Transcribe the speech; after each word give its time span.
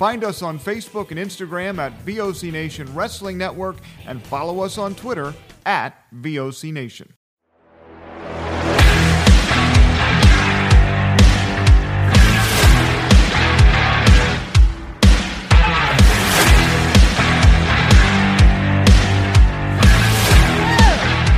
Find 0.00 0.24
us 0.24 0.40
on 0.40 0.58
Facebook 0.58 1.10
and 1.10 1.20
Instagram 1.20 1.76
at 1.76 1.92
VOC 2.06 2.50
Nation 2.50 2.90
Wrestling 2.94 3.36
Network 3.36 3.76
and 4.06 4.22
follow 4.22 4.60
us 4.60 4.78
on 4.78 4.94
Twitter 4.94 5.34
at 5.66 6.10
VOC 6.14 6.72
Nation. 6.72 7.12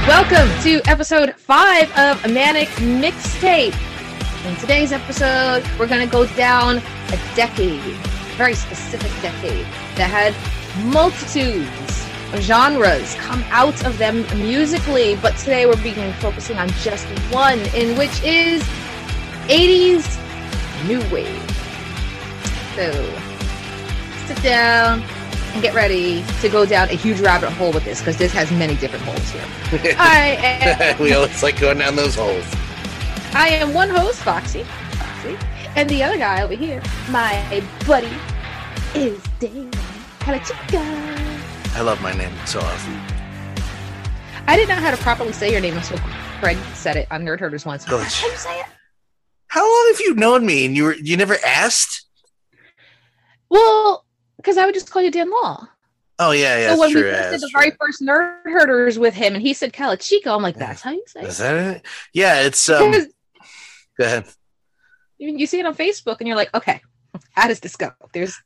Welcome 0.07 0.63
to 0.63 0.81
episode 0.89 1.35
five 1.35 1.91
of 1.99 2.33
Manic 2.33 2.69
Mixtape. 2.79 3.75
In 4.47 4.57
today's 4.59 4.93
episode, 4.93 5.65
we're 5.81 5.89
going 5.89 6.07
to 6.07 6.13
go 6.13 6.27
down 6.37 6.77
a 6.79 7.35
decade, 7.35 7.97
very 8.37 8.55
specific 8.55 9.11
decade 9.21 9.67
that 9.97 10.11
had 10.11 10.35
multitudes 10.87 12.07
of 12.33 12.41
genres 12.41 13.15
come 13.17 13.45
out 13.49 13.85
of 13.85 13.99
them 13.99 14.23
musically. 14.39 15.17
But 15.17 15.37
today 15.37 15.67
we're 15.67 15.77
beginning 15.77 16.13
focusing 16.15 16.57
on 16.57 16.69
just 16.81 17.07
one, 17.33 17.61
in 17.75 17.97
which 17.99 18.23
is 18.23 18.63
80s 19.49 20.19
New 20.87 21.01
Wave. 21.11 21.51
So 22.75 22.91
sit 24.27 24.43
down 24.43 25.03
and 25.53 25.63
get 25.63 25.75
ready 25.75 26.25
to 26.41 26.49
go 26.49 26.65
down 26.65 26.89
a 26.89 26.95
huge 26.95 27.21
rabbit 27.21 27.51
hole 27.51 27.73
with 27.73 27.85
this 27.85 27.99
because 28.01 28.17
this 28.17 28.33
has 28.33 28.51
many 28.51 28.75
different 28.77 29.05
holes 29.05 29.31
here. 29.31 29.95
I 29.99 30.37
am, 30.41 30.99
we 31.03 31.13
always 31.13 31.43
like 31.43 31.61
going 31.61 31.79
down 31.79 31.97
those 31.97 32.15
holes. 32.15 32.47
I 33.35 33.49
am 33.49 33.75
one 33.75 33.91
host, 33.91 34.21
Foxy, 34.21 34.65
Foxy, 34.93 35.37
and 35.77 35.89
the 35.89 36.03
other 36.03 36.19
guy 36.19 36.43
over 36.43 36.55
here, 36.55 36.83
my 37.11 37.65
buddy, 37.87 38.13
is 38.95 39.21
Dan 39.41 39.71
Kalachica. 40.21 40.83
I 41.75 41.81
love 41.81 42.01
my 42.03 42.13
name 42.13 42.33
so 42.47 42.61
awesome. 42.61 43.01
I 44.47 44.57
didn't 44.57 44.69
know 44.69 44.83
how 44.83 44.91
to 44.91 44.97
properly 44.99 45.33
say 45.33 45.51
your 45.51 45.61
name 45.61 45.77
until 45.77 45.99
Craig 46.41 46.59
said 46.75 46.97
it 46.97 47.09
on 47.11 47.25
Nerd 47.25 47.41
Herders 47.41 47.65
once. 47.65 47.85
How 47.85 47.97
do 47.97 48.03
you 48.03 48.09
say 48.37 48.61
it? 48.61 48.67
How 49.47 49.63
long 49.63 49.93
have 49.93 50.01
you 50.01 50.15
known 50.15 50.45
me 50.45 50.67
and 50.67 50.77
you 50.77 50.85
were 50.85 50.95
you 50.95 51.17
never 51.17 51.37
asked? 51.47 52.07
Well, 53.49 54.05
because 54.37 54.57
I 54.57 54.65
would 54.65 54.75
just 54.75 54.91
call 54.91 55.03
you 55.03 55.11
Dan 55.11 55.31
Law. 55.31 55.69
Oh 56.19 56.31
yeah, 56.33 56.59
yeah, 56.59 56.75
so 56.75 56.81
when 56.81 56.91
true. 56.91 57.03
we 57.03 57.09
yeah, 57.09 57.31
did 57.31 57.41
the 57.41 57.49
true. 57.49 57.61
very 57.61 57.77
first 57.81 58.03
Nerd 58.03 58.43
Herders 58.45 58.99
with 58.99 59.15
him, 59.15 59.35
and 59.35 59.43
he 59.43 59.55
said 59.55 59.73
Calachico, 59.73 60.35
I'm 60.35 60.43
like, 60.43 60.57
that's 60.57 60.83
how 60.83 60.91
you 60.91 61.05
say 61.07 61.23
Is 61.23 61.41
it. 61.41 61.43
that 61.43 61.77
it? 61.77 61.87
Yeah, 62.13 62.43
it's 62.43 62.69
um. 62.69 62.93
Go 63.99 64.05
ahead. 64.05 64.25
You 65.29 65.47
see 65.47 65.61
it 65.61 65.67
on 65.67 65.75
Facebook, 65.75 66.17
and 66.21 66.29
you're 66.29 66.37
like, 66.37 66.55
okay, 66.55 66.81
how 67.33 67.49
does 67.49 67.61
this 67.61 67.77
go? 67.77 67.91
There's 68.13 68.41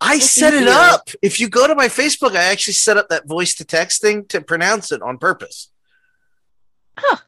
I 0.00 0.18
set 0.18 0.54
it 0.54 0.66
up. 0.66 1.10
If 1.20 1.40
you 1.40 1.48
go 1.48 1.66
to 1.66 1.74
my 1.74 1.88
Facebook, 1.88 2.34
I 2.34 2.44
actually 2.44 2.72
set 2.74 2.96
up 2.96 3.08
that 3.10 3.26
voice 3.28 3.54
to 3.56 3.64
text 3.64 4.00
thing 4.00 4.24
to 4.26 4.40
pronounce 4.40 4.92
it 4.92 5.02
on 5.02 5.18
purpose. 5.18 5.70
Huh. 6.96 7.18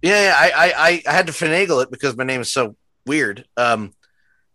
Yeah, 0.00 0.24
yeah 0.24 0.34
I, 0.36 0.50
I, 0.50 0.72
I, 0.88 1.02
I 1.06 1.12
had 1.12 1.26
to 1.26 1.32
finagle 1.32 1.82
it 1.82 1.90
because 1.90 2.16
my 2.16 2.24
name 2.24 2.40
is 2.40 2.50
so 2.50 2.74
weird. 3.06 3.44
Um, 3.56 3.92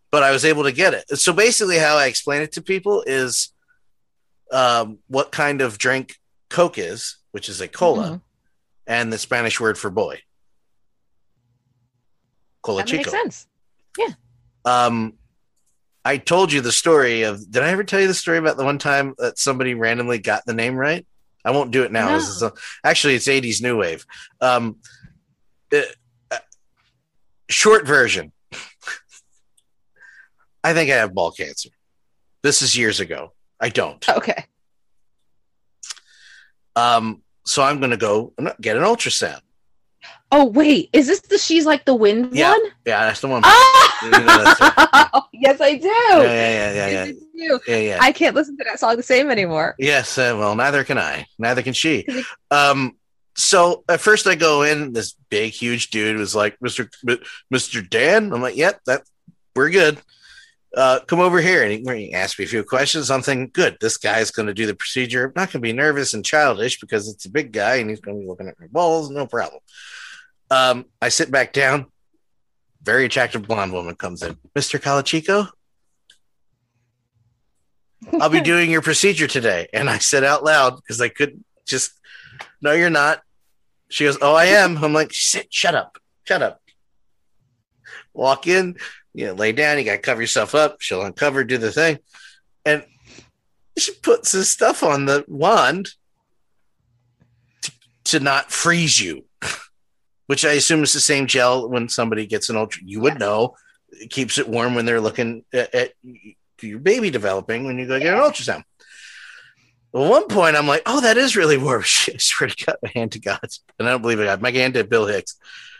but 0.09 0.23
I 0.23 0.31
was 0.31 0.43
able 0.43 0.63
to 0.63 0.71
get 0.71 0.93
it. 0.95 1.19
So 1.19 1.33
basically, 1.33 1.77
how 1.77 1.97
I 1.97 2.07
explain 2.07 2.41
it 2.41 2.53
to 2.53 2.61
people 2.61 3.03
is, 3.05 3.53
um, 4.51 4.99
what 5.07 5.31
kind 5.31 5.61
of 5.61 5.77
drink 5.77 6.15
Coke 6.49 6.77
is, 6.77 7.17
which 7.31 7.49
is 7.49 7.61
a 7.61 7.67
cola, 7.67 8.09
Mhm. 8.09 8.21
and 8.87 9.13
the 9.13 9.17
Spanish 9.17 9.59
word 9.59 9.77
for 9.77 9.89
boy. 9.89 10.21
Cola 12.63 12.83
that 12.83 12.91
makes 12.91 13.11
chico. 13.11 13.17
Sense. 13.97 14.15
Um, 14.65 15.13
I 16.05 16.17
told 16.17 16.51
you 16.53 16.61
the 16.61 16.71
story 16.71 17.23
of. 17.23 17.49
Did 17.51 17.63
I 17.63 17.69
ever 17.69 17.83
tell 17.83 17.99
you 17.99 18.07
the 18.07 18.13
story 18.13 18.37
about 18.37 18.57
the 18.57 18.63
one 18.63 18.77
time 18.77 19.13
that 19.17 19.37
somebody 19.37 19.73
randomly 19.73 20.19
got 20.19 20.45
the 20.45 20.53
name 20.53 20.75
right? 20.75 21.05
I 21.43 21.51
won't 21.51 21.71
do 21.71 21.83
it 21.83 21.91
now. 21.91 22.15
This 22.15 22.27
is 22.27 22.41
a, 22.41 22.53
actually 22.83 23.15
it's 23.15 23.27
'80s 23.27 23.61
new 23.61 23.77
wave. 23.77 24.05
Um, 24.41 24.77
uh, 25.73 25.81
uh, 26.31 26.37
short 27.49 27.85
version. 27.85 28.31
I 30.63 30.73
think 30.73 30.91
I 30.91 30.95
have 30.95 31.13
ball 31.13 31.31
cancer. 31.31 31.69
This 32.43 32.61
is 32.61 32.77
years 32.77 32.99
ago. 32.99 33.33
I 33.59 33.69
don't. 33.69 34.07
Okay. 34.09 34.45
Um, 36.75 37.23
so 37.45 37.63
I'm 37.63 37.79
going 37.79 37.91
to 37.91 37.97
go 37.97 38.33
get 38.61 38.77
an 38.77 38.83
ultrasound. 38.83 39.41
Oh 40.31 40.45
wait, 40.45 40.89
is 40.91 41.07
this 41.07 41.21
the 41.21 41.37
She's 41.37 41.65
Like 41.65 41.85
the 41.85 41.95
Wind 41.95 42.35
Yeah. 42.35 42.51
one? 42.51 42.61
Yeah, 42.85 43.05
that's 43.05 43.21
the 43.21 43.27
one. 43.29 43.41
Ah! 43.45 43.99
You 44.03 44.11
know 44.11 45.21
yes, 45.33 45.61
I 45.61 45.77
do. 45.77 45.87
Yeah, 45.87 46.23
yeah, 46.23 46.23
yeah, 46.23 46.73
yeah, 46.73 46.87
Yes, 46.89 47.07
yeah, 47.33 47.45
I 47.45 47.47
do. 47.47 47.59
yeah, 47.67 47.77
yeah. 47.77 47.97
I 48.01 48.11
can't 48.11 48.35
listen 48.35 48.57
to 48.57 48.63
that 48.65 48.79
song 48.79 48.97
the 48.97 49.03
same 49.03 49.31
anymore. 49.31 49.75
Yes, 49.79 50.17
uh, 50.17 50.35
well, 50.37 50.55
neither 50.55 50.83
can 50.83 50.97
I. 50.97 51.25
Neither 51.39 51.61
can 51.61 51.73
she. 51.73 52.05
Um, 52.51 52.97
so 53.35 53.83
at 53.87 54.01
first 54.01 54.27
I 54.27 54.35
go 54.35 54.63
in, 54.63 54.91
this 54.93 55.13
big, 55.29 55.53
huge 55.53 55.91
dude 55.91 56.17
was 56.17 56.35
like, 56.35 56.57
"Mister, 56.61 56.89
Mister 57.49 57.81
Dan." 57.81 58.33
I'm 58.33 58.41
like, 58.41 58.57
"Yep, 58.57 58.81
that 58.85 59.03
we're 59.55 59.69
good." 59.69 59.97
Uh, 60.75 60.99
come 61.07 61.19
over 61.21 61.39
here, 61.39 61.63
and 61.63 61.71
he, 61.71 61.95
he 62.07 62.13
asked 62.13 62.37
me 62.37 62.45
a 62.45 62.47
few 62.47 62.63
questions. 62.63 63.09
I'm 63.09 63.21
thinking, 63.21 63.49
good, 63.53 63.77
this 63.79 63.97
guy's 63.97 64.29
going 64.31 64.47
to 64.47 64.53
do 64.53 64.65
the 64.67 64.75
procedure. 64.75 65.25
I'm 65.25 65.33
not 65.35 65.47
going 65.51 65.61
to 65.61 65.67
be 65.67 65.73
nervous 65.73 66.13
and 66.13 66.23
childish 66.25 66.79
because 66.79 67.07
it's 67.09 67.25
a 67.25 67.29
big 67.31 67.51
guy 67.51 67.75
and 67.77 67.89
he's 67.89 68.01
going 68.01 68.17
to 68.17 68.21
be 68.21 68.27
looking 68.27 68.47
at 68.47 68.59
my 68.59 68.67
balls. 68.67 69.09
No 69.09 69.25
problem. 69.25 69.61
Um, 70.49 70.85
I 71.01 71.09
sit 71.09 71.31
back 71.31 71.53
down. 71.53 71.87
Very 72.81 73.05
attractive 73.05 73.47
blonde 73.47 73.73
woman 73.73 73.95
comes 73.95 74.23
in. 74.23 74.37
Mister 74.55 74.79
Calachico, 74.79 75.49
I'll 78.19 78.29
be 78.29 78.41
doing 78.53 78.71
your 78.71 78.81
procedure 78.81 79.27
today. 79.27 79.67
And 79.73 79.89
I 79.89 79.97
said 79.97 80.23
out 80.23 80.43
loud 80.43 80.77
because 80.77 81.01
I 81.01 81.09
couldn't 81.09 81.45
just, 81.65 81.91
no, 82.61 82.71
you're 82.71 82.89
not. 82.89 83.21
She 83.89 84.05
goes, 84.05 84.17
Oh, 84.21 84.35
I 84.35 84.45
am. 84.45 84.83
I'm 84.83 84.93
like, 84.93 85.13
Sit, 85.13 85.53
shut 85.53 85.75
up, 85.75 85.97
shut 86.23 86.41
up. 86.41 86.61
Walk 88.13 88.47
in, 88.47 88.77
you 89.13 89.27
know, 89.27 89.33
lay 89.33 89.51
down. 89.51 89.77
You 89.77 89.83
got 89.83 89.93
to 89.93 89.97
cover 89.99 90.21
yourself 90.21 90.55
up. 90.55 90.77
She'll 90.79 91.03
uncover, 91.03 91.43
do 91.43 91.57
the 91.57 91.71
thing. 91.71 91.99
And 92.65 92.83
she 93.77 93.93
puts 93.93 94.31
this 94.31 94.49
stuff 94.49 94.83
on 94.83 95.05
the 95.05 95.23
wand 95.27 95.89
to, 97.61 97.71
to 98.05 98.19
not 98.19 98.51
freeze 98.51 98.99
you, 98.99 99.25
which 100.27 100.45
I 100.45 100.53
assume 100.53 100.83
is 100.83 100.93
the 100.93 100.99
same 100.99 101.25
gel 101.27 101.67
when 101.67 101.89
somebody 101.89 102.25
gets 102.25 102.49
an 102.49 102.57
ultra. 102.57 102.83
You 102.85 103.01
would 103.01 103.19
know. 103.19 103.55
It 103.89 104.09
keeps 104.09 104.37
it 104.37 104.47
warm 104.47 104.75
when 104.75 104.85
they're 104.85 105.01
looking 105.01 105.43
at, 105.53 105.73
at 105.73 105.93
your 106.61 106.79
baby 106.79 107.09
developing 107.09 107.65
when 107.65 107.79
you 107.79 107.87
go 107.87 107.99
get 107.99 108.13
an 108.13 108.19
ultrasound. 108.19 108.63
At 109.93 110.09
one 110.09 110.27
point, 110.27 110.55
I'm 110.55 110.67
like, 110.67 110.83
"Oh, 110.85 111.01
that 111.01 111.17
is 111.17 111.35
really 111.35 111.57
warm." 111.57 111.81
I 112.07 112.17
swear 112.17 112.49
to 112.49 112.65
God, 112.65 112.75
my 112.83 112.91
hand 112.93 113.13
to 113.13 113.19
God, 113.19 113.39
and 113.79 113.87
I 113.87 113.91
don't 113.91 114.01
believe 114.01 114.19
it. 114.19 114.25
God. 114.25 114.41
My 114.41 114.51
hand 114.51 114.75
to 114.75 114.83
Bill 114.83 115.07
Hicks. 115.07 115.37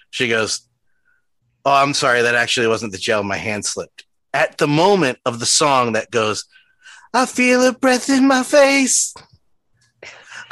She 0.10 0.28
goes, 0.30 0.68
"Oh, 1.66 1.74
I'm 1.74 1.94
sorry, 1.94 2.22
that 2.22 2.36
actually 2.36 2.68
wasn't 2.68 2.94
the 2.94 2.98
gel. 2.98 3.24
My 3.24 3.38
hand 3.38 3.66
slipped." 3.66 4.06
At 4.34 4.58
the 4.58 4.68
moment 4.68 5.20
of 5.26 5.40
the 5.40 5.46
song 5.46 5.94
that 5.94 6.12
goes, 6.12 6.46
"I 7.14 7.26
feel 7.26 7.64
a 7.64 7.74
breath 7.74 8.10
in 8.10 8.28
my 8.28 8.44
face, 8.44 9.14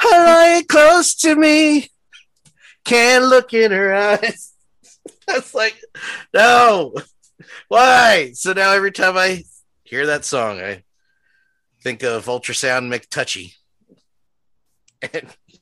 I 0.00 0.24
lie 0.24 0.62
close 0.68 1.14
to 1.16 1.34
me, 1.34 1.90
can't 2.86 3.24
look 3.24 3.52
in 3.52 3.72
her 3.72 3.94
eyes." 3.94 4.54
That's 5.26 5.54
like, 5.54 5.76
no, 6.32 6.94
why? 7.68 8.30
So 8.34 8.52
now 8.52 8.72
every 8.72 8.92
time 8.92 9.16
I 9.16 9.42
hear 9.84 10.06
that 10.06 10.24
song, 10.24 10.60
I 10.60 10.84
think 11.82 12.02
of 12.02 12.26
ultrasound 12.26 12.92
McTouchy. 12.92 13.52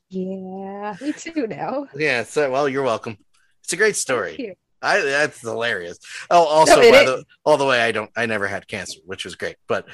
Yeah, 0.09 0.95
me 1.01 1.11
too 1.13 1.47
now. 1.47 1.87
yeah, 1.95 2.23
so 2.23 2.49
well, 2.51 2.69
you're 2.69 2.83
welcome. 2.83 3.17
It's 3.63 3.73
a 3.73 3.77
great 3.77 3.95
story. 3.95 4.55
I 4.81 4.99
that's 5.01 5.41
hilarious. 5.41 5.97
Oh, 6.29 6.43
also 6.45 6.75
No, 6.75 6.91
by 6.91 6.97
is. 6.99 7.05
the 7.05 7.25
all 7.43 7.57
the 7.57 7.65
way, 7.65 7.81
I 7.81 7.91
don't, 7.91 8.11
I 8.15 8.27
never 8.27 8.47
had 8.47 8.67
cancer, 8.67 8.99
which 9.05 9.25
was 9.25 9.35
great. 9.35 9.55
But 9.67 9.87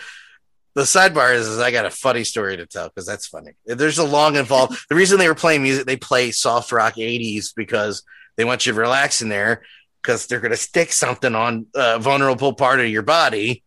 the 0.73 0.83
sidebar 0.83 1.35
is, 1.35 1.47
is 1.47 1.59
I 1.59 1.71
got 1.71 1.85
a 1.85 1.89
funny 1.89 2.23
story 2.23 2.57
to 2.57 2.65
tell 2.65 2.87
because 2.87 3.05
that's 3.05 3.27
funny. 3.27 3.51
There's 3.65 3.97
a 3.97 4.05
long 4.05 4.37
involved. 4.37 4.77
the 4.89 4.95
reason 4.95 5.19
they 5.19 5.27
were 5.27 5.35
playing 5.35 5.63
music, 5.63 5.85
they 5.85 5.97
play 5.97 6.31
soft 6.31 6.71
rock 6.71 6.95
'80s 6.95 7.53
because 7.55 8.03
they 8.37 8.45
want 8.45 8.65
you 8.65 8.73
to 8.73 8.79
relax 8.79 9.21
in 9.21 9.29
there 9.29 9.63
because 10.01 10.27
they're 10.27 10.39
going 10.39 10.51
to 10.51 10.57
stick 10.57 10.91
something 10.91 11.35
on 11.35 11.67
a 11.75 11.99
vulnerable 11.99 12.53
part 12.53 12.79
of 12.79 12.87
your 12.87 13.01
body. 13.01 13.63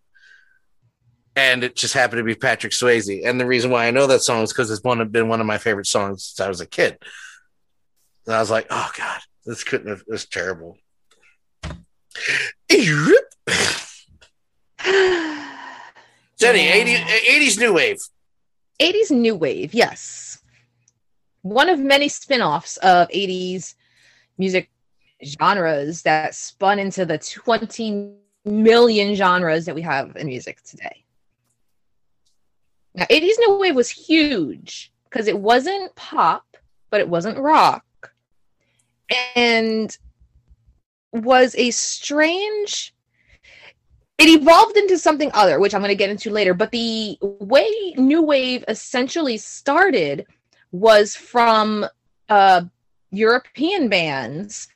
And 1.37 1.65
it 1.65 1.77
just 1.77 1.95
happened 1.95 2.21
to 2.21 2.25
be 2.25 2.35
Patrick 2.35 2.73
Swayze. 2.73 3.27
And 3.27 3.41
the 3.41 3.47
reason 3.47 3.71
why 3.71 3.87
I 3.87 3.91
know 3.91 4.07
that 4.07 4.23
song 4.23 4.43
is 4.43 4.53
because 4.53 4.71
it's 4.71 4.85
one 4.85 5.07
been 5.09 5.29
one 5.29 5.41
of 5.41 5.47
my 5.47 5.59
favorite 5.59 5.87
songs 5.87 6.25
since 6.25 6.41
I 6.41 6.49
was 6.49 6.61
a 6.61 6.67
kid. 6.67 6.99
And 8.27 8.35
I 8.35 8.41
was 8.41 8.51
like, 8.51 8.67
oh 8.71 8.91
God, 8.97 9.21
this 9.45 9.65
couldn't 9.65 9.89
have, 9.89 10.05
this 10.07 10.23
is 10.23 10.29
terrible. 10.29 10.79
Jenny, 16.45 16.69
80, 16.69 16.97
80s 16.97 17.59
new 17.59 17.73
wave. 17.73 17.99
80s 18.79 19.11
new 19.11 19.35
wave, 19.35 19.73
yes. 19.73 20.43
One 21.41 21.71
of 21.71 21.79
many 21.79 22.09
spin-offs 22.09 22.77
of 22.79 23.09
80s 23.09 23.75
music 24.37 24.71
genres 25.25 26.03
that 26.03 26.35
spun 26.35 26.79
into 26.79 27.07
the 27.07 27.17
20 27.17 28.15
million 28.45 29.15
genres 29.15 29.65
that 29.65 29.75
we 29.75 29.81
have 29.83 30.17
in 30.17 30.27
music 30.27 30.63
today. 30.63 31.05
Now, 32.95 33.07
80s 33.07 33.39
new 33.39 33.59
wave 33.59 33.75
was 33.75 33.89
huge 33.89 34.93
because 35.05 35.29
it 35.29 35.39
wasn't 35.39 35.95
pop, 35.95 36.45
but 36.91 37.01
it 37.01 37.09
wasn't 37.09 37.39
rock. 37.39 37.85
And 39.35 39.97
was 41.13 41.55
a 41.57 41.71
strange 41.71 42.94
it 44.19 44.29
evolved 44.29 44.77
into 44.77 44.99
something 44.99 45.31
other, 45.35 45.59
which 45.59 45.75
I'm 45.75 45.81
going 45.81 45.89
to 45.89 45.97
get 45.97 46.11
into 46.11 46.31
later. 46.31 46.55
But 46.55 46.71
the 46.71 47.19
way 47.21 47.95
New 47.97 48.23
Wave 48.23 48.65
essentially 48.69 49.37
started 49.37 50.27
was 50.71 51.17
from 51.17 51.87
uh, 52.29 52.63
European 53.11 53.89
bands 53.89 54.69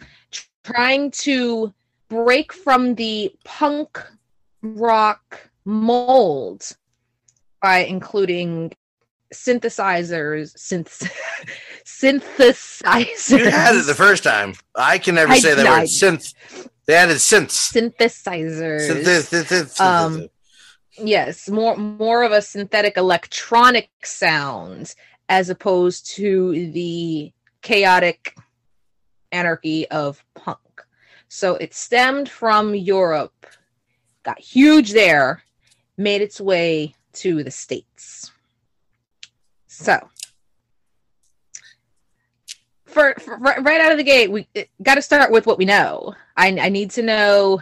trying 0.64 1.10
to 1.10 1.72
break 2.08 2.52
from 2.52 2.94
the 2.94 3.32
punk 3.44 4.02
rock 4.62 5.50
mold 5.64 6.76
by 7.62 7.78
including 7.78 8.72
synthesizers, 9.32 10.56
synth- 10.56 11.10
synthesizers. 11.84 13.38
You 13.38 13.50
had 13.50 13.76
it 13.76 13.86
the 13.86 13.94
first 13.94 14.24
time. 14.24 14.54
I 14.74 14.98
can 14.98 15.14
never 15.14 15.32
I 15.32 15.38
say 15.38 15.54
that 15.54 15.64
word. 15.64 15.82
Synth. 15.84 16.34
They 16.88 16.94
added 16.94 17.18
synths. 17.18 17.70
synthesizers. 17.70 18.88
Synth- 18.88 19.04
synth- 19.04 19.76
synth- 19.76 19.80
Um, 19.80 20.28
yes 21.00 21.48
more 21.48 21.76
more 21.76 22.22
of 22.24 22.32
a 22.32 22.42
synthetic 22.42 22.96
electronic 22.96 23.88
sound 24.04 24.94
as 25.28 25.48
opposed 25.50 26.10
to 26.16 26.72
the 26.72 27.32
chaotic 27.62 28.34
anarchy 29.30 29.86
of 29.90 30.24
punk 30.34 30.58
so 31.28 31.54
it 31.56 31.72
stemmed 31.72 32.28
from 32.28 32.74
europe 32.74 33.46
got 34.24 34.40
huge 34.40 34.90
there 34.90 35.42
made 35.96 36.20
its 36.20 36.40
way 36.40 36.92
to 37.12 37.44
the 37.44 37.50
states 37.50 38.32
so 39.68 40.00
for, 42.86 43.14
for 43.20 43.36
right 43.38 43.62
right 43.62 43.80
out 43.80 43.92
of 43.92 43.98
the 43.98 44.04
gate 44.04 44.30
we 44.32 44.48
got 44.82 44.94
to 44.96 45.02
start 45.02 45.30
with 45.30 45.46
what 45.46 45.58
we 45.58 45.64
know 45.64 46.14
I, 46.38 46.56
I 46.60 46.68
need 46.68 46.92
to 46.92 47.02
know 47.02 47.60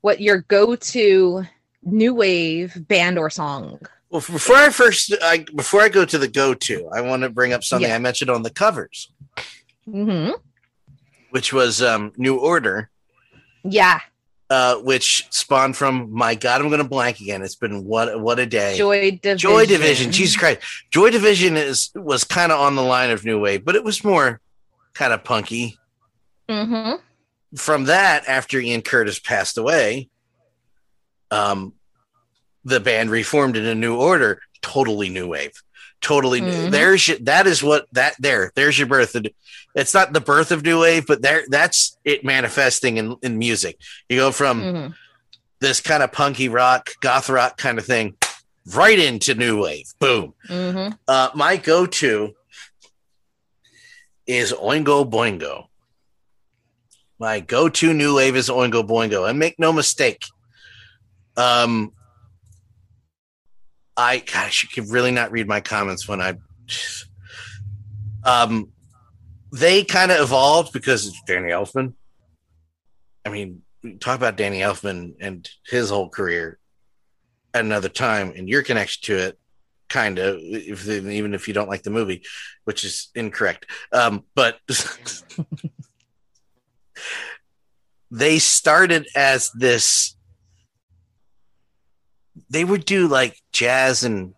what 0.00 0.20
your 0.20 0.38
go-to 0.48 1.44
new 1.82 2.14
wave 2.14 2.88
band 2.88 3.18
or 3.18 3.28
song. 3.28 3.78
Well, 4.08 4.22
before 4.22 4.56
I 4.56 4.70
first, 4.70 5.14
I, 5.22 5.44
before 5.54 5.82
I 5.82 5.88
go 5.90 6.04
to 6.06 6.18
the 6.18 6.26
go-to, 6.26 6.88
I 6.92 7.02
want 7.02 7.22
to 7.22 7.28
bring 7.28 7.52
up 7.52 7.62
something 7.62 7.88
Yeah. 7.88 7.94
I 7.94 7.98
mentioned 7.98 8.30
on 8.30 8.42
the 8.42 8.50
covers, 8.50 9.12
hmm 9.84 10.30
which 11.28 11.52
was 11.52 11.80
um, 11.80 12.12
New 12.16 12.38
Order, 12.38 12.90
Yeah, 13.62 14.00
uh, 14.48 14.76
which 14.78 15.26
spawned 15.30 15.76
from. 15.76 16.10
My 16.12 16.34
God, 16.34 16.60
I'm 16.60 16.68
going 16.68 16.82
to 16.82 16.88
blank 16.88 17.20
again. 17.20 17.42
It's 17.42 17.54
been 17.54 17.84
what 17.84 18.20
what 18.20 18.40
a 18.40 18.46
day. 18.46 18.76
Joy 18.76 19.12
Division. 19.12 19.38
Joy 19.38 19.66
Division. 19.66 20.10
Jesus 20.10 20.36
Christ, 20.36 20.60
Joy 20.90 21.10
Division 21.10 21.56
is 21.56 21.90
was 21.94 22.24
kind 22.24 22.50
of 22.50 22.58
on 22.58 22.74
the 22.74 22.82
line 22.82 23.10
of 23.10 23.24
New 23.24 23.38
Wave, 23.38 23.64
but 23.64 23.76
it 23.76 23.84
was 23.84 24.02
more 24.02 24.40
kind 24.94 25.12
of 25.12 25.22
punky. 25.22 25.78
hmm 26.48 26.94
from 27.56 27.84
that, 27.84 28.26
after 28.28 28.58
Ian 28.60 28.82
Curtis 28.82 29.18
passed 29.18 29.58
away, 29.58 30.08
um, 31.30 31.74
the 32.64 32.80
band 32.80 33.10
reformed 33.10 33.56
in 33.56 33.64
a 33.64 33.74
new 33.74 33.96
order, 33.96 34.40
totally 34.62 35.08
new 35.08 35.26
wave, 35.28 35.52
totally 36.00 36.40
new. 36.40 36.66
Mhm. 36.66 36.70
There's 36.70 37.08
your, 37.08 37.18
that 37.20 37.46
is 37.46 37.62
what 37.62 37.86
that 37.92 38.14
there. 38.18 38.52
There's 38.54 38.78
your 38.78 38.86
birth. 38.88 39.16
It's 39.74 39.94
not 39.94 40.12
the 40.12 40.20
birth 40.20 40.50
of 40.52 40.64
new 40.64 40.80
wave, 40.80 41.06
but 41.06 41.22
there 41.22 41.44
that's 41.48 41.96
it 42.04 42.24
manifesting 42.24 42.96
in 42.98 43.16
in 43.22 43.38
music. 43.38 43.78
You 44.08 44.16
go 44.18 44.32
from 44.32 44.62
hmm 44.62 44.86
this 45.60 45.82
kind 45.82 46.02
of 46.02 46.10
punky 46.10 46.48
rock, 46.48 46.88
goth 47.02 47.28
rock 47.28 47.58
kind 47.58 47.76
of 47.78 47.84
thing, 47.84 48.16
right 48.74 48.98
into 48.98 49.34
new 49.34 49.62
wave. 49.62 49.84
Boom. 49.98 50.32
hmm 50.46 50.88
Uh, 51.06 51.28
my 51.34 51.58
go-to 51.58 52.32
is 54.26 54.52
Oingo 54.54 55.04
Boingo. 55.08 55.66
My 57.20 57.40
go-to 57.40 57.92
new 57.92 58.16
wave 58.16 58.34
is 58.34 58.48
Oingo 58.48 58.82
Boingo, 58.82 59.28
and 59.28 59.38
make 59.38 59.58
no 59.58 59.74
mistake, 59.74 60.24
um, 61.36 61.92
I 63.94 64.20
gosh, 64.20 64.62
you 64.62 64.70
could 64.70 64.90
really 64.90 65.10
not 65.10 65.30
read 65.30 65.46
my 65.46 65.60
comments 65.60 66.08
when 66.08 66.22
I, 66.22 66.36
um, 68.24 68.70
they 69.52 69.84
kind 69.84 70.10
of 70.10 70.20
evolved 70.20 70.72
because 70.72 71.06
it's 71.06 71.20
Danny 71.26 71.50
Elfman. 71.50 71.92
I 73.26 73.28
mean, 73.28 73.60
talk 74.00 74.16
about 74.16 74.36
Danny 74.36 74.60
Elfman 74.60 75.16
and 75.20 75.46
his 75.66 75.90
whole 75.90 76.08
career 76.08 76.58
at 77.52 77.66
another 77.66 77.90
time, 77.90 78.32
and 78.34 78.48
your 78.48 78.62
connection 78.62 79.14
to 79.14 79.26
it 79.26 79.38
kind 79.90 80.18
of 80.18 80.38
if 80.40 80.88
even 80.88 81.34
if 81.34 81.48
you 81.48 81.52
don't 81.52 81.68
like 81.68 81.82
the 81.82 81.90
movie 81.90 82.22
which 82.62 82.84
is 82.84 83.08
incorrect 83.16 83.66
um 83.92 84.24
but 84.36 84.56
they 88.10 88.38
started 88.38 89.06
as 89.14 89.50
this 89.52 90.16
they 92.48 92.64
would 92.64 92.84
do 92.84 93.06
like 93.06 93.36
jazz 93.52 94.02
and 94.02 94.34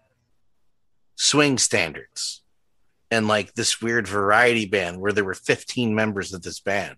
swing 1.15 1.57
standards 1.57 2.43
and 3.11 3.29
like 3.29 3.55
this 3.55 3.81
weird 3.81 4.07
variety 4.07 4.67
band 4.67 5.01
where 5.01 5.13
there 5.13 5.25
were 5.25 5.35
15 5.35 5.95
members 5.95 6.33
of 6.33 6.43
this 6.43 6.61
band 6.61 6.97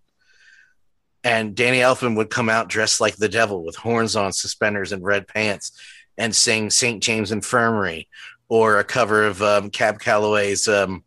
and 1.24 1.54
Danny 1.54 1.78
Elfman 1.78 2.16
would 2.16 2.30
come 2.30 2.50
out 2.50 2.68
dressed 2.68 3.00
like 3.00 3.16
the 3.16 3.28
devil 3.28 3.64
with 3.64 3.76
horns 3.76 4.14
on 4.14 4.32
suspenders 4.32 4.92
and 4.92 5.02
red 5.02 5.26
pants 5.26 5.72
and 6.18 6.36
sing 6.36 6.70
St. 6.70 7.02
James 7.02 7.32
Infirmary 7.32 8.08
or 8.48 8.78
a 8.78 8.84
cover 8.84 9.24
of 9.24 9.42
um, 9.42 9.70
Cab 9.70 9.98
Calloway's. 9.98 10.68
Um, 10.68 11.02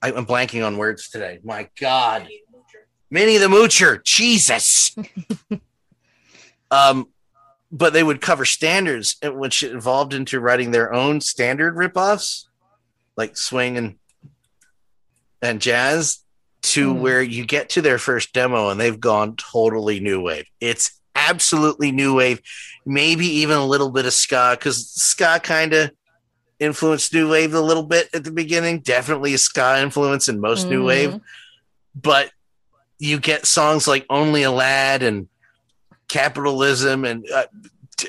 I, 0.00 0.12
I'm 0.12 0.26
blanking 0.26 0.64
on 0.64 0.78
words 0.78 1.10
today. 1.10 1.40
My 1.42 1.68
God, 1.78 2.28
Minnie 3.16 3.38
the 3.38 3.46
Moocher, 3.46 4.04
Jesus. 4.04 4.94
um, 6.70 7.08
but 7.72 7.94
they 7.94 8.02
would 8.02 8.20
cover 8.20 8.44
standards, 8.44 9.16
uh, 9.24 9.32
which 9.32 9.62
evolved 9.62 10.12
into 10.12 10.38
writing 10.38 10.70
their 10.70 10.92
own 10.92 11.22
standard 11.22 11.76
ripoffs, 11.76 12.44
like 13.16 13.38
swing 13.38 13.78
and 13.78 13.94
and 15.40 15.62
jazz, 15.62 16.18
to 16.62 16.92
Hmm. 16.92 17.00
where 17.00 17.22
you 17.22 17.46
get 17.46 17.70
to 17.70 17.80
their 17.80 17.96
first 17.96 18.34
demo 18.34 18.68
and 18.68 18.78
they've 18.78 19.00
gone 19.00 19.36
totally 19.36 19.98
new 19.98 20.20
wave. 20.20 20.44
It's 20.60 21.00
absolutely 21.14 21.92
new 21.92 22.14
wave 22.16 22.42
maybe 22.84 23.26
even 23.26 23.56
a 23.56 23.64
little 23.66 23.90
bit 23.90 24.04
of 24.04 24.12
ska 24.12 24.56
because 24.58 24.90
ska 24.92 25.40
kind 25.42 25.72
of 25.72 25.90
influenced 26.58 27.14
new 27.14 27.30
wave 27.30 27.54
a 27.54 27.60
little 27.62 27.82
bit 27.82 28.10
at 28.12 28.24
the 28.24 28.30
beginning. 28.30 28.80
Definitely 28.80 29.32
a 29.32 29.38
ska 29.38 29.80
influence 29.80 30.28
in 30.28 30.38
most 30.38 30.68
new 30.68 30.82
Mhm. 30.82 30.86
wave, 30.86 31.14
but 31.94 32.30
you 32.98 33.18
get 33.20 33.46
songs 33.46 33.86
like 33.86 34.06
"Only 34.10 34.42
a 34.42 34.50
Lad" 34.50 35.02
and 35.02 35.28
"Capitalism" 36.08 37.04
and 37.04 37.28
uh, 37.30 37.46
t- 37.96 38.08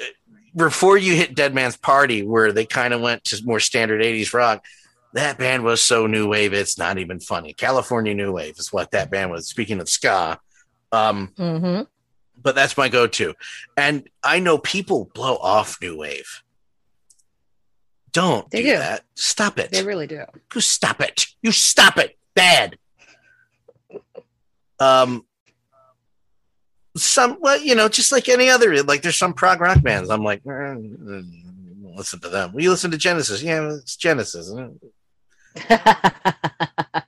before 0.56 0.98
you 0.98 1.14
hit 1.16 1.36
Dead 1.36 1.54
Man's 1.54 1.78
Party, 1.78 2.24
where 2.24 2.52
they 2.52 2.66
kind 2.66 2.94
of 2.94 3.02
went 3.02 3.24
to 3.26 3.42
more 3.46 3.60
standard 3.60 4.02
'80s 4.02 4.34
rock. 4.34 4.64
That 5.14 5.38
band 5.38 5.64
was 5.64 5.82
so 5.82 6.06
new 6.06 6.28
wave, 6.28 6.54
it's 6.54 6.78
not 6.78 6.98
even 6.98 7.20
funny. 7.20 7.54
California 7.54 8.14
New 8.14 8.32
Wave 8.34 8.56
is 8.60 8.72
what 8.74 8.92
that 8.92 9.10
band 9.10 9.32
was. 9.32 9.48
Speaking 9.48 9.80
of 9.80 9.90
ska, 9.90 10.40
um, 10.92 11.34
Mhm. 11.38 11.88
but 12.42 12.54
that's 12.56 12.78
my 12.78 12.88
go-to. 12.90 13.34
And 13.78 14.08
I 14.24 14.40
know 14.40 14.58
people 14.58 15.10
blow 15.16 15.38
off 15.38 15.82
new 15.82 15.98
wave. 15.98 16.44
Don't 18.12 18.50
They 18.52 18.62
do, 18.64 18.72
do. 18.74 18.78
that. 18.78 19.06
Stop 19.16 19.58
it. 19.60 19.72
They 19.72 19.84
really 19.84 20.08
do. 20.08 20.24
You 20.54 20.62
stop 20.62 21.02
it. 21.02 21.28
You 21.42 21.52
stop 21.52 21.98
it. 21.98 22.18
Bad. 22.36 22.78
Um, 24.80 25.26
some 26.96 27.38
well, 27.40 27.60
you 27.60 27.76
know, 27.76 27.90
just 27.90 28.12
like 28.12 28.28
any 28.30 28.50
other, 28.50 28.82
like 28.84 29.02
there's 29.02 29.18
some 29.18 29.34
prog 29.34 29.62
rock 29.62 29.82
bands. 29.82 30.10
I'm 30.10 30.24
like, 30.24 30.42
eh, 30.48 30.52
eh, 30.52 31.22
listen 31.96 32.20
to 32.22 32.30
them. 32.30 32.54
We 32.54 32.70
listen 32.70 32.92
to 32.92 32.98
Genesis, 32.98 33.42
yeah, 33.42 33.74
it's 33.74 33.96
Genesis. 33.96 34.52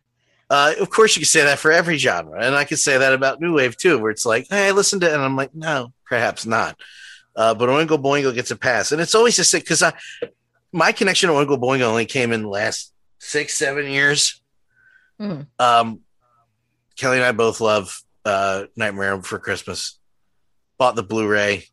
Uh, 0.52 0.74
of 0.80 0.90
course, 0.90 1.16
you 1.16 1.20
can 1.20 1.28
say 1.28 1.44
that 1.44 1.60
for 1.60 1.72
every 1.72 1.98
genre, 1.98 2.42
and 2.42 2.56
I 2.56 2.64
could 2.66 2.80
say 2.80 2.98
that 2.98 3.14
about 3.14 3.40
new 3.40 3.54
wave 3.54 3.78
too, 3.78 4.00
where 4.00 4.10
it's 4.10 4.26
like, 4.26 4.48
hey, 4.50 4.70
I 4.70 4.72
listened 4.72 5.04
to, 5.04 5.08
it, 5.08 5.14
and 5.14 5.22
I'm 5.22 5.36
like, 5.36 5.54
no, 5.54 5.94
perhaps 6.08 6.44
not. 6.48 6.76
Uh, 7.36 7.54
but 7.54 7.70
Oingo 7.70 8.02
Boingo 8.02 8.34
gets 8.34 8.50
a 8.50 8.56
pass, 8.56 8.92
and 8.92 9.00
it's 9.00 9.14
always 9.14 9.36
just 9.36 9.54
because 9.54 9.84
I, 9.84 9.94
my 10.72 10.92
connection 10.92 11.30
to 11.30 11.36
Oingo 11.36 11.60
Boingo 11.60 11.84
only 11.84 12.08
came 12.08 12.32
in 12.32 12.42
the 12.42 12.48
last 12.50 12.92
six, 13.20 13.54
seven 13.54 13.86
years. 13.92 14.42
Mhm. 15.22 15.46
Um, 15.60 16.00
Kelly 17.00 17.18
and 17.18 17.25
I 17.25 17.32
both 17.32 17.62
love 17.62 18.01
uh, 18.25 18.65
Nightmare 18.75 19.18
Before 19.18 19.39
Christmas. 19.39 19.98
Bought 20.77 20.96
the 20.96 21.03
Blu-ray. 21.03 21.63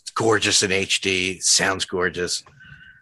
It's 0.00 0.10
gorgeous 0.10 0.62
in 0.62 0.70
HD. 0.70 1.42
Sounds 1.42 1.84
gorgeous. 1.86 2.44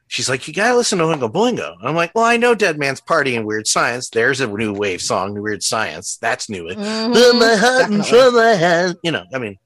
She's 0.06 0.28
like, 0.28 0.46
you 0.48 0.54
gotta 0.54 0.76
listen 0.76 0.98
to 0.98 1.04
Oingo 1.04 1.30
Boingo. 1.30 1.74
I'm 1.82 1.94
like, 1.94 2.12
well, 2.14 2.24
I 2.24 2.36
know 2.36 2.54
Dead 2.54 2.78
Man's 2.78 3.00
Party 3.00 3.36
and 3.36 3.46
Weird 3.46 3.66
Science. 3.68 4.10
There's 4.10 4.40
a 4.40 4.46
new 4.46 4.72
wave 4.72 5.00
song, 5.02 5.34
Weird 5.40 5.62
Science. 5.62 6.16
That's 6.18 6.48
new. 6.48 6.64
Mhm. 6.64 7.38
My 7.38 7.54
heart 7.56 8.04
from 8.06 8.34
my 8.34 8.52
hand. 8.54 8.96
You 9.04 9.12
know, 9.12 9.24
I 9.34 9.38
mean, 9.38 9.56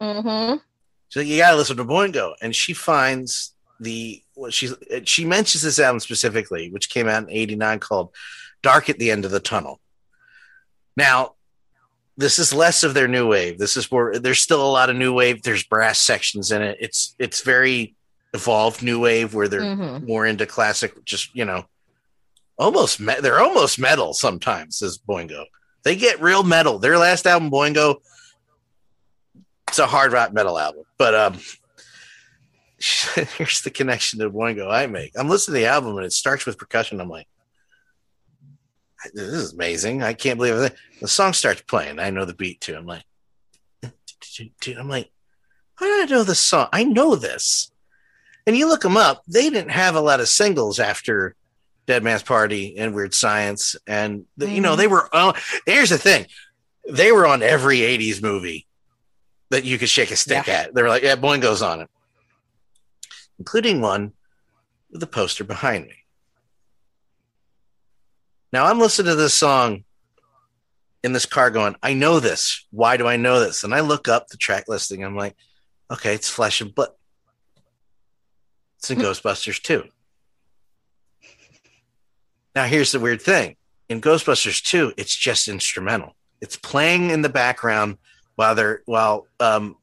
Mm-hmm. 0.00 0.58
so 1.08 1.20
you 1.20 1.38
gotta 1.38 1.56
listen 1.56 1.76
to 1.78 1.84
Boingo, 1.84 2.34
and 2.42 2.54
she 2.54 2.74
finds 2.74 3.54
the 3.80 4.22
what 4.34 4.52
she's 4.54 4.74
she 5.04 5.24
mentions 5.24 5.62
this 5.62 5.78
album 5.78 6.00
specifically, 6.00 6.70
which 6.70 6.90
came 6.90 7.08
out 7.08 7.22
in 7.24 7.30
'89, 7.30 7.78
called 7.80 8.10
"Dark 8.62 8.88
at 8.90 8.98
the 8.98 9.10
End 9.10 9.24
of 9.24 9.30
the 9.30 9.40
Tunnel." 9.40 9.80
Now, 10.96 11.34
this 12.16 12.38
is 12.38 12.52
less 12.54 12.82
of 12.82 12.94
their 12.94 13.08
new 13.08 13.28
wave. 13.28 13.58
This 13.58 13.76
is 13.76 13.90
where 13.90 14.18
there's 14.18 14.38
still 14.40 14.66
a 14.66 14.70
lot 14.72 14.88
of 14.90 14.96
new 14.96 15.12
wave. 15.12 15.42
There's 15.42 15.64
brass 15.64 16.00
sections 16.00 16.50
in 16.50 16.62
it. 16.62 16.78
It's 16.80 17.14
it's 17.18 17.42
very 17.42 17.94
evolved 18.32 18.82
new 18.82 19.00
wave 19.00 19.34
where 19.34 19.48
they're 19.48 19.60
Mhm. 19.60 20.06
more 20.06 20.26
into 20.26 20.46
classic, 20.46 21.04
just 21.04 21.34
you 21.34 21.44
know, 21.44 21.66
almost 22.58 23.00
me- 23.00 23.20
they're 23.20 23.40
almost 23.40 23.78
metal 23.78 24.14
sometimes. 24.14 24.80
As 24.82 24.98
Boingo, 24.98 25.44
they 25.84 25.94
get 25.96 26.20
real 26.22 26.42
metal. 26.42 26.78
Their 26.78 26.96
last 26.98 27.26
album, 27.26 27.50
Boingo, 27.50 27.96
it's 29.68 29.78
a 29.78 29.86
hard 29.86 30.12
rock 30.12 30.32
metal 30.32 30.58
album. 30.58 30.84
But 30.98 31.14
um, 31.14 31.38
here's 33.36 33.60
the 33.62 33.70
connection 33.70 34.18
to 34.20 34.30
Boingo 34.30 34.70
I 34.70 34.86
make. 34.86 35.12
I'm 35.16 35.28
listening 35.28 35.56
to 35.56 35.60
the 35.60 35.66
album 35.66 35.96
and 35.96 36.06
it 36.06 36.12
starts 36.12 36.46
with 36.46 36.58
percussion. 36.58 37.00
I'm 37.00 37.08
like, 37.10 37.26
this 39.14 39.28
is 39.28 39.52
amazing. 39.52 40.02
I 40.02 40.12
can't 40.12 40.38
believe 40.38 40.54
it. 40.54 40.74
The 41.00 41.08
song 41.08 41.32
starts 41.32 41.62
playing. 41.62 41.98
I 41.98 42.10
know 42.10 42.24
the 42.24 42.34
beat 42.34 42.60
too. 42.60 42.76
I'm 42.76 42.86
like, 42.86 43.04
dude, 44.60 44.76
I'm 44.76 44.88
like, 44.88 45.10
how 45.76 45.86
did 45.86 46.10
I 46.10 46.14
know 46.14 46.24
this 46.24 46.40
song? 46.40 46.68
I 46.72 46.84
know 46.84 47.16
this. 47.16 47.70
And 48.46 48.56
you 48.56 48.68
look 48.68 48.82
them 48.82 48.96
up, 48.96 49.22
they 49.26 49.50
didn't 49.50 49.70
have 49.70 49.96
a 49.96 50.00
lot 50.00 50.20
of 50.20 50.28
singles 50.28 50.78
after 50.78 51.34
Dead 51.86 52.02
Man's 52.02 52.22
Party 52.22 52.76
and 52.78 52.94
Weird 52.94 53.14
Science. 53.14 53.76
And, 53.86 54.26
the, 54.36 54.48
you 54.48 54.60
know, 54.60 54.76
they 54.76 54.84
mm-hmm. 54.84 54.92
were, 54.92 55.08
oh, 55.12 55.34
here's 55.66 55.90
the 55.90 55.98
thing 55.98 56.26
they 56.88 57.10
were 57.10 57.26
on 57.26 57.42
every 57.42 57.78
80s 57.78 58.22
movie 58.22 58.66
that 59.50 59.64
you 59.64 59.78
could 59.78 59.88
shake 59.88 60.10
a 60.10 60.16
stick 60.16 60.48
at. 60.48 60.74
They 60.74 60.82
were 60.82 60.88
like, 60.88 61.02
yeah, 61.02 61.16
Boingo's 61.16 61.62
on 61.62 61.80
it, 61.80 61.90
including 63.38 63.80
one 63.80 64.12
with 64.90 65.00
the 65.00 65.06
poster 65.06 65.44
behind 65.44 65.86
me. 65.86 65.94
Now 68.56 68.64
I'm 68.64 68.78
listening 68.78 69.10
to 69.10 69.16
this 69.16 69.34
song 69.34 69.84
in 71.04 71.12
this 71.12 71.26
car 71.26 71.50
going, 71.50 71.76
I 71.82 71.92
know 71.92 72.20
this. 72.20 72.66
Why 72.70 72.96
do 72.96 73.06
I 73.06 73.18
know 73.18 73.38
this? 73.38 73.64
And 73.64 73.74
I 73.74 73.80
look 73.80 74.08
up 74.08 74.28
the 74.28 74.38
track 74.38 74.64
listing. 74.66 75.04
I'm 75.04 75.14
like, 75.14 75.36
okay, 75.92 76.14
it's 76.14 76.30
Flesh 76.30 76.62
and 76.62 76.74
Blood. 76.74 76.88
It's 78.78 78.90
in 78.90 78.96
Ghostbusters 78.96 79.60
too. 79.60 79.84
Now 82.54 82.64
here's 82.64 82.92
the 82.92 82.98
weird 82.98 83.20
thing. 83.20 83.56
In 83.90 84.00
Ghostbusters 84.00 84.62
2, 84.62 84.94
it's 84.96 85.14
just 85.14 85.48
instrumental. 85.48 86.16
It's 86.40 86.56
playing 86.56 87.10
in 87.10 87.20
the 87.20 87.28
background 87.28 87.98
while 88.36 88.54
they're 88.54 88.80
while 88.86 89.26
um 89.38 89.76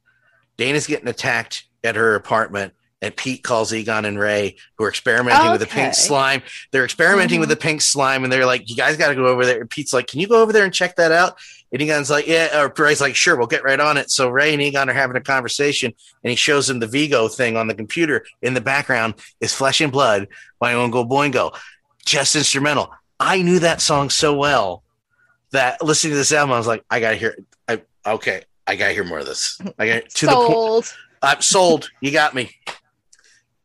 Dana's 0.58 0.88
getting 0.88 1.10
attacked 1.10 1.66
at 1.84 1.96
her 1.96 2.16
apartment 2.16 2.74
and 3.04 3.16
Pete 3.16 3.44
calls 3.44 3.74
Egon 3.74 4.06
and 4.06 4.18
Ray 4.18 4.56
who 4.78 4.86
are 4.86 4.90
experimenting 4.90 5.52
with 5.52 5.60
the 5.62 5.68
pink 5.68 5.94
slime. 5.94 6.42
They're 6.72 6.86
experimenting 6.86 7.38
Mhm. 7.38 7.42
with 7.42 7.50
the 7.50 7.56
pink 7.58 7.82
slime 7.82 8.24
and 8.24 8.32
they're 8.34 8.46
like, 8.46 8.70
You 8.70 8.76
guys 8.76 8.98
gotta 8.98 9.14
go 9.16 9.28
over 9.28 9.46
there. 9.46 9.62
And 9.62 9.70
Pete's 9.70 9.94
like, 9.94 10.08
Can 10.08 10.20
you 10.20 10.28
go 10.28 10.42
over 10.42 10.52
there 10.54 10.64
and 10.66 10.74
check 10.74 10.96
that 10.96 11.12
out? 11.12 11.38
And 11.72 11.82
Egon's 11.82 12.10
like, 12.10 12.26
Yeah, 12.28 12.62
or 12.62 12.74
Ray's 12.78 13.02
like, 13.02 13.16
Sure, 13.16 13.36
we'll 13.36 13.48
get 13.48 13.64
right 13.64 13.80
on 13.80 13.98
it. 13.98 14.10
So 14.10 14.30
Ray 14.30 14.54
and 14.54 14.62
Egon 14.62 14.90
are 14.90 14.94
having 14.94 15.16
a 15.18 15.22
conversation 15.22 15.94
and 16.24 16.30
he 16.32 16.36
shows 16.36 16.70
him 16.70 16.80
the 16.80 16.88
Vigo 16.88 17.28
thing 17.28 17.58
on 17.58 17.68
the 17.68 17.76
computer. 17.76 18.26
In 18.42 18.54
the 18.54 18.62
background 18.62 19.16
is 19.42 19.54
Flesh 19.54 19.82
and 19.82 19.92
Blood 19.92 20.28
by 20.60 20.74
Oingo 20.74 21.08
Boingo. 21.08 21.56
Just 22.06 22.36
instrumental. 22.36 22.92
I 23.20 23.42
knew 23.42 23.60
that 23.60 23.82
song 23.82 24.10
so 24.10 24.34
well 24.36 24.84
that 25.52 25.84
listening 25.84 26.12
to 26.12 26.18
this 26.18 26.32
album, 26.32 26.54
I 26.54 26.58
was 26.58 26.68
like, 26.68 26.84
I 26.90 27.00
gotta 27.00 27.16
hear. 27.16 27.38
I 27.68 27.82
okay, 28.06 28.44
I 28.68 28.76
gotta 28.76 28.94
hear 28.94 29.04
more 29.04 29.20
of 29.20 29.26
this. 29.26 29.60
I 29.78 29.88
got 29.88 30.10
to 30.10 30.26
the 30.26 30.36
point. 30.36 30.94
I'm 31.22 31.42
sold. 31.42 31.90
You 32.02 32.12
got 32.12 32.34
me. 32.36 32.52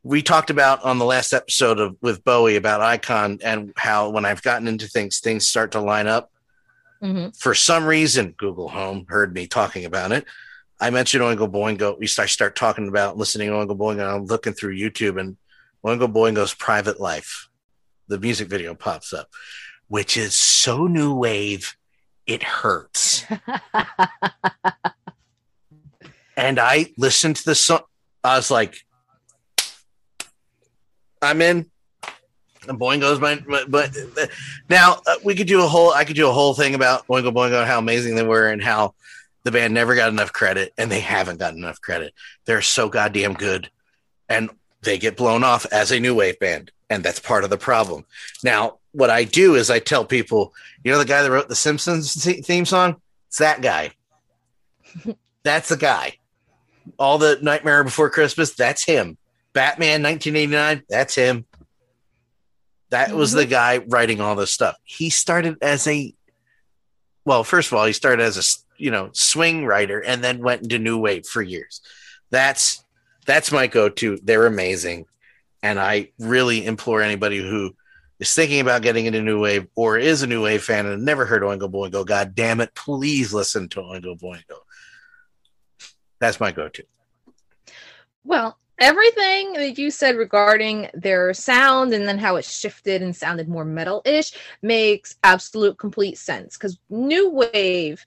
We 0.03 0.23
talked 0.23 0.51
about 0.51 0.83
on 0.85 0.99
the 0.99 1.05
last 1.05 1.33
episode 1.33 1.81
of 1.81 1.97
with 2.01 2.25
Bowie 2.25 2.57
about 2.57 2.81
Icon 2.81 3.39
and 3.43 3.73
how 3.77 4.11
when 4.11 4.25
I've 4.25 4.43
gotten 4.43 4.69
into 4.69 4.87
things, 4.87 5.19
things 5.19 5.49
start 5.49 5.73
to 5.73 5.81
line 5.81 6.07
up. 6.07 6.31
Mhm. 7.03 7.39
For 7.39 7.55
some 7.55 7.85
reason, 7.85 8.35
Google 8.37 8.69
Home 8.69 9.07
heard 9.09 9.35
me 9.35 9.47
talking 9.47 9.85
about 9.85 10.13
it. 10.13 10.25
I 10.81 10.91
mentioned 10.91 11.23
Oingo 11.23 11.51
Boingo. 11.51 11.99
We 11.99 12.07
start 12.07 12.31
start 12.31 12.55
talking 12.55 12.89
about 12.89 13.17
listening 13.17 13.49
to 13.49 13.55
Oingo 13.55 13.77
Boingo. 13.77 14.01
And 14.01 14.03
I'm 14.03 14.27
looking 14.27 14.53
through 14.53 14.77
YouTube 14.77 15.21
and 15.21 15.37
Oingo 15.85 16.13
Boingo's 16.13 16.55
private 16.55 17.01
life. 17.01 17.49
The 18.07 18.19
music 18.19 18.49
video 18.49 18.75
pops 18.75 19.13
up, 19.13 19.29
which 19.89 20.17
is 20.17 20.35
so 20.35 20.87
new 20.87 21.15
wave, 21.15 21.77
it 22.27 22.43
hurts. 22.43 23.25
and 26.37 26.59
I 26.59 26.93
listened 26.97 27.37
to 27.37 27.45
the 27.45 27.55
song. 27.55 27.83
I 28.25 28.37
was 28.37 28.51
like, 28.51 28.85
I'm 31.23 31.43
in. 31.43 31.67
And 32.69 32.79
Boingo's 32.79 33.21
my, 33.21 33.43
my 33.47 33.65
but 33.69 33.97
now 34.69 35.01
uh, 35.07 35.17
we 35.25 35.35
could 35.35 35.47
do 35.47 35.63
a 35.63 35.69
whole. 35.69 35.93
I 35.93 36.05
could 36.05 36.17
do 36.17 36.29
a 36.29 36.33
whole 36.33 36.55
thing 36.55 36.75
about 36.75 37.07
Boingo 37.07 37.33
Boingo, 37.33 37.65
how 37.65 37.79
amazing 37.79 38.15
they 38.15 38.25
were, 38.25 38.49
and 38.49 38.63
how 38.63 38.95
the 39.45 39.53
band 39.53 39.73
never 39.73 39.95
got 39.95 40.11
enough 40.11 40.33
credit, 40.33 40.75
and 40.77 40.91
they 40.91 41.01
haven't 41.01 41.39
got 41.39 41.55
enough 41.55 41.81
credit. 41.81 42.13
They're 42.45 42.61
so 42.61 42.89
goddamn 42.89 43.35
good, 43.35 43.71
and 44.29 44.51
they 44.83 44.99
get 44.99 45.17
blown 45.17 45.45
off 45.45 45.67
as 45.73 45.93
a 45.93 46.01
new 46.01 46.15
wave 46.15 46.39
band, 46.39 46.73
and 46.91 47.03
that's 47.03 47.21
part 47.21 47.45
of 47.45 47.51
the 47.51 47.57
problem. 47.57 48.05
Now, 48.43 48.79
what 48.93 49.11
I 49.11 49.25
do 49.25 49.55
is 49.55 49.71
I 49.71 49.79
tell 49.79 50.05
people, 50.05 50.53
you 50.85 50.93
know, 50.93 50.99
the 50.99 51.05
guy 51.05 51.23
that 51.23 51.31
wrote 51.31 51.49
the 51.49 51.55
Simpsons 51.55 52.25
theme 52.45 52.65
song, 52.65 52.97
it's 53.29 53.39
that 53.39 53.63
guy. 53.63 53.93
that's 55.43 55.69
the 55.69 55.77
guy. 55.77 56.19
All 56.99 57.19
the 57.19 57.39
Nightmare 57.41 57.85
Before 57.85 58.11
Christmas, 58.11 58.55
that's 58.55 58.85
him. 58.85 59.17
Batman 59.59 60.05
1989, 60.05 60.85
that's 60.89 61.17
him. 61.17 61.45
That 62.91 63.11
was 63.11 63.33
the 63.33 63.43
mm-hmm. 63.43 63.51
guy 63.51 63.79
writing 63.89 64.21
all 64.21 64.37
this 64.37 64.53
stuff. 64.53 64.77
He 64.85 65.11
started 65.11 65.57
as 65.61 65.89
a 65.89 66.15
well, 67.25 67.43
first 67.43 67.73
of 67.73 67.77
all, 67.77 67.85
he 67.85 67.93
started 67.93 68.23
as 68.23 68.37
a 68.39 68.81
you 68.81 68.93
know 68.93 69.11
swing 69.15 69.67
writer 69.67 70.01
and 70.01 70.23
then 70.23 70.45
went 70.45 70.63
into 70.63 70.79
new 70.79 70.97
wave 70.97 71.27
for 71.27 71.43
years. 71.43 71.81
That's 72.31 72.85
that's 73.27 73.51
my 73.51 73.67
go-to. 73.67 74.21
They're 74.23 74.47
amazing, 74.47 75.07
and 75.61 75.81
I 75.81 76.13
really 76.21 76.65
implore 76.65 77.03
anybody 77.03 77.39
who 77.39 77.75
is 78.21 78.33
thinking 78.33 78.61
about 78.61 78.83
getting 78.83 79.07
into 79.07 79.23
new 79.23 79.41
wave 79.41 79.67
or 79.75 79.99
is 79.99 80.23
a 80.23 80.29
new 80.29 80.45
wave 80.45 80.63
fan 80.63 80.87
and 80.87 81.05
never 81.05 81.27
heard 81.27 81.43
Oingo 81.43 81.69
Boingo, 81.69 82.07
God 82.07 82.37
damn 82.37 82.61
it, 82.61 82.77
please 82.77 83.35
listen 83.35 83.69
to 83.71 83.81
Oingo 83.81 84.17
Boingo. 84.17 84.61
That's 86.21 86.39
my 86.39 86.53
go-to. 86.53 86.85
Well, 88.23 88.57
everything 88.79 89.53
that 89.55 89.79
you 89.79 89.91
said 89.91 90.17
regarding 90.17 90.89
their 90.95 91.35
sound 91.35 91.93
and 91.93 92.07
then 92.07 92.19
how 92.19 92.37
it 92.37 92.45
shifted 92.45 93.03
and 93.03 93.15
sounded 93.15 93.49
more 93.49 93.65
metal-ish 93.65 94.33
makes 94.63 95.17
absolute 95.25 95.79
complete 95.79 96.19
sense. 96.19 96.57
Because 96.57 96.79
new 96.89 97.31
wave 97.31 98.05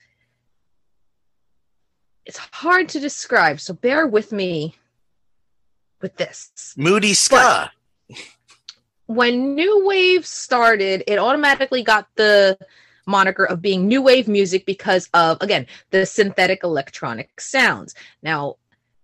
it's 2.26 2.38
hard 2.38 2.88
to 2.90 3.00
describe 3.00 3.60
so 3.60 3.74
bear 3.74 4.08
with 4.08 4.32
me 4.32 4.76
with 6.02 6.16
this. 6.18 6.74
Moody 6.78 7.14
ska. 7.14 7.72
when 9.08 9.56
new 9.56 9.86
wave 9.86 10.26
started 10.26 11.04
it 11.08 11.18
automatically 11.18 11.84
got 11.84 12.08
the 12.16 12.58
moniker 13.06 13.46
of 13.46 13.62
being 13.62 13.88
new 13.88 14.02
wave 14.02 14.28
music 14.28 14.66
because 14.66 15.10
of 15.14 15.38
again 15.42 15.66
the 15.90 16.06
synthetic 16.06 16.64
electronic 16.64 17.42
sounds. 17.42 17.96
Now 18.22 18.58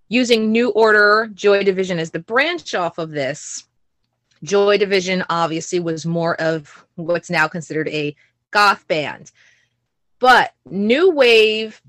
using 0.10 0.52
new 0.52 0.70
order 0.70 1.30
joy 1.34 1.64
division 1.64 2.00
as 2.00 2.12
the 2.12 2.20
branch 2.20 2.74
off 2.74 2.98
of 2.98 3.12
this. 3.12 3.64
Joy 4.44 4.78
Division 4.78 5.24
obviously 5.30 5.80
was 5.80 6.06
more 6.06 6.40
of 6.40 6.86
what's 6.96 7.30
now 7.30 7.48
considered 7.48 7.88
a 7.90 8.16
goth 8.52 8.88
band. 8.88 9.32
But 10.20 10.54
New 10.70 11.12
Wave 11.12 11.82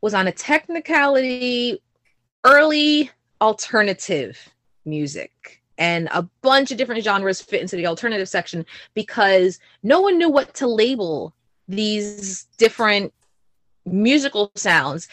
was 0.00 0.14
on 0.14 0.26
a 0.26 0.32
technicality 0.32 1.80
early 2.44 3.10
alternative 3.40 4.48
music. 4.84 5.62
And 5.78 6.08
a 6.12 6.22
bunch 6.42 6.70
of 6.70 6.78
different 6.78 7.02
genres 7.02 7.40
fit 7.40 7.62
into 7.62 7.76
the 7.76 7.86
alternative 7.86 8.28
section 8.28 8.66
because 8.94 9.58
no 9.82 10.00
one 10.00 10.18
knew 10.18 10.28
what 10.28 10.54
to 10.54 10.66
label 10.66 11.34
these 11.66 12.44
different 12.58 13.12
musical 13.84 14.52
sounds 14.54 15.08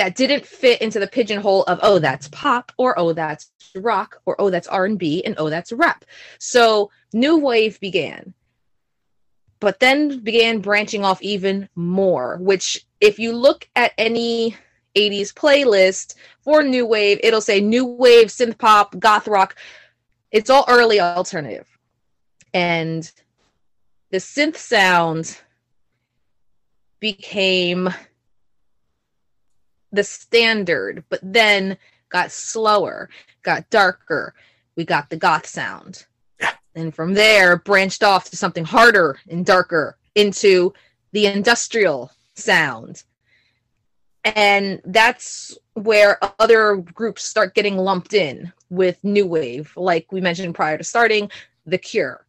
that 0.00 0.16
didn't 0.16 0.46
fit 0.46 0.80
into 0.80 0.98
the 0.98 1.06
pigeonhole 1.06 1.62
of 1.64 1.78
oh 1.82 1.98
that's 1.98 2.26
pop 2.28 2.72
or 2.78 2.98
oh 2.98 3.12
that's 3.12 3.50
rock 3.76 4.22
or 4.24 4.34
oh 4.40 4.48
that's 4.48 4.66
R&B 4.66 5.22
and 5.26 5.34
oh 5.36 5.50
that's 5.50 5.72
rap. 5.72 6.06
So 6.38 6.90
new 7.12 7.36
wave 7.36 7.78
began. 7.80 8.32
But 9.60 9.78
then 9.78 10.20
began 10.20 10.60
branching 10.60 11.04
off 11.04 11.20
even 11.20 11.68
more, 11.74 12.38
which 12.38 12.86
if 13.02 13.18
you 13.18 13.34
look 13.34 13.68
at 13.76 13.92
any 13.98 14.56
80s 14.96 15.34
playlist 15.34 16.14
for 16.40 16.62
new 16.62 16.86
wave, 16.86 17.20
it'll 17.22 17.42
say 17.42 17.60
new 17.60 17.84
wave, 17.84 18.28
synth 18.28 18.56
pop, 18.56 18.98
goth 18.98 19.28
rock. 19.28 19.54
It's 20.30 20.48
all 20.48 20.64
early 20.66 20.98
alternative. 20.98 21.68
And 22.54 23.10
the 24.10 24.16
synth 24.16 24.56
sound 24.56 25.38
became 27.00 27.90
the 29.92 30.04
standard, 30.04 31.04
but 31.08 31.20
then 31.22 31.76
got 32.08 32.30
slower, 32.30 33.08
got 33.42 33.68
darker. 33.70 34.34
We 34.76 34.84
got 34.84 35.10
the 35.10 35.16
goth 35.16 35.46
sound. 35.46 36.06
Yeah. 36.40 36.52
And 36.74 36.94
from 36.94 37.14
there, 37.14 37.58
branched 37.58 38.02
off 38.02 38.30
to 38.30 38.36
something 38.36 38.64
harder 38.64 39.18
and 39.28 39.44
darker 39.44 39.96
into 40.14 40.72
the 41.12 41.26
industrial 41.26 42.10
sound. 42.34 43.04
And 44.24 44.80
that's 44.84 45.56
where 45.74 46.18
other 46.38 46.76
groups 46.76 47.24
start 47.24 47.54
getting 47.54 47.76
lumped 47.76 48.12
in 48.12 48.52
with 48.68 49.02
new 49.02 49.26
wave, 49.26 49.72
like 49.76 50.12
we 50.12 50.20
mentioned 50.20 50.54
prior 50.54 50.78
to 50.78 50.84
starting, 50.84 51.30
The 51.66 51.78
Cure. 51.78 52.26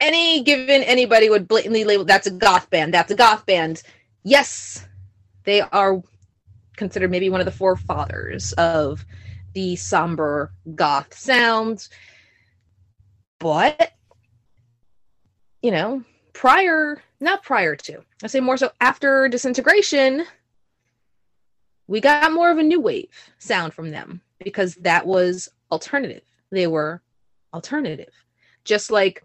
Any 0.00 0.42
given 0.42 0.82
anybody 0.82 1.30
would 1.30 1.48
blatantly 1.48 1.84
label 1.84 2.04
that's 2.04 2.26
a 2.26 2.30
goth 2.30 2.70
band, 2.70 2.94
that's 2.94 3.10
a 3.10 3.16
goth 3.16 3.46
band. 3.46 3.82
Yes, 4.22 4.86
they 5.44 5.60
are 5.60 6.02
considered 6.76 7.10
maybe 7.10 7.30
one 7.30 7.40
of 7.40 7.46
the 7.46 7.52
forefathers 7.52 8.52
of 8.54 9.04
the 9.54 9.76
somber 9.76 10.52
goth 10.74 11.14
sound. 11.14 11.88
But, 13.38 13.92
you 15.62 15.70
know, 15.70 16.02
prior, 16.32 17.02
not 17.20 17.42
prior 17.42 17.76
to, 17.76 18.02
I 18.22 18.26
say 18.26 18.40
more 18.40 18.56
so 18.56 18.70
after 18.80 19.28
disintegration, 19.28 20.24
we 21.86 22.00
got 22.00 22.32
more 22.32 22.50
of 22.50 22.58
a 22.58 22.62
new 22.62 22.80
wave 22.80 23.10
sound 23.38 23.74
from 23.74 23.90
them 23.90 24.20
because 24.38 24.74
that 24.76 25.06
was 25.06 25.48
alternative. 25.72 26.22
They 26.50 26.66
were 26.66 27.02
alternative. 27.52 28.12
Just 28.64 28.90
like 28.90 29.24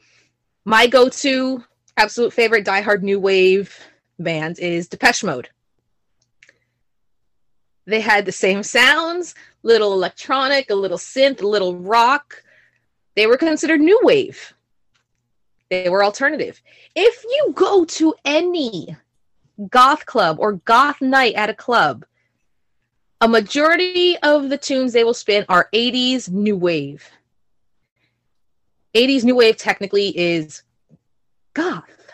my 0.66 0.88
go 0.88 1.10
to 1.10 1.64
absolute 1.98 2.34
favorite 2.34 2.66
diehard 2.66 3.02
new 3.02 3.20
wave 3.20 3.78
band 4.20 4.60
is 4.60 4.88
Depeche 4.88 5.24
Mode. 5.24 5.50
They 7.86 8.00
had 8.00 8.26
the 8.26 8.32
same 8.32 8.64
sounds, 8.64 9.36
little 9.62 9.94
electronic, 9.94 10.70
a 10.70 10.76
little 10.76 10.98
synth, 10.98 11.42
a 11.42 11.48
little 11.48 11.76
rock. 11.76 12.44
They 13.16 13.28
were 13.28 13.38
considered 13.38 13.82
new 13.82 14.00
wave. 14.04 14.54
They 15.70 15.90
were 15.90 16.04
alternative. 16.04 16.62
If 16.96 17.24
you 17.24 17.54
go 17.56 17.86
to 17.86 18.16
any 18.24 18.96
goth 19.70 20.06
club 20.06 20.38
or 20.40 20.54
goth 20.54 21.02
night 21.02 21.36
at 21.36 21.50
a 21.50 21.54
club, 21.54 22.06
a 23.22 23.28
majority 23.28 24.18
of 24.18 24.50
the 24.50 24.58
tunes 24.58 24.94
they 24.94 25.04
will 25.04 25.14
spin 25.14 25.46
are 25.50 25.70
80s 25.74 26.30
new 26.30 26.56
wave. 26.58 27.10
80s 28.94 29.24
new 29.24 29.36
wave 29.36 29.58
technically 29.58 30.10
is 30.18 30.64
goth, 31.54 32.12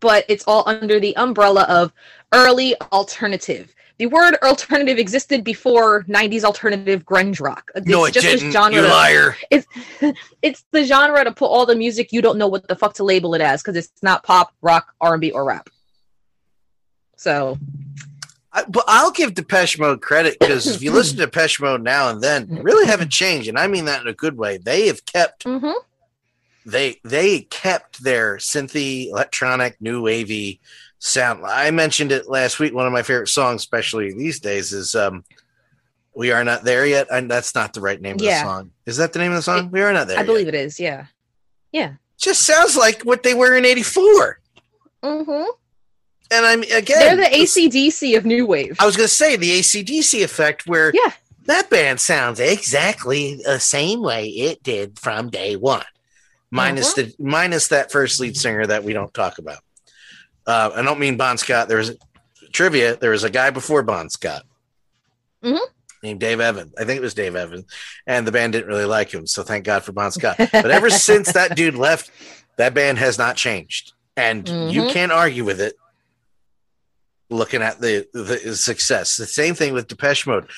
but 0.00 0.24
it's 0.28 0.44
all 0.46 0.62
under 0.66 0.98
the 0.98 1.16
umbrella 1.16 1.62
of 1.68 1.92
early 2.32 2.74
alternative 2.92 3.74
the 3.98 4.06
word 4.06 4.36
alternative 4.42 4.98
existed 4.98 5.42
before 5.42 6.04
90s 6.04 6.44
alternative 6.44 7.04
grunge 7.04 7.40
rock. 7.40 7.70
It's 7.74 7.86
no, 7.86 8.04
it 8.04 8.14
just 8.14 8.26
didn't. 8.26 8.52
Genre 8.52 8.80
you 8.80 8.86
liar. 8.86 9.36
It's 9.50 9.66
it's 10.42 10.64
the 10.70 10.84
genre 10.84 11.24
to 11.24 11.32
put 11.32 11.46
all 11.46 11.66
the 11.66 11.74
music 11.74 12.12
you 12.12 12.22
don't 12.22 12.38
know 12.38 12.46
what 12.46 12.66
the 12.68 12.76
fuck 12.76 12.94
to 12.94 13.04
label 13.04 13.34
it 13.34 13.40
as 13.40 13.60
because 13.60 13.76
it's 13.76 14.02
not 14.02 14.22
pop, 14.22 14.54
rock, 14.62 14.94
R&B, 15.00 15.32
or 15.32 15.44
rap. 15.44 15.68
So, 17.16 17.58
I, 18.52 18.64
but 18.68 18.84
I'll 18.86 19.10
give 19.10 19.34
Depeche 19.34 19.78
Mode 19.80 20.00
credit 20.00 20.38
because 20.38 20.68
if 20.68 20.80
you 20.80 20.92
listen 20.92 21.16
to 21.18 21.26
Depeche 21.26 21.60
Mode 21.60 21.82
now 21.82 22.08
and 22.10 22.22
then, 22.22 22.46
really 22.62 22.86
haven't 22.86 23.10
changed, 23.10 23.48
and 23.48 23.58
I 23.58 23.66
mean 23.66 23.86
that 23.86 24.00
in 24.00 24.06
a 24.06 24.12
good 24.12 24.36
way. 24.36 24.58
They 24.58 24.86
have 24.86 25.04
kept. 25.04 25.44
Mm-hmm. 25.44 25.72
They 26.64 27.00
they 27.02 27.40
kept 27.40 28.04
their 28.04 28.36
synthy, 28.36 29.08
electronic, 29.08 29.80
new 29.80 30.02
wavy 30.02 30.60
sound. 30.98 31.44
I 31.44 31.70
mentioned 31.70 32.12
it 32.12 32.28
last 32.28 32.58
week. 32.58 32.74
One 32.74 32.86
of 32.86 32.92
my 32.92 33.02
favorite 33.02 33.28
songs, 33.28 33.62
especially 33.62 34.12
these 34.12 34.40
days, 34.40 34.72
is 34.72 34.94
um, 34.94 35.24
"We 36.14 36.32
Are 36.32 36.44
Not 36.44 36.64
There 36.64 36.86
Yet." 36.86 37.08
And 37.10 37.30
that's 37.30 37.54
not 37.54 37.72
the 37.72 37.80
right 37.80 38.00
name 38.00 38.16
of 38.16 38.22
yeah. 38.22 38.42
the 38.42 38.48
song. 38.48 38.70
Is 38.86 38.96
that 38.96 39.12
the 39.12 39.18
name 39.18 39.32
of 39.32 39.36
the 39.36 39.42
song? 39.42 39.66
It, 39.66 39.72
we 39.72 39.82
are 39.82 39.92
not 39.92 40.08
there. 40.08 40.16
I 40.16 40.20
yet. 40.20 40.26
believe 40.26 40.48
it 40.48 40.54
is. 40.54 40.78
Yeah, 40.78 41.06
yeah. 41.72 41.94
Just 42.16 42.42
sounds 42.42 42.76
like 42.76 43.02
what 43.02 43.22
they 43.22 43.34
were 43.34 43.56
in 43.56 43.64
'84. 43.64 44.40
Mm-hmm. 45.02 45.50
And 46.30 46.46
I'm 46.46 46.62
again, 46.62 47.16
they're 47.16 47.16
the 47.16 47.36
ACDC 47.36 48.16
of 48.16 48.26
new 48.26 48.44
wave. 48.46 48.76
I 48.80 48.86
was 48.86 48.96
going 48.96 49.08
to 49.08 49.14
say 49.14 49.36
the 49.36 49.60
ACDC 49.60 50.22
effect, 50.22 50.66
where 50.66 50.92
yeah, 50.94 51.12
that 51.46 51.70
band 51.70 52.00
sounds 52.00 52.40
exactly 52.40 53.36
the 53.36 53.58
same 53.58 54.02
way 54.02 54.28
it 54.28 54.62
did 54.62 54.98
from 54.98 55.30
day 55.30 55.56
one, 55.56 55.84
minus 56.50 56.98
uh-huh. 56.98 57.08
the 57.18 57.24
minus 57.24 57.68
that 57.68 57.90
first 57.90 58.20
lead 58.20 58.36
singer 58.36 58.66
that 58.66 58.84
we 58.84 58.92
don't 58.92 59.14
talk 59.14 59.38
about. 59.38 59.60
Uh, 60.48 60.70
I 60.74 60.82
don't 60.82 60.98
mean 60.98 61.18
Bon 61.18 61.36
Scott. 61.36 61.68
There 61.68 61.76
was 61.76 61.94
trivia. 62.52 62.96
There 62.96 63.10
was 63.10 63.22
a 63.22 63.30
guy 63.30 63.50
before 63.50 63.82
Bon 63.82 64.08
Scott 64.08 64.44
mm-hmm. 65.44 65.62
named 66.02 66.20
Dave 66.20 66.40
Evans. 66.40 66.72
I 66.78 66.84
think 66.84 66.96
it 66.96 67.02
was 67.02 67.12
Dave 67.12 67.36
Evans, 67.36 67.66
and 68.06 68.26
the 68.26 68.32
band 68.32 68.54
didn't 68.54 68.68
really 68.68 68.86
like 68.86 69.12
him. 69.12 69.26
So 69.26 69.42
thank 69.42 69.66
God 69.66 69.84
for 69.84 69.92
Bon 69.92 70.10
Scott. 70.10 70.36
But 70.38 70.70
ever 70.70 70.88
since 71.08 71.32
that 71.32 71.54
dude 71.54 71.74
left, 71.74 72.10
that 72.56 72.72
band 72.72 72.96
has 72.96 73.18
not 73.18 73.36
changed, 73.36 73.92
and 74.16 74.46
mm-hmm. 74.46 74.70
you 74.70 74.88
can't 74.90 75.12
argue 75.12 75.44
with 75.44 75.60
it. 75.60 75.74
Looking 77.30 77.60
at 77.60 77.78
the, 77.78 78.08
the 78.14 78.56
success, 78.56 79.18
the 79.18 79.26
same 79.26 79.54
thing 79.54 79.74
with 79.74 79.86
Depeche 79.86 80.26
Mode 80.26 80.48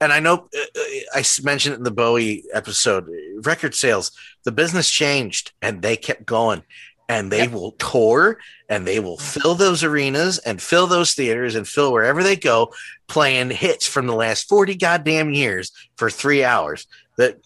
and 0.00 0.12
I 0.12 0.20
know 0.20 0.48
uh, 0.56 0.60
uh, 0.76 0.80
I 1.14 1.24
mentioned 1.42 1.74
it 1.74 1.78
in 1.78 1.84
the 1.84 1.90
Bowie 1.90 2.44
episode. 2.52 3.08
Record 3.42 3.74
sales, 3.74 4.10
the 4.44 4.52
business 4.52 4.90
changed, 4.90 5.52
and 5.62 5.82
they 5.82 5.96
kept 5.96 6.26
going 6.26 6.62
and 7.08 7.30
they 7.30 7.42
yep. 7.42 7.52
will 7.52 7.72
tour 7.72 8.38
and 8.68 8.86
they 8.86 9.00
will 9.00 9.18
fill 9.18 9.54
those 9.54 9.84
arenas 9.84 10.38
and 10.38 10.60
fill 10.60 10.86
those 10.86 11.14
theaters 11.14 11.54
and 11.54 11.68
fill 11.68 11.92
wherever 11.92 12.22
they 12.22 12.36
go 12.36 12.72
playing 13.08 13.50
hits 13.50 13.86
from 13.86 14.06
the 14.06 14.14
last 14.14 14.48
40 14.48 14.74
goddamn 14.76 15.30
years 15.32 15.72
for 15.96 16.10
three 16.10 16.42
hours. 16.42 16.86
That 17.16 17.38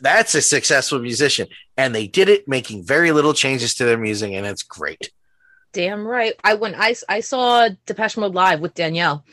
that's 0.00 0.34
a 0.34 0.42
successful 0.42 1.00
musician. 1.00 1.48
And 1.76 1.94
they 1.94 2.06
did 2.06 2.28
it 2.28 2.48
making 2.48 2.84
very 2.84 3.12
little 3.12 3.34
changes 3.34 3.74
to 3.76 3.84
their 3.84 3.98
music 3.98 4.32
and 4.32 4.46
it's 4.46 4.62
great. 4.62 5.10
Damn 5.72 6.06
right. 6.06 6.34
I 6.42 6.54
when 6.54 6.74
i 6.74 6.94
i 7.08 7.20
saw 7.20 7.68
depeche 7.86 8.16
mode 8.16 8.34
live 8.34 8.60
with 8.60 8.74
danielle 8.74 9.24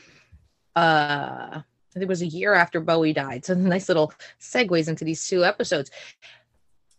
uh 0.76 1.50
i 1.52 1.64
think 1.94 2.04
it 2.04 2.08
was 2.08 2.22
a 2.22 2.28
year 2.28 2.54
after 2.54 2.80
bowie 2.80 3.14
died. 3.14 3.46
So 3.46 3.54
nice 3.56 3.88
little 3.88 4.14
segues 4.40 4.88
into 4.88 5.06
these 5.06 5.28
two 5.28 5.46
episodes. 5.46 5.92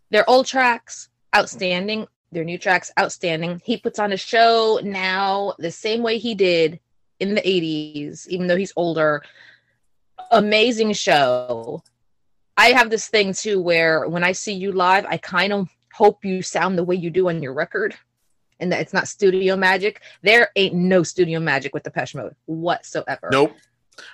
They're 0.09 0.29
old 0.29 0.47
tracks 0.47 1.09
outstanding 1.35 2.07
their 2.31 2.43
new 2.43 2.57
tracks 2.57 2.91
outstanding. 2.99 3.61
He 3.63 3.77
puts 3.77 3.99
on 3.99 4.11
a 4.11 4.17
show 4.17 4.79
now 4.83 5.53
the 5.59 5.71
same 5.71 6.03
way 6.03 6.17
he 6.17 6.35
did 6.35 6.79
in 7.19 7.35
the 7.35 7.41
80s, 7.41 8.27
even 8.27 8.47
though 8.47 8.55
he's 8.55 8.73
older. 8.75 9.23
Amazing 10.31 10.93
show. 10.93 11.83
I 12.57 12.67
have 12.67 12.89
this 12.89 13.07
thing 13.07 13.33
too 13.33 13.61
where 13.61 14.07
when 14.07 14.23
I 14.23 14.33
see 14.33 14.53
you 14.53 14.71
live, 14.71 15.05
I 15.05 15.17
kind 15.17 15.53
of 15.53 15.69
hope 15.93 16.23
you 16.23 16.41
sound 16.41 16.77
the 16.77 16.83
way 16.83 16.95
you 16.95 17.09
do 17.09 17.29
on 17.29 17.41
your 17.41 17.53
record 17.53 17.95
and 18.59 18.71
that 18.71 18.81
it's 18.81 18.93
not 18.93 19.07
studio 19.07 19.55
magic. 19.55 20.01
There 20.21 20.49
ain't 20.55 20.75
no 20.75 21.03
studio 21.03 21.39
magic 21.39 21.73
with 21.73 21.83
Depeche 21.83 22.15
Mode 22.15 22.35
whatsoever. 22.45 23.29
Nope. 23.31 23.55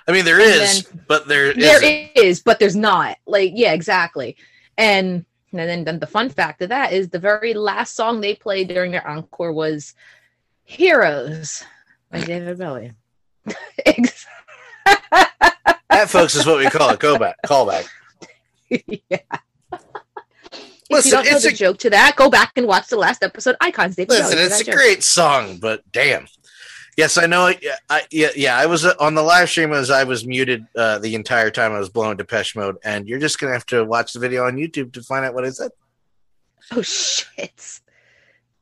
I 0.08 0.12
mean, 0.12 0.24
there 0.24 0.40
and 0.40 0.62
is, 0.62 0.88
but 1.06 1.28
there 1.28 1.54
there 1.54 1.82
isn't. 1.82 2.10
is, 2.16 2.42
but 2.42 2.58
there's 2.58 2.76
not. 2.76 3.18
Like, 3.26 3.52
yeah, 3.54 3.72
exactly. 3.72 4.36
And 4.76 5.24
and 5.52 5.60
then, 5.60 5.84
then 5.84 5.98
the 5.98 6.06
fun 6.06 6.28
fact 6.28 6.60
of 6.62 6.68
that 6.70 6.92
is 6.92 7.08
the 7.08 7.18
very 7.18 7.54
last 7.54 7.94
song 7.94 8.20
they 8.20 8.34
played 8.34 8.68
during 8.68 8.90
their 8.90 9.06
encore 9.06 9.52
was 9.52 9.94
Heroes 10.64 11.64
by 12.10 12.20
David 12.24 12.58
Bowie. 12.58 12.92
that, 15.88 16.08
folks, 16.08 16.34
is 16.34 16.46
what 16.46 16.58
we 16.58 16.68
call 16.68 16.90
a 16.90 16.96
callback. 16.96 17.34
Callback. 17.46 17.86
yeah. 18.70 19.18
if 19.72 19.80
Listen, 20.90 21.08
you 21.08 21.10
don't 21.12 21.24
know 21.24 21.30
it's 21.36 21.42
the 21.44 21.50
a- 21.50 21.52
joke 21.52 21.78
to 21.78 21.90
that, 21.90 22.14
go 22.16 22.28
back 22.28 22.52
and 22.56 22.66
watch 22.66 22.88
the 22.88 22.96
last 22.96 23.22
episode. 23.22 23.56
Icons, 23.60 23.96
David. 23.96 24.10
Listen, 24.10 24.36
Bowie, 24.36 24.44
it's 24.44 24.60
a 24.60 24.64
joke. 24.64 24.74
great 24.74 25.02
song, 25.02 25.58
but 25.58 25.82
damn. 25.92 26.26
Yes, 26.96 27.18
I 27.18 27.26
know. 27.26 27.48
Yeah, 27.48 27.76
I, 27.90 28.02
yeah, 28.10 28.28
yeah. 28.34 28.56
I 28.56 28.66
was 28.66 28.84
uh, 28.84 28.94
on 28.98 29.14
the 29.14 29.22
live 29.22 29.50
stream 29.50 29.72
as 29.72 29.90
I 29.90 30.04
was 30.04 30.26
muted 30.26 30.66
uh, 30.74 30.98
the 30.98 31.14
entire 31.14 31.50
time 31.50 31.72
I 31.72 31.78
was 31.78 31.90
blowing 31.90 32.16
Depeche 32.16 32.56
Mode, 32.56 32.78
and 32.84 33.06
you're 33.06 33.18
just 33.18 33.38
gonna 33.38 33.52
have 33.52 33.66
to 33.66 33.84
watch 33.84 34.14
the 34.14 34.18
video 34.18 34.46
on 34.46 34.56
YouTube 34.56 34.92
to 34.94 35.02
find 35.02 35.24
out 35.24 35.34
what 35.34 35.44
I 35.44 35.50
said. 35.50 35.72
Oh 36.72 36.82
shit! 36.82 37.80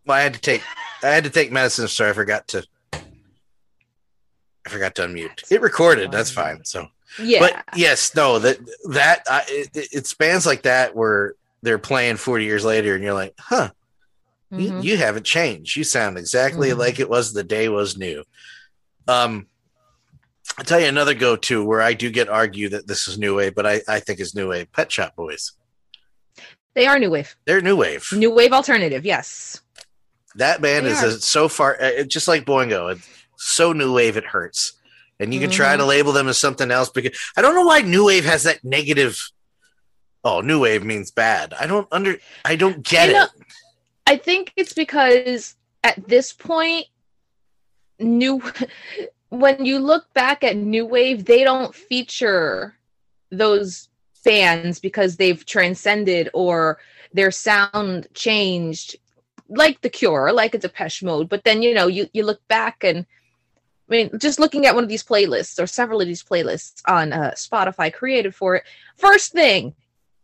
Well, 0.05 0.19
I 0.19 0.23
had 0.23 0.35
to 0.35 0.41
take 0.41 0.63
I 1.03 1.09
had 1.09 1.25
to 1.25 1.31
take 1.31 1.53
medicine, 1.53 1.87
so 1.89 2.09
I 2.09 2.13
forgot 2.13 2.49
to 2.49 2.67
I 2.93 4.69
forgot 4.69 4.95
to 4.97 5.03
unmute. 5.03 5.51
It 5.51 5.61
recorded. 5.61 6.11
That's 6.11 6.31
fine. 6.31 6.65
So, 6.65 6.89
Yeah, 7.23 7.39
but 7.41 7.65
yes, 7.77 8.15
no 8.15 8.39
that 8.41 8.59
that 8.91 9.23
I, 9.31 9.45
it, 9.49 9.71
it 9.93 10.07
spans 10.07 10.45
like 10.45 10.63
that 10.63 10.97
where 10.97 11.35
they're 11.63 11.79
playing 11.79 12.17
40 12.17 12.45
years 12.45 12.65
later, 12.65 12.95
and 12.95 13.05
you're 13.05 13.15
like, 13.15 13.35
huh, 13.39 13.71
you, 14.59 14.71
Mhm. 14.73 14.85
you 14.85 14.97
haven't 14.97 15.25
changed. 15.25 15.77
You 15.77 15.85
sound 15.85 16.19
exactly 16.19 16.71
Mhm. 16.71 16.79
like 16.79 16.99
it 17.01 17.09
was 17.09 17.33
the 17.33 17.45
day 17.45 17.69
was 17.69 17.97
new. 17.97 18.25
Um, 19.09 19.47
I'll 20.59 20.65
tell 20.65 20.81
you 20.81 20.87
another 20.87 21.15
go 21.15 21.37
to 21.37 21.65
where 21.65 21.81
I 21.83 21.95
do 21.95 22.11
get 22.11 22.29
argued 22.29 22.73
that 22.73 22.87
this 22.87 23.09
is 23.09 23.19
new 23.19 23.37
wave, 23.37 23.55
but 23.55 23.67
I, 23.67 23.83
I 23.89 24.01
think 24.01 24.21
it's 24.21 24.35
new 24.35 24.49
wave. 24.51 24.71
Pet 24.73 24.91
Shop 24.93 25.15
Boys. 25.17 25.53
they 26.75 26.87
are 26.87 26.99
new 26.99 27.11
wave, 27.11 27.37
They're 27.47 27.61
new 27.61 27.77
wave. 27.77 28.11
new 28.13 28.31
wave 28.33 28.53
alternative. 28.53 29.05
Yes. 29.05 29.61
That 30.37 30.61
band 30.61 30.87
They 30.87 30.91
is 30.91 31.03
a, 31.03 31.21
so 31.21 31.49
far, 31.49 31.81
uh, 31.81 32.03
just 32.05 32.27
like 32.27 32.45
Boingo. 32.45 32.93
It's 32.97 33.07
so 33.37 33.73
new 33.73 33.93
wave, 33.95 34.17
it 34.17 34.25
hurts. 34.27 34.73
And 35.21 35.33
you 35.33 35.39
can 35.39 35.51
Mm-hmm. 35.51 35.57
try 35.57 35.77
to 35.77 35.85
label 35.85 36.13
them 36.13 36.27
as 36.29 36.39
something 36.39 36.71
else 36.73 36.91
because 36.91 37.17
I 37.37 37.43
don't 37.43 37.55
know 37.55 37.65
why 37.65 37.83
new 37.83 38.07
wave 38.07 38.25
has 38.25 38.43
that 38.43 38.65
negative. 38.65 39.21
Oh, 40.25 40.41
new 40.41 40.59
wave 40.61 40.83
means 40.85 41.13
bad. 41.13 41.55
I 41.55 41.67
don't 41.69 41.87
under. 41.93 42.17
I 42.45 42.57
don't 42.57 42.83
get 42.83 43.09
You 43.09 43.15
know- 43.15 43.25
it. 43.25 43.31
I 44.07 44.17
think 44.17 44.53
it's 44.57 44.73
because 44.73 45.57
at 45.83 46.09
this 46.09 46.33
point, 46.33 46.87
new 47.99 48.43
when 49.31 49.65
you 49.65 49.79
look 49.79 50.13
back 50.15 50.45
at 50.45 50.57
new 50.57 50.87
wave, 50.87 51.25
they 51.25 51.45
don't 51.45 51.75
feature 51.75 52.77
those 53.31 53.89
bands 54.25 54.79
because 54.79 55.17
they've 55.17 55.45
transcended 55.45 56.31
or 56.33 56.79
their 57.13 57.31
sound 57.31 58.09
changed, 58.15 58.97
like 59.49 59.81
The 59.81 59.91
Cure, 59.91 60.33
like 60.33 60.55
a 60.55 60.59
Depeche 60.59 61.03
Mode. 61.03 61.29
But 61.29 61.45
then 61.45 61.63
you 61.63 61.75
know 61.75 61.87
you 61.87 62.09
you 62.13 62.25
look 62.25 62.47
back 62.49 62.85
and. 62.85 63.07
I 63.87 63.93
mean, 63.93 64.19
just 64.19 64.41
looking 64.41 64.65
at 64.65 64.75
one 64.75 64.83
of 64.83 64.89
these 64.89 65.05
playlists 65.05 65.63
or 65.63 65.67
several 65.67 66.01
of 66.01 66.07
these 66.07 66.25
playlists 66.25 66.81
on 66.89 67.13
uh, 67.13 67.33
Spotify 67.33 67.93
created 67.93 68.35
for 68.35 68.57
it, 68.57 68.65
first 68.97 69.33
thing 69.33 69.75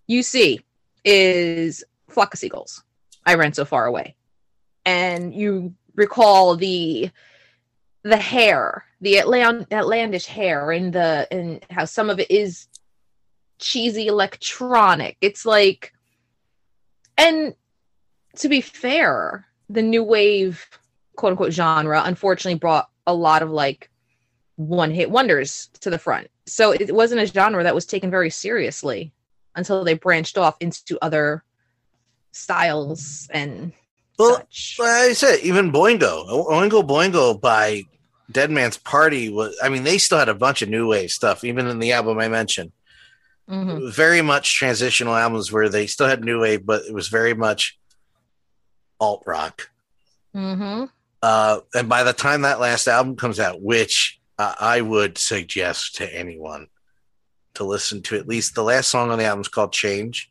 you 0.07 0.23
see 0.23 0.64
is 1.05 1.85
Flock 2.09 2.33
of 2.33 2.40
Seagulls. 2.40 2.83
I 3.26 3.35
ran 3.35 3.52
so 3.52 3.64
far 3.64 3.87
away. 3.87 4.16
And 4.85 5.35
you 5.35 5.74
recall 5.94 6.56
the 6.56 7.11
the 8.02 8.16
hair, 8.16 8.85
the 9.00 9.16
Atlant- 9.16 10.26
hair, 10.26 10.70
and 10.70 10.92
the 10.92 11.28
and 11.30 11.64
how 11.70 11.85
some 11.85 12.09
of 12.09 12.18
it 12.18 12.30
is 12.30 12.66
cheesy 13.59 14.06
electronic. 14.06 15.16
It's 15.20 15.44
like, 15.44 15.92
and 17.18 17.54
to 18.37 18.48
be 18.48 18.61
fair, 18.61 19.46
the 19.68 19.83
new 19.83 20.02
wave 20.02 20.66
quote 21.16 21.33
unquote 21.33 21.52
genre 21.52 22.02
unfortunately 22.04 22.59
brought 22.59 22.88
a 23.06 23.14
lot 23.14 23.42
of 23.42 23.50
like 23.50 23.90
one 24.56 24.90
hit 24.90 25.11
wonders 25.11 25.68
to 25.80 25.90
the 25.90 25.98
front. 25.98 26.28
So 26.46 26.72
it 26.72 26.94
wasn't 26.94 27.20
a 27.20 27.26
genre 27.26 27.62
that 27.62 27.74
was 27.74 27.87
taken 27.87 28.11
very 28.11 28.30
seriously 28.30 29.12
until 29.54 29.85
they 29.85 29.94
branched 29.94 30.38
off 30.38 30.56
into 30.61 30.98
other 31.02 31.44
styles 32.33 33.29
and 33.33 33.73
Well, 34.19 34.37
such. 34.37 34.77
Like 34.79 34.88
I 34.88 35.12
said, 35.12 35.40
even 35.40 35.73
Boingo, 35.73 36.29
Oingo 36.49 36.87
Boingo 36.87 37.40
by 37.40 37.85
Dead 38.31 38.51
Man's 38.51 38.77
Party 38.79 39.29
was. 39.29 39.57
I 39.62 39.69
mean, 39.69 39.83
they 39.85 39.99
still 39.99 40.19
had 40.19 40.29
a 40.29 40.35
bunch 40.35 40.62
of 40.62 40.69
new 40.69 40.88
wave 40.88 41.11
stuff, 41.11 41.43
even 41.45 41.66
in 41.66 41.79
the 41.79 41.93
album 41.93 42.19
I 42.19 42.29
mentioned. 42.29 42.73
Mhm. 43.49 43.93
Very 43.93 44.23
much 44.23 44.55
transitional 44.57 45.14
albums 45.16 45.51
where 45.51 45.69
they 45.69 45.87
still 45.88 46.07
had 46.07 46.23
new 46.25 46.40
wave, 46.40 46.64
but 46.64 46.85
it 46.85 46.95
was 46.95 47.09
very 47.09 47.35
much 47.35 47.77
alt 49.01 49.23
rock. 49.27 49.71
Mhm. 50.35 50.90
Uh, 51.23 51.61
and 51.75 51.88
by 51.88 52.05
the 52.05 52.12
time 52.12 52.43
that 52.43 52.61
last 52.61 52.87
album 52.87 53.16
comes 53.16 53.40
out, 53.40 53.61
which 53.61 54.19
uh, 54.38 54.55
I 54.59 54.81
would 54.81 55.19
suggest 55.19 55.97
to 55.97 56.14
anyone 56.16 56.69
to 57.55 57.64
listen 57.64 58.01
to, 58.03 58.16
at 58.16 58.29
least 58.29 58.55
the 58.55 58.62
last 58.62 58.88
song 58.88 59.11
on 59.11 59.19
the 59.19 59.25
album 59.25 59.40
is 59.43 59.49
called 59.49 59.73
"Change." 59.73 60.31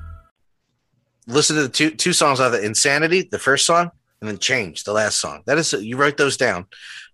Listen 1.27 1.55
to 1.55 1.63
the 1.63 1.69
two 1.69 1.91
two 1.91 2.13
songs 2.13 2.39
of 2.39 2.53
it: 2.53 2.63
"Insanity," 2.63 3.21
the 3.31 3.39
first 3.39 3.65
song, 3.65 3.91
and 4.21 4.29
then 4.29 4.37
"Change," 4.39 4.83
the 4.83 4.93
last 4.93 5.19
song. 5.19 5.43
That 5.45 5.57
is 5.57 5.71
you 5.73 5.97
write 5.97 6.17
those 6.17 6.35
down. 6.37 6.65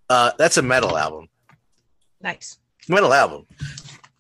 Uh, 0.10 0.32
that's 0.38 0.58
a 0.58 0.62
metal 0.62 0.98
album. 0.98 1.28
Nice. 2.22 2.58
metal 2.88 3.14
album. 3.14 3.46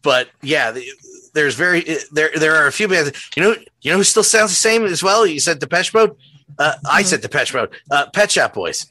But 0.04 0.30
yeah, 0.42 0.72
the, 0.72 0.86
there's 1.34 1.56
very 1.56 1.86
there 2.12 2.32
there 2.36 2.56
are 2.56 2.68
a 2.68 2.72
few 2.72 2.88
bands. 2.88 3.12
You 3.36 3.44
know, 3.44 3.56
you 3.82 3.92
know 3.92 3.98
who 3.98 4.04
still 4.04 4.24
sounds 4.24 4.52
the 4.52 4.56
same 4.58 4.84
as 4.86 5.02
well. 5.02 5.26
You 5.26 5.40
said 5.40 5.60
Depeche 5.60 5.94
Mode. 5.94 6.16
Uh, 6.60 6.74
I 6.90 7.04
said 7.04 7.22
Depeche 7.22 7.54
Mode. 7.54 7.70
Uh, 7.90 8.08
Pet 8.14 8.32
Shop 8.32 8.54
Boys. 8.54 8.86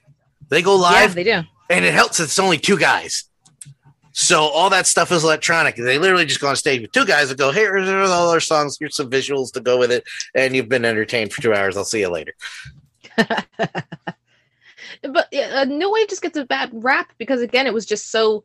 They 0.48 0.62
go 0.62 0.74
Yeah, 0.76 0.80
live, 0.82 1.14
they 1.14 1.24
do. 1.24 1.42
and 1.70 1.84
it 1.84 1.92
helps. 1.94 2.18
that 2.18 2.24
It's 2.24 2.38
only 2.38 2.58
two 2.58 2.78
guys. 2.78 3.24
So 4.18 4.40
all 4.40 4.70
that 4.70 4.86
stuff 4.86 5.12
is 5.12 5.24
electronic. 5.24 5.76
They 5.76 5.98
literally 5.98 6.24
just 6.24 6.40
go 6.40 6.48
on 6.48 6.56
stage 6.56 6.80
with 6.80 6.90
two 6.90 7.04
guys 7.04 7.28
and 7.28 7.38
go, 7.38 7.52
"Hey, 7.52 7.60
here's 7.60 7.86
all 8.10 8.30
our 8.30 8.40
songs. 8.40 8.78
Here's 8.80 8.96
some 8.96 9.10
visuals 9.10 9.52
to 9.52 9.60
go 9.60 9.78
with 9.78 9.92
it," 9.92 10.04
and 10.34 10.56
you've 10.56 10.70
been 10.70 10.86
entertained 10.86 11.34
for 11.34 11.42
two 11.42 11.52
hours. 11.52 11.76
I'll 11.76 11.84
see 11.84 12.00
you 12.00 12.08
later. 12.08 12.32
But 15.02 15.32
uh, 15.34 15.64
New 15.64 15.92
Wave 15.92 16.08
just 16.08 16.22
gets 16.22 16.38
a 16.38 16.44
bad 16.46 16.70
rap 16.72 17.12
because 17.18 17.42
again, 17.42 17.66
it 17.66 17.74
was 17.74 17.84
just 17.84 18.10
so 18.10 18.44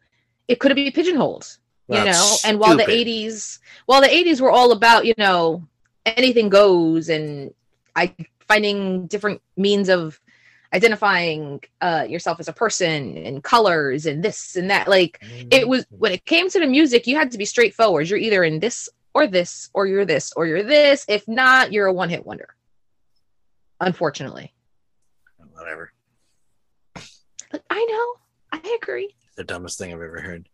it 0.49 0.59
could 0.59 0.71
have 0.71 0.75
been 0.75 0.91
pigeonholed, 0.91 1.57
you 1.87 1.95
Well, 1.95 2.05
know. 2.05 2.35
And 2.43 2.59
while 2.59 2.75
the 2.75 2.83
'80s, 2.83 3.59
while 3.85 4.01
the 4.01 4.07
'80s 4.07 4.41
were 4.41 4.51
all 4.51 4.73
about 4.73 5.05
you 5.05 5.13
know 5.17 5.65
anything 6.05 6.49
goes 6.49 7.07
and 7.09 7.53
I 7.95 8.13
finding 8.47 9.07
different 9.07 9.41
means 9.55 9.87
of 9.87 10.19
identifying 10.73 11.61
uh, 11.81 12.05
yourself 12.07 12.39
as 12.39 12.47
a 12.47 12.53
person 12.53 13.17
and 13.17 13.43
colors 13.43 14.05
and 14.05 14.23
this 14.23 14.55
and 14.55 14.69
that, 14.69 14.87
like 14.87 15.19
it 15.51 15.67
was 15.67 15.85
when 15.89 16.11
it 16.11 16.25
came 16.25 16.49
to 16.49 16.59
the 16.59 16.67
music, 16.67 17.07
you 17.07 17.15
had 17.15 17.31
to 17.31 17.37
be 17.37 17.45
straightforward. 17.45 18.09
You're 18.09 18.19
either 18.19 18.43
in 18.43 18.59
this 18.59 18.89
or 19.13 19.27
this, 19.27 19.69
or 19.73 19.87
you're 19.87 20.05
this 20.05 20.31
or 20.35 20.45
you're 20.47 20.63
this. 20.63 21.05
If 21.07 21.27
not, 21.27 21.73
you're 21.73 21.87
a 21.87 21.93
one 21.93 22.09
hit 22.09 22.25
wonder. 22.25 22.55
Unfortunately, 23.79 24.53
whatever. 25.53 25.91
but 26.93 27.63
I 27.69 27.85
know, 27.85 28.59
I 28.59 28.77
agree. 28.81 29.13
the 29.35 29.43
dumbest 29.43 29.77
thing 29.77 29.91
I've 29.93 30.01
ever 30.01 30.21
heard. 30.21 30.47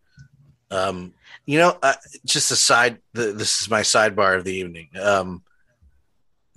Um, 0.69 1.13
you 1.45 1.59
know, 1.59 1.77
uh, 1.81 1.93
just 2.25 2.51
a 2.51 2.55
side. 2.55 2.99
The, 3.13 3.31
this 3.31 3.61
is 3.61 3.69
my 3.69 3.81
sidebar 3.81 4.37
of 4.37 4.43
the 4.43 4.53
evening. 4.53 4.89
Um, 5.01 5.43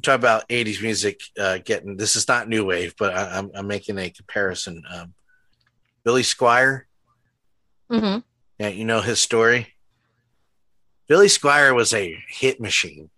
talk 0.01 0.19
about 0.19 0.49
'80s 0.49 0.83
music. 0.83 1.21
Uh, 1.39 1.59
getting 1.65 1.97
this 1.97 2.17
is 2.17 2.27
not 2.29 2.49
new 2.49 2.65
wave, 2.65 2.95
but 2.99 3.15
I, 3.15 3.39
I'm, 3.39 3.51
I'm 3.55 3.67
making 3.67 3.99
a 3.99 4.11
comparison. 4.11 4.83
Um, 4.93 5.15
Billy 6.05 6.23
Squier. 6.23 6.83
hmm 7.91 8.19
Yeah, 8.59 8.69
you 8.69 8.85
know 8.85 9.01
his 9.01 9.21
story. 9.21 9.75
Billy 11.09 11.27
Squier 11.27 11.75
was 11.75 11.93
a 11.93 12.17
hit 12.29 12.61
machine, 12.61 13.11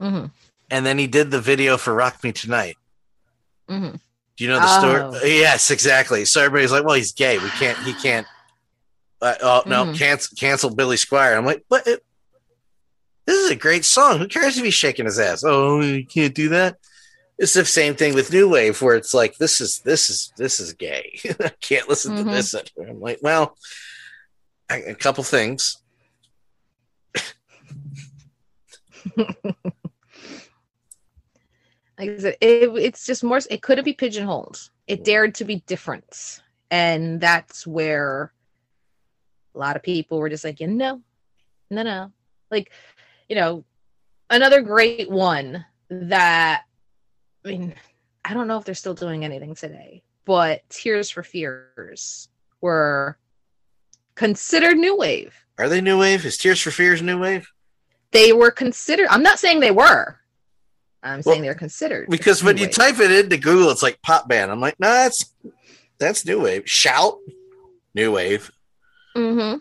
hmm 0.00 0.26
and 0.70 0.84
then 0.86 0.98
he 0.98 1.06
did 1.06 1.30
the 1.30 1.40
video 1.40 1.76
for 1.76 1.94
"Rock 1.94 2.22
Me 2.24 2.32
Tonight." 2.32 2.76
hmm 3.68 3.90
Do 4.36 4.44
you 4.44 4.48
know 4.50 4.58
the 4.58 4.66
Oh. 4.66 5.12
story? 5.12 5.38
Yes, 5.38 5.70
exactly. 5.70 6.24
So 6.24 6.42
everybody's 6.42 6.72
like, 6.72 6.84
"Well, 6.84 6.94
he's 6.96 7.12
gay. 7.12 7.38
We 7.38 7.50
can't. 7.50 7.78
He 7.78 7.94
can't." 7.94 8.26
Uh, 9.22 9.34
oh 9.42 9.62
no! 9.66 9.86
Mhm. 9.86 9.96
Cancel, 9.96 10.36
cancel 10.36 10.74
Billy 10.74 10.96
Squier. 10.96 11.36
I'm 11.36 11.46
like, 11.46 11.64
but 11.70 11.86
it, 11.86 12.04
this 13.26 13.36
is 13.44 13.50
a 13.50 13.56
great 13.56 13.84
song. 13.84 14.18
Who 14.18 14.28
cares 14.28 14.58
if 14.58 14.64
he's 14.64 14.74
shaking 14.74 15.04
his 15.06 15.18
ass? 15.18 15.44
Oh, 15.46 15.80
you 15.80 16.04
can't 16.06 16.34
do 16.34 16.48
that. 16.50 16.76
It's 17.38 17.54
the 17.54 17.64
same 17.64 17.94
thing 17.96 18.14
with 18.14 18.32
New 18.32 18.48
Wave, 18.48 18.80
where 18.80 18.94
it's 18.96 19.12
like, 19.14 19.36
this 19.38 19.60
is 19.60 19.80
this 19.80 20.08
is 20.10 20.32
this 20.36 20.60
is 20.60 20.72
gay. 20.74 21.18
I 21.40 21.50
can't 21.60 21.88
listen 21.88 22.14
Mhm. 22.14 22.18
to 22.18 22.24
this. 22.24 22.54
I'm 22.78 23.00
like, 23.00 23.18
well, 23.22 23.56
a, 24.70 24.90
a 24.90 24.94
couple 24.94 25.24
things. 25.24 25.78
like 29.16 29.28
I 31.98 32.18
said, 32.18 32.36
it, 32.40 32.70
it's 32.76 33.06
just 33.06 33.24
more. 33.24 33.40
It 33.50 33.62
couldn't 33.62 33.84
be 33.84 33.92
pigeonholed. 33.92 34.70
It 34.86 35.04
dared 35.04 35.34
to 35.36 35.44
be 35.44 35.56
different, 35.66 36.40
and 36.70 37.20
that's 37.20 37.66
where 37.66 38.32
a 39.54 39.58
lot 39.58 39.76
of 39.76 39.82
people 39.82 40.18
were 40.18 40.28
just 40.28 40.44
like, 40.44 40.60
you 40.60 40.66
know, 40.66 41.00
no, 41.70 41.82
no, 41.82 42.12
like, 42.50 42.70
you 43.28 43.36
know, 43.36 43.64
another 44.30 44.60
great 44.62 45.10
one 45.10 45.64
that 45.90 46.62
I 47.44 47.48
mean, 47.48 47.74
I 48.24 48.34
don't 48.34 48.48
know 48.48 48.58
if 48.58 48.64
they're 48.64 48.74
still 48.74 48.94
doing 48.94 49.24
anything 49.24 49.54
today, 49.54 50.02
but 50.24 50.62
Tears 50.70 51.10
for 51.10 51.22
Fears 51.22 52.28
were 52.60 53.18
considered 54.14 54.76
new 54.78 54.96
wave. 54.96 55.34
Are 55.58 55.68
they 55.68 55.80
new 55.80 55.98
wave? 55.98 56.24
Is 56.24 56.36
Tears 56.38 56.60
for 56.60 56.70
Fears 56.70 57.02
new 57.02 57.18
wave? 57.20 57.46
They 58.12 58.32
were 58.32 58.50
considered. 58.50 59.08
I'm 59.10 59.22
not 59.22 59.38
saying 59.38 59.60
they 59.60 59.70
were. 59.70 60.18
I'm 61.02 61.20
saying 61.20 61.42
they're 61.42 61.54
considered 61.54 62.08
Because 62.08 62.42
when 62.42 62.56
you 62.56 62.64
wave. 62.64 62.74
type 62.74 62.98
it 62.98 63.10
into 63.12 63.36
Google, 63.36 63.68
it's 63.70 63.82
like 63.82 64.00
pop 64.00 64.26
band. 64.26 64.50
I'm 64.50 64.60
like, 64.60 64.80
no, 64.80 64.88
that's 64.88 65.34
that's 65.98 66.24
new 66.24 66.40
wave. 66.40 66.62
Shout, 66.66 67.18
new 67.94 68.12
wave. 68.12 68.50
Mhm. 69.14 69.60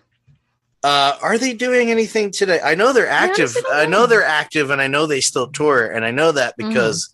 Uh, 0.84 1.18
are 1.22 1.38
they 1.38 1.54
doing 1.54 1.90
anything 1.92 2.30
today? 2.32 2.60
I 2.62 2.76
know 2.76 2.92
they're 2.92 3.08
active. 3.08 3.56
I 3.72 3.86
know 3.86 4.06
they're 4.06 4.26
active, 4.26 4.70
and 4.70 4.82
I 4.82 4.88
know 4.88 5.06
they 5.06 5.22
still 5.22 5.48
tour, 5.48 5.88
and 5.88 6.04
I 6.04 6.12
know 6.12 6.32
that 6.34 6.58
Mm-hmm. 6.58 6.70
because 6.70 7.14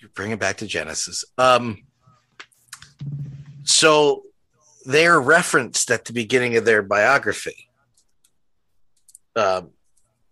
you 0.00 0.08
bring 0.14 0.30
it 0.30 0.38
back 0.38 0.58
to 0.58 0.66
Genesis. 0.66 1.24
Um, 1.38 1.82
so 3.64 4.22
they're 4.84 5.20
referenced 5.20 5.90
at 5.90 6.04
the 6.04 6.12
beginning 6.12 6.56
of 6.56 6.64
their 6.64 6.82
biography. 6.82 7.68
Um, 9.34 9.70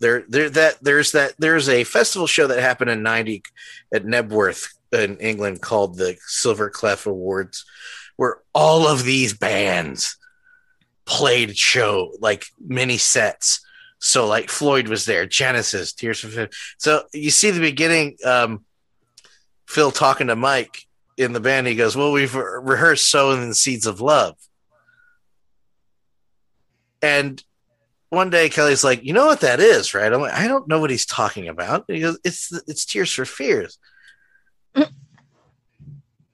there, 0.00 0.24
there, 0.28 0.50
that 0.50 0.78
there's 0.82 1.12
that 1.12 1.34
there's 1.38 1.68
a 1.68 1.84
festival 1.84 2.26
show 2.26 2.46
that 2.46 2.60
happened 2.60 2.90
in 2.90 3.02
'90 3.02 3.42
at 3.92 4.04
Knebworth 4.04 4.68
in 4.92 5.16
England 5.18 5.60
called 5.62 5.96
the 5.96 6.16
Silver 6.26 6.70
Clef 6.70 7.06
Awards, 7.06 7.64
where 8.16 8.38
all 8.54 8.86
of 8.86 9.02
these 9.04 9.34
bands 9.34 10.16
played 11.06 11.56
show 11.56 12.12
like 12.20 12.46
mini 12.64 12.98
sets. 12.98 13.60
So 13.98 14.26
like 14.26 14.50
Floyd 14.50 14.88
was 14.88 15.04
there, 15.06 15.26
Genesis, 15.26 15.92
Tears 15.92 16.20
for 16.20 16.28
Fears. 16.28 16.54
So 16.78 17.04
you 17.12 17.30
see 17.30 17.50
the 17.50 17.60
beginning, 17.60 18.16
um, 18.24 18.64
Phil 19.66 19.90
talking 19.90 20.26
to 20.26 20.36
Mike 20.36 20.86
in 21.16 21.32
the 21.32 21.40
band. 21.40 21.66
He 21.66 21.74
goes, 21.74 21.96
"Well, 21.96 22.12
we've 22.12 22.34
re- 22.34 22.60
rehearsed 22.62 23.06
sowing 23.06 23.48
the 23.48 23.54
seeds 23.54 23.86
of 23.86 24.00
love." 24.00 24.36
And 27.00 27.42
one 28.10 28.30
day 28.30 28.48
Kelly's 28.50 28.84
like, 28.84 29.04
"You 29.04 29.14
know 29.14 29.26
what 29.26 29.40
that 29.40 29.60
is, 29.60 29.94
right?" 29.94 30.12
I'm 30.12 30.20
like, 30.20 30.34
"I 30.34 30.48
don't 30.48 30.68
know 30.68 30.80
what 30.80 30.90
he's 30.90 31.06
talking 31.06 31.48
about." 31.48 31.84
He 31.88 32.00
goes, 32.00 32.18
"It's 32.24 32.52
it's 32.66 32.84
Tears 32.84 33.12
for 33.12 33.24
Fears." 33.24 33.78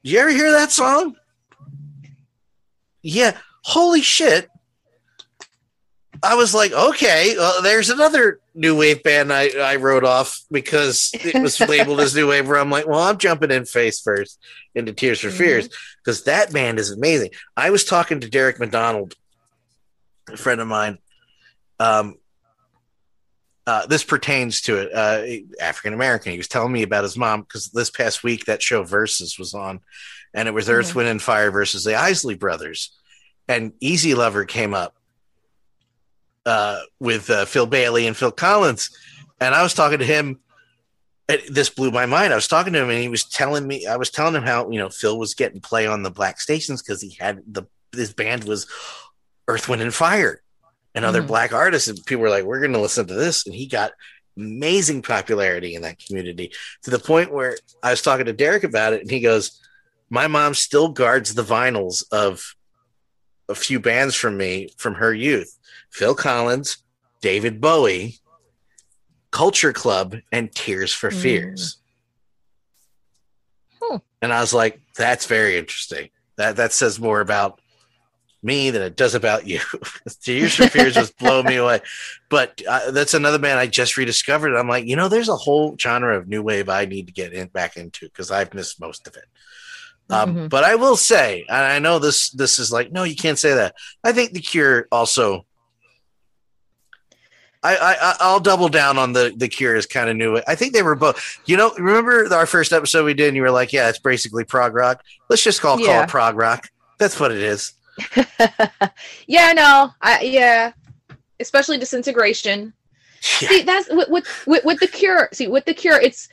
You 0.02 0.18
ever 0.18 0.30
hear 0.30 0.50
that 0.52 0.72
song? 0.72 1.16
Yeah. 3.02 3.36
Holy 3.64 4.00
shit. 4.00 4.48
I 6.22 6.34
was 6.34 6.54
like, 6.54 6.72
okay, 6.72 7.34
well, 7.36 7.62
there's 7.62 7.88
another 7.88 8.40
new 8.54 8.76
wave 8.76 9.02
band 9.02 9.32
I, 9.32 9.48
I 9.58 9.76
wrote 9.76 10.04
off 10.04 10.40
because 10.50 11.10
it 11.14 11.40
was 11.40 11.58
labeled 11.68 12.00
as 12.00 12.14
new 12.14 12.28
wave. 12.28 12.46
Where 12.46 12.58
I'm 12.58 12.70
like, 12.70 12.86
well, 12.86 13.00
I'm 13.00 13.16
jumping 13.18 13.50
in 13.50 13.64
face 13.64 14.00
first 14.00 14.38
into 14.74 14.92
Tears 14.92 15.20
for 15.20 15.30
Fears 15.30 15.68
because 16.04 16.24
that 16.24 16.52
band 16.52 16.78
is 16.78 16.90
amazing. 16.90 17.30
I 17.56 17.70
was 17.70 17.84
talking 17.84 18.20
to 18.20 18.28
Derek 18.28 18.58
McDonald, 18.60 19.14
a 20.28 20.36
friend 20.36 20.60
of 20.60 20.68
mine. 20.68 20.98
Um, 21.78 22.16
uh, 23.66 23.86
this 23.86 24.04
pertains 24.04 24.62
to 24.62 24.76
it. 24.78 24.92
Uh, 24.92 25.62
African 25.62 25.94
American. 25.94 26.32
He 26.32 26.38
was 26.38 26.48
telling 26.48 26.72
me 26.72 26.82
about 26.82 27.04
his 27.04 27.16
mom 27.16 27.42
because 27.42 27.68
this 27.68 27.88
past 27.90 28.22
week 28.24 28.44
that 28.46 28.62
show 28.62 28.82
Versus 28.82 29.38
was 29.38 29.54
on, 29.54 29.80
and 30.34 30.48
it 30.48 30.54
was 30.54 30.68
Earth, 30.68 30.90
Mhm. 30.90 30.94
Wind, 30.96 31.08
and 31.08 31.22
Fire 31.22 31.50
versus 31.50 31.84
the 31.84 31.94
Isley 31.94 32.34
Brothers, 32.34 32.90
and 33.48 33.72
Easy 33.80 34.14
Lover 34.14 34.44
came 34.44 34.74
up 34.74 34.94
uh, 36.46 36.80
with 36.98 37.30
uh, 37.30 37.44
Phil 37.44 37.66
Bailey 37.66 38.06
and 38.06 38.16
Phil 38.16 38.32
Collins, 38.32 38.90
and 39.40 39.54
I 39.54 39.62
was 39.62 39.74
talking 39.74 39.98
to 39.98 40.04
him. 40.04 40.40
This 41.48 41.70
blew 41.70 41.92
my 41.92 42.06
mind. 42.06 42.32
I 42.32 42.36
was 42.36 42.48
talking 42.48 42.72
to 42.72 42.80
him, 42.80 42.90
and 42.90 43.00
he 43.00 43.08
was 43.08 43.24
telling 43.24 43.66
me. 43.66 43.86
I 43.86 43.96
was 43.96 44.10
telling 44.10 44.34
him 44.34 44.42
how 44.42 44.68
you 44.70 44.78
know 44.78 44.88
Phil 44.88 45.18
was 45.18 45.34
getting 45.34 45.60
play 45.60 45.86
on 45.86 46.02
the 46.02 46.10
black 46.10 46.40
stations 46.40 46.82
because 46.82 47.00
he 47.00 47.16
had 47.20 47.40
the 47.46 47.64
his 47.92 48.12
band 48.12 48.44
was 48.44 48.66
Earth, 49.46 49.68
Wind, 49.68 49.82
and 49.82 49.94
Fire, 49.94 50.42
and 50.94 51.04
other 51.04 51.22
Mhm. 51.22 51.28
black 51.28 51.52
artists, 51.52 51.88
and 51.88 52.04
people 52.04 52.22
were 52.22 52.30
like, 52.30 52.44
"We're 52.44 52.60
going 52.60 52.72
to 52.72 52.80
listen 52.80 53.06
to 53.06 53.14
this," 53.14 53.46
and 53.46 53.54
he 53.54 53.66
got 53.66 53.92
amazing 54.36 55.02
popularity 55.02 55.74
in 55.74 55.82
that 55.82 55.98
community 56.04 56.52
to 56.82 56.90
the 56.90 56.98
point 56.98 57.32
where 57.32 57.58
I 57.82 57.90
was 57.90 58.02
talking 58.02 58.26
to 58.26 58.32
Derek 58.32 58.64
about 58.64 58.92
it, 58.92 59.02
and 59.02 59.10
he 59.10 59.20
goes, 59.20 59.60
"My 60.08 60.26
mom 60.26 60.54
still 60.54 60.88
guards 60.88 61.34
the 61.34 61.44
vinyls 61.44 62.02
of 62.10 62.54
a 63.48 63.54
few 63.54 63.78
bands 63.78 64.16
from 64.16 64.36
me 64.36 64.72
from 64.78 64.94
her 64.94 65.14
youth: 65.14 65.56
Phil 65.90 66.14
Collins, 66.14 66.78
David 67.20 67.60
Bowie, 67.60 68.18
Culture 69.30 69.72
Club, 69.72 70.16
and 70.32 70.52
Tears 70.52 70.92
for 70.92 71.10
Mm. 71.10 71.22
Fears." 71.22 71.76
Hmm. 73.82 73.96
And 74.22 74.32
I 74.32 74.40
was 74.40 74.52
like, 74.52 74.80
"That's 74.96 75.26
very 75.26 75.56
interesting. 75.56 76.10
That 76.36 76.56
that 76.56 76.72
says 76.72 76.98
more 76.98 77.20
about." 77.20 77.60
Me 78.42 78.70
than 78.70 78.80
it 78.80 78.96
does 78.96 79.14
about 79.14 79.46
you. 79.46 79.60
Tears 80.22 80.54
for 80.54 80.66
Fears 80.66 80.94
just 80.94 81.18
blow 81.18 81.42
me 81.42 81.56
away, 81.56 81.82
but 82.30 82.62
uh, 82.66 82.90
that's 82.90 83.12
another 83.12 83.38
band 83.38 83.58
I 83.60 83.66
just 83.66 83.98
rediscovered. 83.98 84.54
I'm 84.56 84.66
like, 84.66 84.86
you 84.86 84.96
know, 84.96 85.08
there's 85.10 85.28
a 85.28 85.36
whole 85.36 85.76
genre 85.78 86.16
of 86.16 86.26
new 86.26 86.42
wave 86.42 86.70
I 86.70 86.86
need 86.86 87.06
to 87.08 87.12
get 87.12 87.34
in 87.34 87.48
back 87.48 87.76
into 87.76 88.06
because 88.06 88.30
I've 88.30 88.54
missed 88.54 88.80
most 88.80 89.06
of 89.06 89.14
it. 89.14 89.26
Um, 90.08 90.34
Mhm. 90.34 90.48
But 90.48 90.64
I 90.64 90.76
will 90.76 90.96
say, 90.96 91.44
and 91.50 91.58
I 91.58 91.80
know 91.80 91.98
this 91.98 92.30
this 92.30 92.58
is 92.58 92.72
like, 92.72 92.90
no, 92.90 93.02
you 93.02 93.14
can't 93.14 93.38
say 93.38 93.52
that. 93.52 93.74
I 94.02 94.12
think 94.12 94.32
the 94.32 94.40
Cure 94.40 94.88
also. 94.90 95.44
I, 97.62 97.76
I 97.76 98.16
I'll 98.20 98.40
double 98.40 98.68
down 98.68 98.96
on 98.96 99.12
the 99.12 99.34
the 99.36 99.48
Cure 99.48 99.76
is 99.76 99.86
kind 99.86 100.08
of 100.08 100.16
new. 100.16 100.40
I 100.48 100.54
think 100.54 100.72
they 100.72 100.82
were 100.82 100.94
both. 100.94 101.40
You 101.46 101.56
know, 101.56 101.72
remember 101.78 102.32
our 102.34 102.46
first 102.46 102.72
episode 102.72 103.04
we 103.04 103.14
did, 103.14 103.28
and 103.28 103.36
you 103.36 103.42
were 103.42 103.50
like, 103.50 103.72
"Yeah, 103.72 103.88
it's 103.88 103.98
basically 103.98 104.44
prog 104.44 104.74
rock. 104.74 105.04
Let's 105.28 105.42
just 105.42 105.60
call 105.60 105.76
call 105.76 106.02
it 106.02 106.08
prog 106.08 106.36
rock. 106.36 106.70
That's 106.98 107.20
what 107.20 107.32
it 107.32 107.38
is." 107.38 107.72
yeah, 109.26 109.52
no, 109.52 109.90
I 110.00 110.22
yeah, 110.22 110.72
especially 111.38 111.78
disintegration. 111.78 112.72
Yeah. 113.40 113.48
See, 113.48 113.62
that's 113.62 113.90
with, 113.90 114.08
with 114.08 114.46
with 114.46 114.64
with 114.64 114.80
the 114.80 114.88
Cure. 114.88 115.28
See, 115.32 115.48
with 115.48 115.66
the 115.66 115.74
Cure, 115.74 116.00
it's 116.00 116.28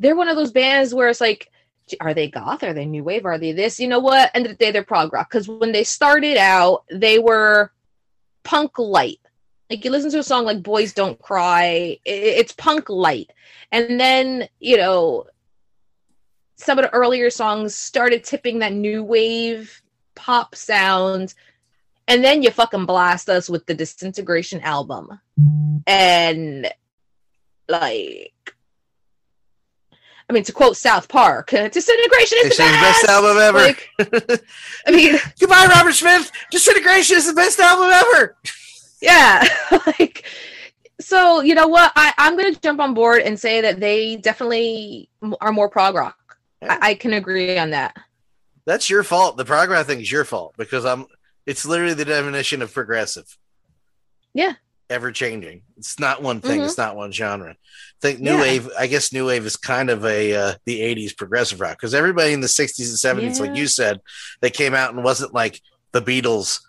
they're 0.00 0.16
one 0.16 0.28
of 0.28 0.36
those 0.36 0.50
bands 0.50 0.92
where 0.92 1.08
it's 1.08 1.20
like, 1.20 1.48
are 2.00 2.14
they 2.14 2.28
goth? 2.28 2.64
Are 2.64 2.72
they 2.72 2.86
new 2.86 3.04
wave? 3.04 3.24
Are 3.24 3.38
they 3.38 3.52
this? 3.52 3.78
You 3.78 3.86
know 3.86 4.00
what? 4.00 4.30
End 4.34 4.46
of 4.46 4.52
the 4.52 4.56
day, 4.56 4.72
they're 4.72 4.82
prog 4.82 5.12
rock 5.12 5.30
because 5.30 5.48
when 5.48 5.70
they 5.70 5.84
started 5.84 6.36
out, 6.36 6.84
they 6.90 7.20
were 7.20 7.70
punk 8.42 8.78
light. 8.78 9.20
Like 9.72 9.86
you 9.86 9.90
listen 9.90 10.10
to 10.10 10.18
a 10.18 10.22
song 10.22 10.44
like 10.44 10.62
"Boys 10.62 10.92
Don't 10.92 11.18
Cry," 11.18 11.98
it's 12.04 12.52
punk 12.52 12.90
light, 12.90 13.30
and 13.70 13.98
then 13.98 14.46
you 14.60 14.76
know 14.76 15.28
some 16.56 16.78
of 16.78 16.84
the 16.84 16.92
earlier 16.92 17.30
songs 17.30 17.74
started 17.74 18.22
tipping 18.22 18.58
that 18.58 18.74
new 18.74 19.02
wave 19.02 19.80
pop 20.14 20.54
sound 20.54 21.32
and 22.06 22.22
then 22.22 22.42
you 22.42 22.50
fucking 22.50 22.84
blast 22.84 23.30
us 23.30 23.48
with 23.48 23.64
the 23.64 23.72
disintegration 23.72 24.60
album 24.60 25.18
and 25.86 26.70
like 27.66 28.54
i 30.28 30.32
mean 30.32 30.42
to 30.42 30.52
quote 30.52 30.76
south 30.76 31.08
park 31.08 31.48
disintegration 31.72 32.38
is 32.42 32.58
say 32.58 32.66
the 32.66 32.72
best, 32.72 33.06
best 33.06 33.08
album 33.08 33.38
ever. 33.38 33.58
like 33.58 33.88
i 34.86 34.90
mean 34.90 35.18
Goodbye, 35.40 35.66
Robert 35.74 35.94
Smith. 35.94 36.30
Disintegration 36.50 37.16
is 37.16 37.26
the 37.26 37.32
best 37.32 37.58
album 37.58 37.90
ever. 37.90 38.36
Yeah 39.02 39.44
like 39.86 40.24
so 41.00 41.40
you 41.42 41.54
know 41.54 41.66
what 41.68 41.92
I, 41.96 42.12
i'm 42.18 42.36
gonna 42.36 42.54
jump 42.54 42.80
on 42.80 42.94
board 42.94 43.22
and 43.22 43.38
say 43.38 43.60
that 43.60 43.80
they 43.80 44.16
definitely 44.16 45.08
are 45.40 45.52
more 45.52 45.68
prog 45.68 45.94
rock 45.94 46.38
Yeah. 46.62 46.78
I, 46.80 46.90
I 46.90 46.94
can 46.94 47.12
agree 47.12 47.58
on 47.58 47.70
that 47.70 47.96
That's 48.64 48.88
your 48.88 49.02
fault. 49.02 49.36
The 49.36 49.44
prog 49.44 49.68
rock 49.70 49.86
thing 49.86 50.00
is 50.00 50.10
your 50.12 50.24
fault 50.24 50.54
because 50.56 50.84
I'm. 50.84 51.06
It's 51.46 51.66
literally 51.66 51.94
the 51.94 52.04
definition 52.04 52.62
of 52.62 52.72
progressive. 52.72 53.26
Yeah. 54.32 54.52
Ever 54.88 55.10
changing. 55.10 55.62
It's 55.76 55.98
not 55.98 56.22
one 56.22 56.40
thing. 56.40 56.60
Mhm. 56.60 56.66
It's 56.66 56.78
not 56.78 56.94
one 56.94 57.10
genre. 57.10 57.50
I 57.50 57.56
think 58.00 58.20
new 58.20 58.30
Yeah. 58.34 58.40
wave. 58.40 58.70
I 58.78 58.86
guess 58.86 59.12
new 59.12 59.26
wave 59.26 59.44
is 59.46 59.56
kind 59.56 59.90
of 59.90 60.04
a 60.04 60.34
uh, 60.34 60.54
the 60.66 60.80
'80s 60.80 61.16
progressive 61.16 61.60
rock 61.60 61.76
because 61.76 61.92
everybody 61.94 62.32
in 62.32 62.40
the 62.40 62.46
'60s 62.46 62.88
and 62.90 63.18
'70s, 63.34 63.40
like 63.40 63.56
you 63.56 63.66
said, 63.66 64.00
they 64.40 64.50
came 64.50 64.74
out 64.74 64.94
and 64.94 65.02
wasn't 65.02 65.34
like 65.34 65.60
the 65.90 66.00
Beatles 66.02 66.60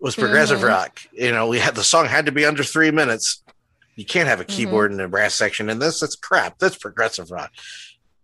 was 0.00 0.16
progressive 0.16 0.58
mm-hmm. 0.58 0.66
rock. 0.66 1.00
You 1.12 1.32
know, 1.32 1.48
we 1.48 1.58
had 1.58 1.74
the 1.74 1.84
song 1.84 2.06
had 2.06 2.26
to 2.26 2.32
be 2.32 2.44
under 2.44 2.62
three 2.62 2.90
minutes. 2.90 3.42
You 3.94 4.04
can't 4.04 4.28
have 4.28 4.40
a 4.40 4.44
mm-hmm. 4.44 4.56
keyboard 4.56 4.90
mm-hmm. 4.90 5.00
and 5.00 5.06
a 5.06 5.10
brass 5.10 5.34
section 5.34 5.70
in 5.70 5.78
this. 5.78 6.00
That's 6.00 6.16
crap. 6.16 6.58
That's 6.58 6.76
progressive 6.76 7.30
rock. 7.30 7.52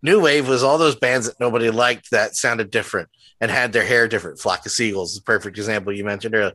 New 0.01 0.21
wave 0.21 0.47
was 0.47 0.63
all 0.63 0.77
those 0.77 0.95
bands 0.95 1.27
that 1.27 1.39
nobody 1.39 1.69
liked 1.69 2.11
that 2.11 2.35
sounded 2.35 2.69
different 2.69 3.09
and 3.39 3.49
had 3.49 3.73
their 3.73 3.85
hair 3.85 4.07
different. 4.07 4.39
Flock 4.39 4.65
of 4.65 4.71
Seagulls, 4.71 5.15
the 5.15 5.21
perfect 5.21 5.57
example 5.57 5.93
you 5.93 6.03
mentioned 6.03 6.35
earlier. 6.35 6.53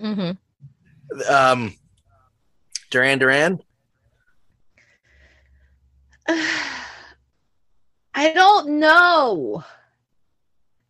Mm-hmm. 0.00 1.32
Um, 1.32 1.74
Duran 2.90 3.18
Duran. 3.18 3.60
I 6.28 8.32
don't 8.32 8.80
know. 8.80 9.62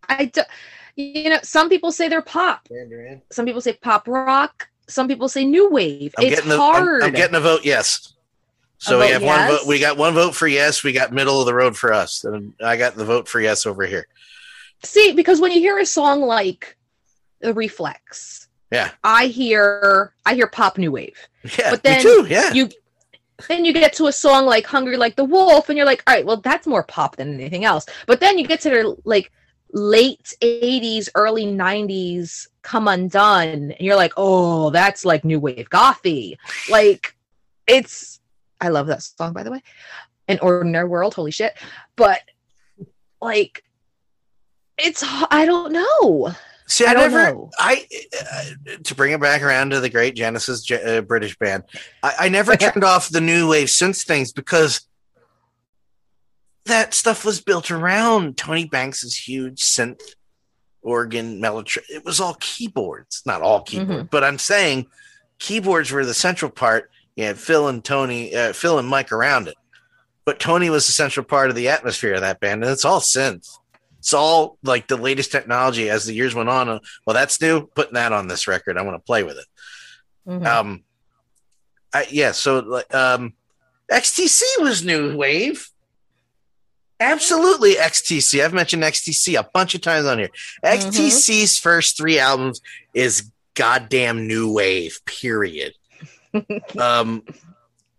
I 0.09 0.27
don't 0.27 0.49
you 0.97 1.31
know, 1.31 1.39
some 1.43 1.69
people 1.69 1.93
say 1.93 2.09
they're 2.09 2.23
pop. 2.23 2.67
Some 3.31 3.45
people 3.45 3.61
say 3.61 3.75
pop 3.75 4.09
rock. 4.09 4.69
Some 4.89 5.09
people 5.09 5.29
say 5.29 5.45
new 5.45 5.71
wave. 5.71 6.15
I'm 6.19 6.27
it's 6.27 6.37
getting 6.37 6.51
the, 6.51 6.57
hard. 6.57 7.03
I'm, 7.03 7.09
I'm 7.09 7.15
getting 7.15 7.37
a 7.37 7.41
vote 7.41 7.65
yes. 7.65 8.15
So 8.79 8.97
A 8.97 9.01
we 9.01 9.07
vote 9.07 9.13
have 9.13 9.23
one 9.23 9.49
vote. 9.49 9.67
We 9.67 9.79
got 9.79 9.97
one 9.97 10.15
vote 10.15 10.35
for 10.35 10.47
yes. 10.47 10.83
We 10.83 10.93
got 10.93 11.13
middle 11.13 11.41
of 11.41 11.47
the 11.47 11.55
road 11.55 11.77
for 11.77 11.93
us. 11.93 12.25
And 12.25 12.55
I 12.63 12.77
got 12.77 12.95
the 12.95 13.05
vote 13.05 13.29
for 13.29 13.41
yes 13.41 13.67
over 13.67 13.85
here. 13.85 14.07
See, 14.83 15.13
because 15.13 15.41
when 15.41 15.53
you 15.53 15.61
hear 15.61 15.79
a 15.79 15.87
song 15.87 16.21
like 16.21 16.77
The 17.41 17.53
Reflex, 17.53 18.49
Yeah. 18.71 18.91
I 19.03 19.27
hear 19.27 20.13
I 20.25 20.35
hear 20.35 20.47
pop 20.47 20.79
new 20.79 20.93
wave. 20.93 21.19
Yeah. 21.59 21.71
But 21.71 21.85
me 21.85 21.91
then 21.91 22.03
too. 22.03 22.27
Yeah. 22.29 22.53
You 22.53 22.69
then 23.49 23.65
you 23.65 23.73
get 23.73 23.93
to 23.95 24.07
a 24.07 24.13
song 24.13 24.47
like 24.47 24.67
Hungry 24.67 24.97
Like 24.97 25.17
the 25.17 25.25
Wolf, 25.25 25.69
and 25.69 25.77
you're 25.77 25.87
like, 25.87 26.03
all 26.07 26.15
right, 26.15 26.25
well, 26.25 26.39
that's 26.39 26.67
more 26.67 26.83
pop 26.83 27.17
than 27.17 27.35
anything 27.35 27.65
else. 27.65 27.87
But 28.07 28.21
then 28.21 28.39
you 28.39 28.47
get 28.47 28.61
to 28.63 28.71
their 28.71 28.85
like 29.05 29.31
late 29.73 30.35
80s, 30.41 31.09
early 31.15 31.47
90s 31.47 32.49
come 32.63 32.89
undone, 32.89 33.49
and 33.49 33.77
you're 33.81 33.97
like, 33.97 34.13
oh, 34.17 34.71
that's 34.71 35.05
like 35.05 35.25
new 35.25 35.39
wave 35.39 35.69
gothy. 35.71 36.37
Like 36.69 37.17
it's 37.67 38.21
I 38.61 38.69
love 38.69 38.87
that 38.87 39.03
song, 39.03 39.33
by 39.33 39.43
the 39.43 39.51
way. 39.51 39.63
An 40.29 40.39
ordinary 40.41 40.89
world, 40.89 41.15
holy 41.15 41.31
shit. 41.31 41.55
But 41.95 42.21
like 43.21 43.63
it's 44.79 45.03
i 45.31 45.47
don't 45.47 45.73
know. 45.73 46.35
See, 46.69 46.85
I, 46.85 46.91
I 46.91 46.95
never. 46.95 47.33
know. 47.33 47.51
I 47.59 47.87
uh, 48.21 48.77
to 48.83 48.95
bring 48.95 49.13
it 49.13 49.21
back 49.21 49.43
around 49.43 49.71
to 49.71 49.81
the 49.81 49.89
great 49.89 50.17
Genesis 50.17 50.69
uh, 50.71 51.01
British 51.03 51.39
band. 51.39 51.63
I, 52.03 52.15
I 52.21 52.29
never 52.29 52.57
turned 52.57 52.83
off 52.83 53.09
the 53.09 53.21
new 53.21 53.49
wave 53.49 53.69
synth 53.69 54.05
things 54.05 54.33
because 54.33 54.81
that 56.67 56.95
stuff 56.95 57.25
was 57.25 57.41
built 57.41 57.71
around 57.71 58.37
Tony 58.37 58.67
Banks's 58.67 59.17
huge 59.17 59.61
synth 59.63 60.01
organ 60.83 61.41
melody. 61.41 61.71
It 61.89 62.05
was 62.05 62.21
all 62.21 62.37
keyboards, 62.41 63.23
not 63.27 63.43
all 63.43 63.63
keyboard, 63.63 64.11
but 64.11 64.23
I'm 64.25 64.39
saying 64.39 64.87
keyboards 65.39 65.91
were 65.91 66.05
the 66.05 66.15
central 66.15 66.51
part. 66.51 66.91
You 67.17 67.25
had 67.25 67.39
Phil 67.39 67.69
and 67.69 67.85
Tony, 67.85 68.35
uh, 68.35 68.53
Phil 68.53 68.79
and 68.79 68.87
Mike 68.89 69.11
around 69.11 69.49
it, 69.49 69.57
but 70.25 70.39
Tony 70.39 70.71
was 70.71 70.87
the 70.87 70.93
central 70.93 71.25
part 71.25 71.51
of 71.51 71.57
the 71.57 71.69
atmosphere 71.69 72.15
of 72.15 72.21
that 72.21 72.41
band, 72.41 72.63
and 72.63 72.71
it's 72.73 72.85
all 72.85 73.01
synth. 73.01 73.49
It's 73.99 74.15
all 74.15 74.59
like 74.63 74.87
the 74.87 74.97
latest 74.97 75.33
technology 75.33 75.91
as 75.91 76.05
the 76.05 76.15
years 76.15 76.35
went 76.35 76.49
on. 76.49 76.69
uh, 76.69 76.79
Well, 77.07 77.15
that's 77.15 77.41
new. 77.41 77.67
Putting 77.75 77.95
that 77.95 78.13
on 78.13 78.29
this 78.29 78.47
record, 78.47 78.79
I 78.79 78.83
want 78.83 78.95
to 78.97 79.05
play 79.05 79.23
with 79.25 79.39
it. 79.39 79.47
Mhm. 80.29 80.47
Um, 80.47 80.85
I, 81.93 82.07
yeah. 82.11 82.31
So, 82.33 82.59
like, 82.61 82.95
um, 82.95 83.33
XTC 83.91 84.43
was 84.61 84.85
new 84.85 85.17
wave. 85.17 85.69
Absolutely, 86.99 87.75
XTC. 87.75 88.43
I've 88.45 88.55
mentioned 88.55 88.83
XTC 88.83 89.39
a 89.39 89.49
bunch 89.53 89.75
of 89.75 89.81
times 89.83 90.07
on 90.07 90.19
here. 90.19 90.31
XTC's 90.65 91.59
first 91.59 91.97
three 91.97 92.19
albums 92.19 92.61
is 92.95 93.31
goddamn 93.55 94.27
new 94.27 94.53
wave. 94.53 94.99
Period. 95.05 95.75
um, 96.79 97.23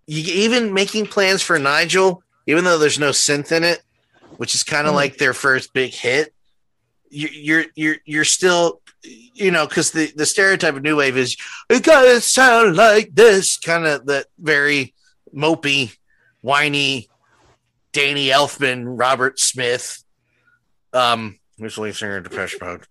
you 0.08 0.24
even 0.34 0.74
making 0.74 1.08
plans 1.08 1.42
for 1.42 1.60
Nigel, 1.60 2.24
even 2.48 2.64
though 2.64 2.78
there's 2.78 3.00
no 3.00 3.10
synth 3.12 3.52
in 3.52 3.64
it, 3.64 3.82
which 4.38 4.56
is 4.56 4.64
kind 4.64 4.88
of 4.88 4.94
Mhm. 4.94 4.98
like 4.98 5.18
their 5.18 5.34
first 5.34 5.74
big 5.74 5.94
hit. 5.94 6.34
You, 7.10 7.28
you're 7.32 7.66
you're 7.76 7.96
you're 8.06 8.26
still, 8.26 8.82
you 9.04 9.52
know, 9.52 9.66
because 9.68 9.92
the 9.92 10.12
the 10.16 10.26
stereotype 10.26 10.76
of 10.76 10.82
new 10.84 10.96
wave 10.98 11.18
is 11.18 11.38
it 11.70 11.84
gotta 11.84 12.20
sound 12.20 12.76
like 12.76 13.14
this, 13.16 13.58
kind 13.58 13.86
of 13.86 14.06
that 14.08 14.26
very 14.40 14.94
mopey, 15.34 15.96
whiny, 16.42 17.10
Danny 17.98 18.28
Elfman, 18.28 18.84
Robert 18.86 19.40
Smith, 19.40 20.04
um, 20.94 21.40
who's 21.58 21.74
the 21.76 21.82
lead 21.82 21.96
singer 21.96 22.18
of 22.18 22.26
Depeche 22.26 22.56
Mode. 22.62 22.84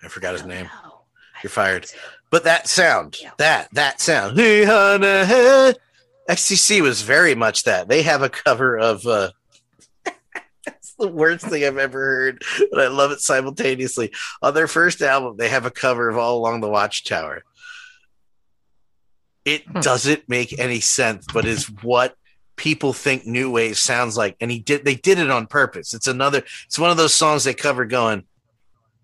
I 0.00 0.06
forgot 0.06 0.34
his 0.34 0.44
name. 0.44 0.70
No. 0.84 1.00
You're 1.42 1.50
fired. 1.50 1.90
But 2.30 2.44
that 2.44 2.68
sound, 2.68 3.16
that 3.38 3.70
that 3.72 4.00
sound, 4.00 4.36
XTC 4.38 5.74
was 6.80 7.02
very 7.02 7.34
much 7.34 7.64
that. 7.64 7.88
They 7.88 8.02
have 8.02 8.22
a 8.22 8.28
cover 8.28 8.78
of. 8.78 9.04
uh 9.04 9.30
It's 10.68 10.94
the 10.98 11.08
worst 11.08 11.44
thing 11.46 11.64
I've 11.64 11.76
ever 11.76 11.98
heard, 11.98 12.44
but 12.70 12.80
I 12.80 12.86
love 12.86 13.10
it 13.10 13.18
simultaneously. 13.20 14.12
On 14.42 14.54
their 14.54 14.68
first 14.68 15.02
album, 15.02 15.36
they 15.38 15.48
have 15.48 15.66
a 15.66 15.72
cover 15.72 16.08
of 16.08 16.16
"All 16.18 16.38
Along 16.38 16.60
the 16.60 16.68
Watchtower." 16.68 17.42
It 19.44 19.64
Hmm. 19.66 19.80
doesn't 19.80 20.28
make 20.28 20.56
any 20.56 20.78
sense, 20.78 21.26
but 21.32 21.46
is 21.46 21.66
what 21.82 22.14
people 22.58 22.92
think 22.92 23.26
new 23.26 23.50
wave 23.50 23.78
sounds 23.78 24.18
like, 24.18 24.36
and 24.40 24.50
he 24.50 24.58
did. 24.58 24.84
They 24.84 24.96
did 24.96 25.18
it 25.18 25.30
on 25.30 25.46
purpose. 25.46 25.94
It's 25.94 26.08
another. 26.08 26.42
It's 26.66 26.78
one 26.78 26.90
of 26.90 26.98
those 26.98 27.14
songs 27.14 27.44
they 27.44 27.54
cover 27.54 27.86
going 27.86 28.24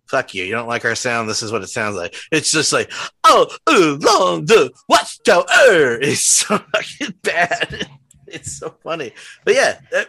fuck 0.07 0.35
you. 0.35 0.45
You 0.45 0.53
don't 0.53 0.69
like 0.69 0.85
our 0.85 0.95
sound. 0.95 1.29
This 1.29 1.43
is 1.43 1.53
what 1.53 1.63
it 1.63 1.69
sounds 1.69 1.97
like. 1.97 2.15
It's 2.31 2.51
just 2.51 2.73
like, 2.73 2.93
oh, 3.25 3.49
along 3.67 4.47
the 4.47 4.71
watchtower. 4.89 5.45
It's 6.03 6.21
so 6.21 6.59
fucking 6.59 7.15
bad. 7.23 7.89
It's 8.27 8.59
so 8.59 8.75
funny. 8.83 9.13
But 9.45 9.55
yeah, 9.55 9.79
uh, 9.95 10.05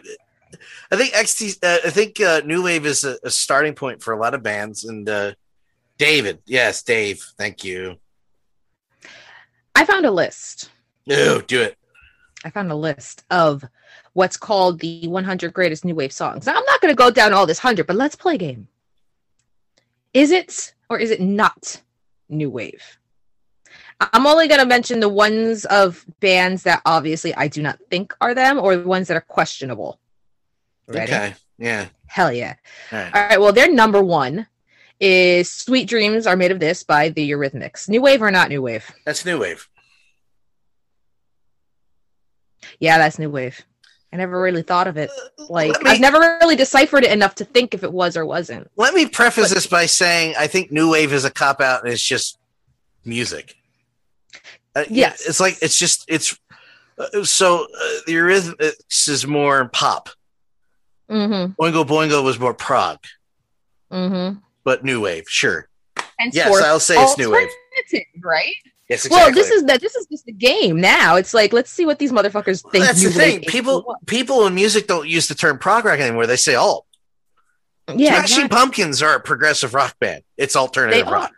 I 0.90 0.96
think 0.96 1.12
XT, 1.12 1.58
uh, 1.62 1.86
I 1.86 1.90
think 1.90 2.20
uh, 2.20 2.40
New 2.44 2.64
Wave 2.64 2.84
is 2.84 3.04
a, 3.04 3.18
a 3.22 3.30
starting 3.30 3.74
point 3.74 4.02
for 4.02 4.14
a 4.14 4.18
lot 4.18 4.34
of 4.34 4.42
bands. 4.42 4.84
And 4.84 5.08
uh, 5.08 5.34
David, 5.96 6.40
yes, 6.44 6.82
Dave, 6.82 7.24
thank 7.38 7.62
you. 7.62 7.96
I 9.76 9.84
found 9.84 10.06
a 10.06 10.10
list. 10.10 10.70
No, 11.06 11.40
do 11.40 11.62
it. 11.62 11.76
I 12.46 12.50
found 12.50 12.70
a 12.70 12.76
list 12.76 13.24
of 13.28 13.64
what's 14.12 14.36
called 14.36 14.78
the 14.78 15.08
100 15.08 15.52
greatest 15.52 15.84
new 15.84 15.96
wave 15.96 16.12
songs. 16.12 16.46
Now, 16.46 16.54
I'm 16.54 16.64
not 16.64 16.80
going 16.80 16.92
to 16.92 16.96
go 16.96 17.10
down 17.10 17.32
all 17.32 17.44
this 17.44 17.58
100, 17.58 17.88
but 17.88 17.96
let's 17.96 18.14
play 18.14 18.36
a 18.36 18.38
game. 18.38 18.68
Is 20.14 20.30
it 20.30 20.72
or 20.88 20.96
is 20.96 21.10
it 21.10 21.20
not 21.20 21.82
new 22.28 22.48
wave? 22.48 22.98
I'm 23.98 24.28
only 24.28 24.46
going 24.46 24.60
to 24.60 24.66
mention 24.66 25.00
the 25.00 25.08
ones 25.08 25.64
of 25.64 26.06
bands 26.20 26.62
that 26.62 26.82
obviously 26.86 27.34
I 27.34 27.48
do 27.48 27.62
not 27.62 27.80
think 27.90 28.14
are 28.20 28.32
them 28.32 28.60
or 28.60 28.76
the 28.76 28.86
ones 28.86 29.08
that 29.08 29.16
are 29.16 29.22
questionable. 29.22 29.98
Ready? 30.86 31.12
Okay. 31.12 31.34
Yeah. 31.58 31.86
Hell 32.06 32.32
yeah. 32.32 32.54
All 32.92 32.98
right. 33.00 33.12
All 33.12 33.22
right. 33.22 33.40
Well, 33.40 33.52
their 33.52 33.72
number 33.72 34.00
one 34.00 34.46
is 35.00 35.50
Sweet 35.50 35.88
Dreams 35.88 36.28
Are 36.28 36.36
Made 36.36 36.52
of 36.52 36.60
This 36.60 36.84
by 36.84 37.08
the 37.08 37.28
Eurythmics. 37.28 37.88
New 37.88 38.02
wave 38.02 38.22
or 38.22 38.30
not 38.30 38.50
new 38.50 38.62
wave? 38.62 38.88
That's 39.04 39.24
New 39.24 39.40
Wave. 39.40 39.68
Yeah, 42.80 42.98
that's 42.98 43.18
new 43.18 43.30
wave. 43.30 43.60
I 44.12 44.16
never 44.16 44.40
really 44.40 44.62
thought 44.62 44.86
of 44.86 44.96
it. 44.96 45.10
Like 45.48 45.82
me- 45.82 45.90
I've 45.90 46.00
never 46.00 46.18
really 46.40 46.56
deciphered 46.56 47.04
it 47.04 47.10
enough 47.12 47.34
to 47.36 47.44
think 47.44 47.74
if 47.74 47.82
it 47.84 47.92
was 47.92 48.16
or 48.16 48.24
wasn't. 48.24 48.70
Let 48.76 48.94
me 48.94 49.06
preface 49.06 49.52
this 49.52 49.66
by 49.66 49.86
saying 49.86 50.34
I 50.38 50.46
think 50.46 50.70
New 50.72 50.90
Wave 50.90 51.12
is 51.12 51.24
a 51.24 51.30
cop 51.30 51.60
out 51.60 51.82
and 51.84 51.92
it's 51.92 52.02
just 52.02 52.38
music. 53.04 53.54
Uh, 54.74 54.84
Yes. 54.88 55.26
It's 55.26 55.40
like, 55.40 55.58
it's 55.60 55.78
just, 55.78 56.04
it's 56.08 56.38
uh, 56.98 57.24
so 57.24 57.64
uh, 57.64 57.66
the 58.06 58.12
Eurythmics 58.14 59.08
is 59.08 59.26
more 59.26 59.68
pop. 59.68 60.08
Mm-hmm. 61.10 61.60
Oingo 61.62 61.84
Boingo 61.86 62.22
was 62.24 62.38
more 62.38 62.54
prog, 62.54 62.98
Mm-hmm. 63.92 64.38
but 64.64 64.84
New 64.84 65.00
Wave, 65.02 65.24
sure. 65.28 65.68
And 66.18 66.32
Yes, 66.34 66.62
I'll 66.62 66.80
say 66.80 66.94
it's 67.02 67.18
New 67.18 67.30
Wave. 67.30 67.48
right? 68.22 68.52
Yes, 68.88 69.04
exactly. 69.04 69.16
Well, 69.16 69.34
this 69.34 69.50
is 69.50 69.64
that. 69.64 69.80
This 69.80 69.96
is 69.96 70.06
just 70.06 70.28
a 70.28 70.32
game 70.32 70.80
now. 70.80 71.16
It's 71.16 71.34
like 71.34 71.52
let's 71.52 71.70
see 71.70 71.84
what 71.86 71.98
these 71.98 72.12
motherfuckers 72.12 72.62
think. 72.70 72.84
That's 72.84 73.02
the 73.02 73.10
thing. 73.10 73.40
People, 73.42 73.96
people 74.06 74.46
in 74.46 74.54
music 74.54 74.86
don't 74.86 75.08
use 75.08 75.26
the 75.26 75.34
term 75.34 75.58
prog 75.58 75.84
rock 75.84 75.98
anymore. 75.98 76.26
They 76.26 76.36
say 76.36 76.54
alt. 76.54 76.86
yeah, 77.88 78.10
Smashing 78.10 78.22
exactly. 78.22 78.48
Pumpkins 78.48 79.02
are 79.02 79.14
a 79.16 79.20
progressive 79.20 79.74
rock 79.74 79.98
band. 79.98 80.22
It's 80.36 80.54
alternative 80.54 81.08
rock. 81.08 81.32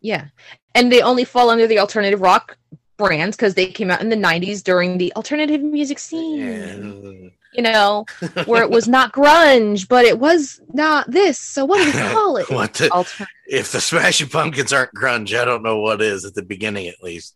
yeah, 0.00 0.26
and 0.74 0.90
they 0.90 1.02
only 1.02 1.24
fall 1.24 1.50
under 1.50 1.66
the 1.66 1.78
alternative 1.78 2.22
rock 2.22 2.56
brands 2.96 3.36
because 3.36 3.54
they 3.54 3.66
came 3.66 3.90
out 3.90 4.00
in 4.00 4.08
the 4.08 4.16
'90s 4.16 4.62
during 4.62 4.96
the 4.96 5.12
alternative 5.16 5.60
music 5.60 5.98
scene. 5.98 7.32
You 7.52 7.62
know, 7.62 8.04
where 8.44 8.62
it 8.62 8.70
was 8.70 8.86
not 8.86 9.12
grunge, 9.12 9.88
but 9.88 10.04
it 10.04 10.18
was 10.18 10.60
not 10.72 11.10
this. 11.10 11.38
So 11.38 11.64
what 11.64 11.78
do 11.78 11.86
we 11.86 11.92
call 12.12 12.36
it? 12.36 12.48
What 12.48 12.74
the, 12.74 13.26
if 13.48 13.72
the 13.72 13.80
Smashing 13.80 14.28
Pumpkins 14.28 14.72
aren't 14.72 14.94
grunge, 14.94 15.36
I 15.36 15.44
don't 15.44 15.62
know 15.64 15.80
what 15.80 16.00
is 16.00 16.24
at 16.24 16.34
the 16.34 16.42
beginning, 16.42 16.86
at 16.86 17.02
least. 17.02 17.34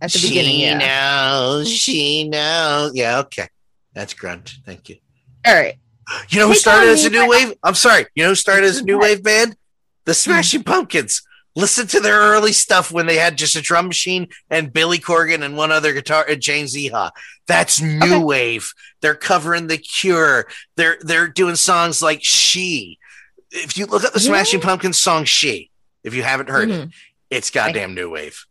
at 0.00 0.12
the 0.12 0.20
beginning. 0.20 0.52
She 0.54 0.62
Yeah. 0.62 0.78
knows. 0.78 1.68
She 1.84 2.28
knows. 2.28 2.92
Yeah, 2.94 3.18
okay. 3.20 3.48
That's 3.92 4.14
grunge. 4.14 4.56
Thank 4.64 4.88
you. 4.88 4.96
All 5.46 5.54
right. 5.54 5.76
You 6.28 6.38
know 6.38 6.46
who 6.48 6.52
Take 6.54 6.60
started 6.60 6.90
as 6.90 7.04
a 7.04 7.10
new 7.10 7.28
wave? 7.28 7.54
I'm 7.62 7.74
sorry. 7.74 8.06
You 8.14 8.24
know 8.24 8.28
who 8.30 8.34
started 8.34 8.66
as 8.66 8.78
a 8.78 8.84
new 8.84 8.98
wave 8.98 9.22
band? 9.22 9.56
The 10.04 10.12
hmm. 10.12 10.14
Smashing 10.14 10.62
Pumpkins. 10.62 11.22
Listen 11.56 11.86
to 11.86 12.00
their 12.00 12.18
early 12.18 12.52
stuff 12.52 12.90
when 12.90 13.06
they 13.06 13.16
had 13.16 13.38
just 13.38 13.54
a 13.54 13.60
drum 13.62 13.86
machine 13.86 14.28
and 14.50 14.72
Billy 14.72 14.98
Corgan 14.98 15.42
and 15.44 15.56
one 15.56 15.70
other 15.70 15.92
guitar 15.92 16.24
and 16.28 16.40
James 16.42 16.74
Iha. 16.74 17.10
That's 17.46 17.80
new 17.80 17.98
Okay. 18.04 18.18
wave. 18.18 18.72
They're 19.02 19.14
covering 19.14 19.68
The 19.68 19.78
Cure. 19.78 20.48
They're 20.76 20.98
they're 21.00 21.28
doing 21.28 21.54
songs 21.56 22.02
like 22.02 22.20
She. 22.24 22.98
If 23.52 23.78
you 23.78 23.86
look 23.86 24.02
up 24.04 24.12
the 24.12 24.18
Yeah. 24.20 24.26
Smashing 24.26 24.60
Pumpkins 24.62 24.98
song 24.98 25.24
She, 25.26 25.70
if 26.02 26.12
you 26.14 26.24
haven't 26.24 26.48
heard 26.48 26.70
it, 26.70 26.88
Mhm. 26.88 26.92
it's 27.30 27.50
goddamn 27.50 27.94
new 27.94 28.10
wave. 28.10 28.46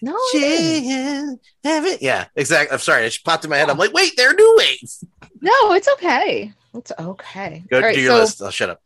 No, 0.00 0.16
it. 0.34 0.82
She, 0.82 1.68
have 1.68 1.84
it. 1.86 2.00
Yeah, 2.02 2.26
exactly. 2.36 2.72
I'm 2.74 2.78
sorry. 2.80 3.04
It 3.06 3.10
just 3.10 3.24
popped 3.24 3.44
in 3.44 3.50
my 3.50 3.56
head. 3.58 3.68
I'm 3.70 3.78
like, 3.78 3.92
wait, 3.92 4.12
they're 4.16 4.34
new 4.34 4.54
wave. 4.58 4.90
No, 5.40 5.72
it's 5.74 5.88
okay. 5.94 6.52
It's 6.74 6.92
okay. 6.98 7.64
Go 7.70 7.76
All 7.78 7.82
right, 7.82 7.94
do 7.94 8.00
your 8.00 8.12
so 8.12 8.18
list. 8.20 8.42
I'll 8.42 8.50
shut 8.50 8.70
up. 8.70 8.82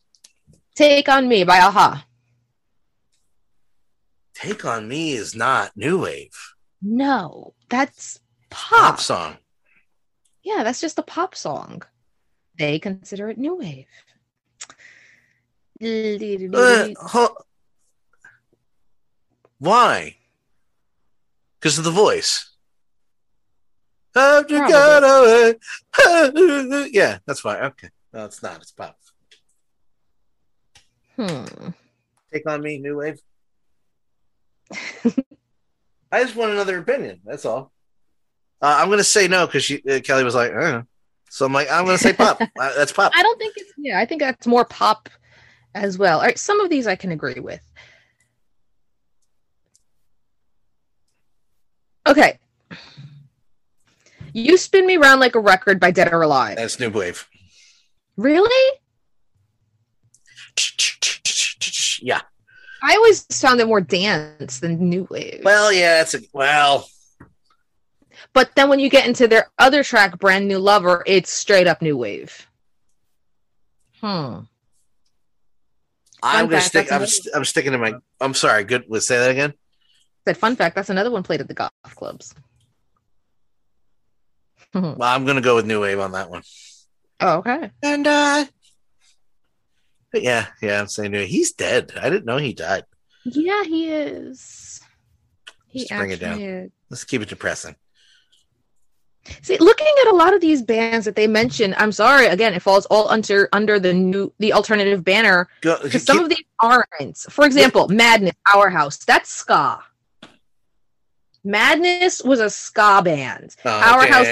Take 0.74 1.08
on 1.08 1.26
Me 1.28 1.44
by 1.44 1.56
a-ha. 1.58 2.04
Take 4.40 4.64
on 4.64 4.86
Me 4.88 5.12
is 5.12 5.34
not 5.34 5.76
new 5.76 6.02
wave 6.02 6.30
No, 6.80 7.54
that's 7.68 8.20
pop 8.50 8.80
pop. 8.96 9.00
song. 9.00 9.36
Yeah, 10.44 10.62
that's 10.62 10.80
just 10.80 10.98
a 10.98 11.02
pop 11.02 11.34
song. 11.34 11.82
They 12.58 12.78
consider 12.78 13.28
it 13.30 13.38
new 13.38 13.56
wave. 13.56 13.86
Uh, 16.54 16.88
huh. 17.00 17.28
Why? 19.58 20.16
Because 21.60 21.78
of 21.78 21.84
the 21.84 21.90
voice. 21.90 22.50
Have 24.14 24.50
you 24.50 24.58
got 24.58 25.04
away? 25.04 25.54
Yeah, 26.92 27.18
that's 27.26 27.44
why. 27.44 27.60
Okay. 27.60 27.90
No, 28.12 28.24
it's 28.24 28.42
not. 28.42 28.56
It's 28.56 28.72
pop. 28.72 28.96
Hmm. 31.16 31.70
Take 32.32 32.48
on 32.48 32.62
me, 32.62 32.78
new 32.78 32.96
wave. 32.98 33.20
I 36.12 36.22
just 36.22 36.36
want 36.36 36.52
another 36.52 36.78
opinion. 36.78 37.20
That's 37.24 37.44
all. 37.44 37.72
Uh, 38.60 38.76
I'm 38.80 38.90
gonna 38.90 39.04
say 39.04 39.28
no 39.28 39.46
because 39.46 39.70
uh, 39.70 40.00
Kelly 40.02 40.24
was 40.24 40.34
like, 40.34 40.52
uh. 40.52 40.82
so 41.30 41.46
I'm 41.46 41.52
like, 41.52 41.70
I'm 41.70 41.84
gonna 41.84 41.98
say 41.98 42.12
pop. 42.12 42.40
uh, 42.40 42.74
that's 42.76 42.92
pop. 42.92 43.12
I 43.14 43.22
don't 43.22 43.38
think 43.38 43.54
it's 43.56 43.72
yeah. 43.78 43.98
I 43.98 44.04
think 44.04 44.20
that's 44.20 44.46
more 44.46 44.64
pop 44.64 45.08
as 45.74 45.96
well. 45.98 46.18
All 46.18 46.24
right, 46.24 46.38
some 46.38 46.60
of 46.60 46.70
these 46.70 46.86
I 46.86 46.96
can 46.96 47.12
agree 47.12 47.40
with. 47.40 47.62
Okay. 52.06 52.38
You 54.32 54.56
spin 54.56 54.86
me 54.86 54.96
round 54.96 55.20
like 55.20 55.34
a 55.34 55.40
record 55.40 55.78
by 55.78 55.90
Dead 55.90 56.12
or 56.12 56.22
Alive. 56.22 56.56
That's 56.56 56.80
new 56.80 56.90
wave. 56.90 57.28
Really? 58.16 58.78
Yeah. 62.00 62.22
I 62.82 62.94
always 62.94 63.24
found 63.40 63.60
it 63.60 63.66
more 63.66 63.80
dance 63.80 64.60
than 64.60 64.88
new 64.88 65.06
wave. 65.10 65.42
Well, 65.44 65.72
yeah. 65.72 66.00
It's 66.02 66.14
a 66.14 66.20
well. 66.32 66.88
but 68.32 68.50
then 68.54 68.68
when 68.68 68.78
you 68.78 68.88
get 68.88 69.06
into 69.06 69.26
their 69.28 69.50
other 69.58 69.82
track, 69.82 70.18
Brand 70.18 70.46
New 70.46 70.58
Lover, 70.58 71.02
it's 71.06 71.30
straight 71.30 71.66
up 71.66 71.82
new 71.82 71.96
wave. 71.96 72.46
Hmm. 74.00 74.40
I'm 76.22 76.46
gonna 76.46 76.56
fact, 76.58 76.66
stick. 76.66 76.92
I'm, 76.92 77.06
st- 77.06 77.34
I'm 77.34 77.44
sticking 77.44 77.72
to 77.72 77.78
my. 77.78 77.94
I'm 78.20 78.34
sorry. 78.34 78.64
Good. 78.64 78.84
Let's 78.88 79.06
say 79.06 79.18
that 79.18 79.30
again. 79.30 79.54
Said 80.26 80.36
fun 80.36 80.56
fact, 80.56 80.74
that's 80.74 80.90
another 80.90 81.10
one 81.10 81.22
played 81.22 81.40
at 81.40 81.48
the 81.48 81.54
golf 81.54 81.70
clubs. 81.94 82.34
oh, 84.74 84.80
Well, 84.98 85.02
I'm 85.02 85.24
gonna 85.24 85.40
go 85.40 85.56
with 85.56 85.66
new 85.66 85.80
wave 85.80 85.98
on 86.00 86.12
that 86.12 86.28
one. 86.30 86.42
okay. 87.22 87.70
And 87.82 88.06
uh 88.06 88.44
but 90.12 90.22
yeah, 90.22 90.46
yeah, 90.62 90.80
I'm 90.80 90.88
saying. 90.88 91.12
He's 91.14 91.52
dead. 91.52 91.92
I 92.00 92.10
didn't 92.10 92.26
know 92.26 92.38
he 92.38 92.52
died. 92.54 92.84
Yeah, 93.24 93.64
he 93.64 93.88
is. 93.90 94.80
He 95.66 95.80
Just 95.80 95.92
bring 95.92 96.10
it 96.10 96.20
down. 96.20 96.40
is. 96.40 96.70
Let's 96.90 97.04
keep 97.04 97.20
it 97.20 97.28
depressing. 97.28 97.76
See, 99.42 99.58
looking 99.58 99.92
at 100.00 100.06
a 100.08 100.16
lot 100.16 100.32
of 100.32 100.40
these 100.40 100.62
bands 100.62 101.04
that 101.04 101.14
they 101.14 101.26
mention, 101.26 101.74
I'm 101.76 101.92
sorry, 101.92 102.26
again, 102.26 102.54
it 102.54 102.62
falls 102.62 102.86
all 102.86 103.10
under 103.10 103.48
under 103.52 103.78
the 103.78 103.92
new 103.92 104.32
the 104.38 104.54
alternative 104.54 105.04
banner. 105.04 105.48
Because 105.60 106.04
some 106.04 106.20
of 106.20 106.30
these 106.30 106.44
aren't. 106.62 107.18
For 107.28 107.44
example, 107.44 107.88
Madness, 107.88 108.34
Our 108.54 108.70
House, 108.70 108.96
that's 108.98 109.28
ska. 109.28 109.80
Madness 111.44 112.22
was 112.24 112.40
a 112.40 112.48
ska 112.48 113.02
band. 113.04 113.54
Oh, 113.64 113.70
Our 113.70 114.06
House. 114.06 114.26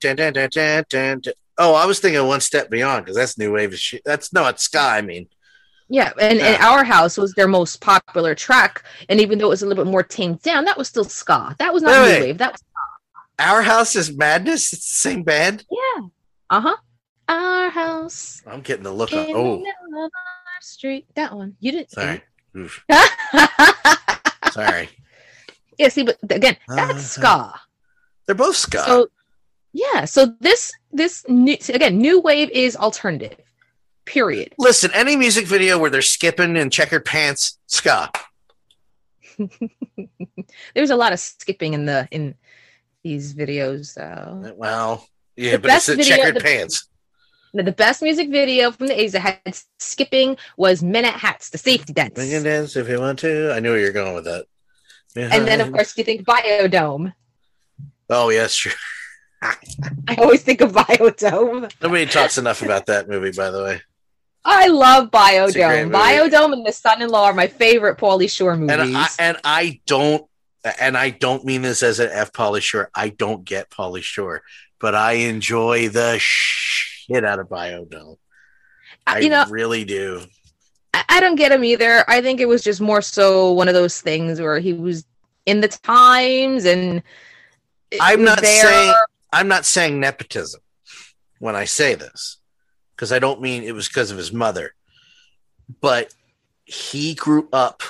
Dun, 0.00 0.16
dun, 0.16 0.32
dun, 0.32 0.48
dun, 0.50 0.84
dun. 0.88 1.22
Oh, 1.64 1.74
I 1.74 1.86
was 1.86 2.00
thinking 2.00 2.26
one 2.26 2.40
step 2.40 2.70
beyond 2.70 3.04
because 3.04 3.16
that's 3.16 3.38
new 3.38 3.52
wave 3.52 3.72
of 3.72 3.78
shit. 3.78 4.02
That's 4.04 4.32
no, 4.32 4.48
it's 4.48 4.64
ska. 4.64 4.80
I 4.80 5.00
mean, 5.00 5.28
Yeah, 5.88 6.10
and, 6.20 6.40
and 6.40 6.60
Our 6.60 6.82
House 6.82 7.16
was 7.16 7.32
their 7.34 7.46
most 7.46 7.80
popular 7.80 8.34
track. 8.34 8.84
And 9.08 9.20
even 9.20 9.38
though 9.38 9.46
it 9.46 9.50
was 9.50 9.62
a 9.62 9.66
little 9.66 9.84
bit 9.84 9.90
more 9.90 10.02
tamed 10.02 10.42
down, 10.42 10.64
that 10.64 10.76
was 10.76 10.88
still 10.88 11.04
ska. 11.04 11.54
That 11.60 11.72
was 11.72 11.84
not 11.84 11.92
Wait, 11.92 11.98
new 11.98 12.02
wait. 12.14 12.20
wave. 12.22 12.38
That 12.38 12.52
was 12.52 12.62
Our 13.38 13.62
House 13.62 13.94
is 13.94 14.16
Madness. 14.16 14.72
It's 14.72 14.88
the 14.88 14.94
same 15.08 15.22
band. 15.22 15.64
yeah. 15.70 16.06
Uh-huh. 16.50 16.76
Our 17.28 17.70
house 17.70 18.42
I'm 18.46 18.60
getting 18.60 18.82
the 18.82 18.90
look 18.92 19.12
on. 19.12 19.26
Oh, 19.30 19.64
of 20.04 20.10
street. 20.60 21.06
That 21.14 21.32
one. 21.34 21.56
You 21.60 21.70
didn't 21.72 21.92
sorry. 21.92 22.22
Sorry. 24.52 24.88
yeah, 25.78 25.88
see, 25.88 26.02
but 26.02 26.18
again, 26.28 26.56
that's 26.68 27.04
ska. 27.04 27.54
They're 28.26 28.34
both 28.34 28.56
ska. 28.56 28.82
So 28.84 29.08
yeah, 29.72 30.04
so 30.04 30.34
this 30.40 30.72
this 30.92 31.24
new 31.28 31.56
again, 31.68 31.98
new 31.98 32.20
wave 32.20 32.50
is 32.50 32.76
alternative. 32.76 33.36
Period. 34.04 34.52
Listen, 34.58 34.90
any 34.94 35.16
music 35.16 35.46
video 35.46 35.78
where 35.78 35.90
they're 35.90 36.02
skipping 36.02 36.56
in 36.56 36.70
checkered 36.70 37.04
pants, 37.04 37.58
ska. 37.66 38.10
There's 40.74 40.90
a 40.90 40.96
lot 40.96 41.12
of 41.12 41.20
skipping 41.20 41.74
in 41.74 41.86
the 41.86 42.08
in 42.10 42.34
these 43.02 43.34
videos 43.34 43.94
though. 43.94 44.54
Well, 44.56 45.06
yeah, 45.36 45.56
but 45.56 45.70
it's 45.70 45.86
video- 45.86 46.04
checkered 46.04 46.36
the- 46.36 46.40
pants. 46.40 46.88
The 47.54 47.70
best 47.70 48.00
music 48.00 48.30
video 48.30 48.70
from 48.70 48.86
the 48.86 48.94
80s 48.94 49.10
that 49.10 49.20
had 49.20 49.58
skipping 49.78 50.38
was 50.56 50.82
Men 50.82 51.04
at 51.04 51.12
Hats, 51.20 51.50
the 51.50 51.58
safety 51.58 51.92
dance. 51.92 52.14
Can 52.14 52.42
dance 52.42 52.76
if 52.76 52.88
you 52.88 52.98
want 52.98 53.18
to. 53.18 53.52
I 53.52 53.60
knew 53.60 53.72
where 53.72 53.78
you're 53.78 53.92
going 53.92 54.14
with 54.14 54.24
that. 54.24 54.46
And 55.14 55.46
then, 55.46 55.60
of 55.60 55.70
course, 55.70 55.94
you 55.98 56.02
think 56.04 56.24
Biodome. 56.24 57.12
oh 58.08 58.30
yes, 58.30 58.52
sure. 58.52 58.72
I 59.42 60.14
always 60.18 60.42
think 60.42 60.60
of 60.60 60.72
Biodome. 60.72 61.72
Nobody 61.82 62.06
talks 62.06 62.38
enough 62.38 62.62
about 62.62 62.86
that 62.86 63.08
movie, 63.08 63.32
by 63.32 63.50
the 63.50 63.62
way. 63.62 63.80
I 64.44 64.68
love 64.68 65.10
It's 65.12 65.56
a 65.56 65.58
great 65.58 65.88
Biodome. 65.88 65.92
Biodome 65.92 66.52
and 66.52 66.66
The 66.66 66.72
Son-in-Law 66.72 67.26
are 67.26 67.32
my 67.32 67.46
favorite 67.46 67.98
Pauly 67.98 68.30
Shore 68.30 68.56
movies. 68.56 68.76
And 68.76 68.96
I 68.96 69.08
and 69.18 69.36
I 69.44 69.80
don't 69.86 70.24
and 70.78 70.96
I 70.96 71.10
don't 71.10 71.44
mean 71.44 71.62
this 71.62 71.82
as 71.82 71.98
an 72.00 72.10
F 72.12 72.32
Pauly 72.32 72.62
Shore. 72.62 72.90
I 72.94 73.08
don't 73.10 73.44
get 73.44 73.70
Pauly 73.70 74.02
Shore, 74.02 74.42
but 74.78 74.94
I 74.94 75.12
enjoy 75.12 75.88
the 75.88 76.16
shit 76.18 77.24
out 77.24 77.40
of 77.40 77.48
Biodome. 77.48 78.16
I 79.06 79.20
you 79.20 79.28
know, 79.28 79.44
really 79.48 79.84
do. 79.84 80.22
I, 80.94 81.04
I 81.08 81.20
don't 81.20 81.36
get 81.36 81.50
him 81.50 81.64
either. 81.64 82.04
I 82.06 82.20
think 82.20 82.40
it 82.40 82.46
was 82.46 82.62
just 82.62 82.80
more 82.80 83.02
so 83.02 83.52
one 83.52 83.68
of 83.68 83.74
those 83.74 84.00
things 84.00 84.40
where 84.40 84.60
he 84.60 84.72
was 84.72 85.04
in 85.46 85.60
the 85.60 85.68
times 85.68 86.64
and 86.64 87.02
I'm 88.00 88.22
not 88.24 88.40
there. 88.40 88.62
saying 88.62 88.94
I'm 89.32 89.48
not 89.48 89.64
saying 89.64 89.98
nepotism 89.98 90.60
when 91.38 91.56
I 91.56 91.64
say 91.64 91.94
this 91.94 92.38
because 92.94 93.12
I 93.12 93.18
don't 93.18 93.40
mean 93.40 93.62
it 93.62 93.74
was 93.74 93.88
because 93.88 94.10
of 94.10 94.18
his 94.18 94.32
mother, 94.32 94.74
but 95.80 96.14
he 96.64 97.14
grew 97.14 97.48
up 97.52 97.82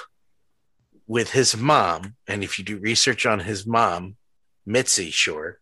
with 1.07 1.33
his 1.33 1.57
mom, 1.57 2.15
and 2.27 2.43
if 2.43 2.59
you 2.59 2.65
do 2.65 2.79
research 2.79 3.27
on 3.27 3.41
his 3.41 3.67
mom, 3.67 4.17
Mitzi 4.65 5.11
Shore, 5.11 5.59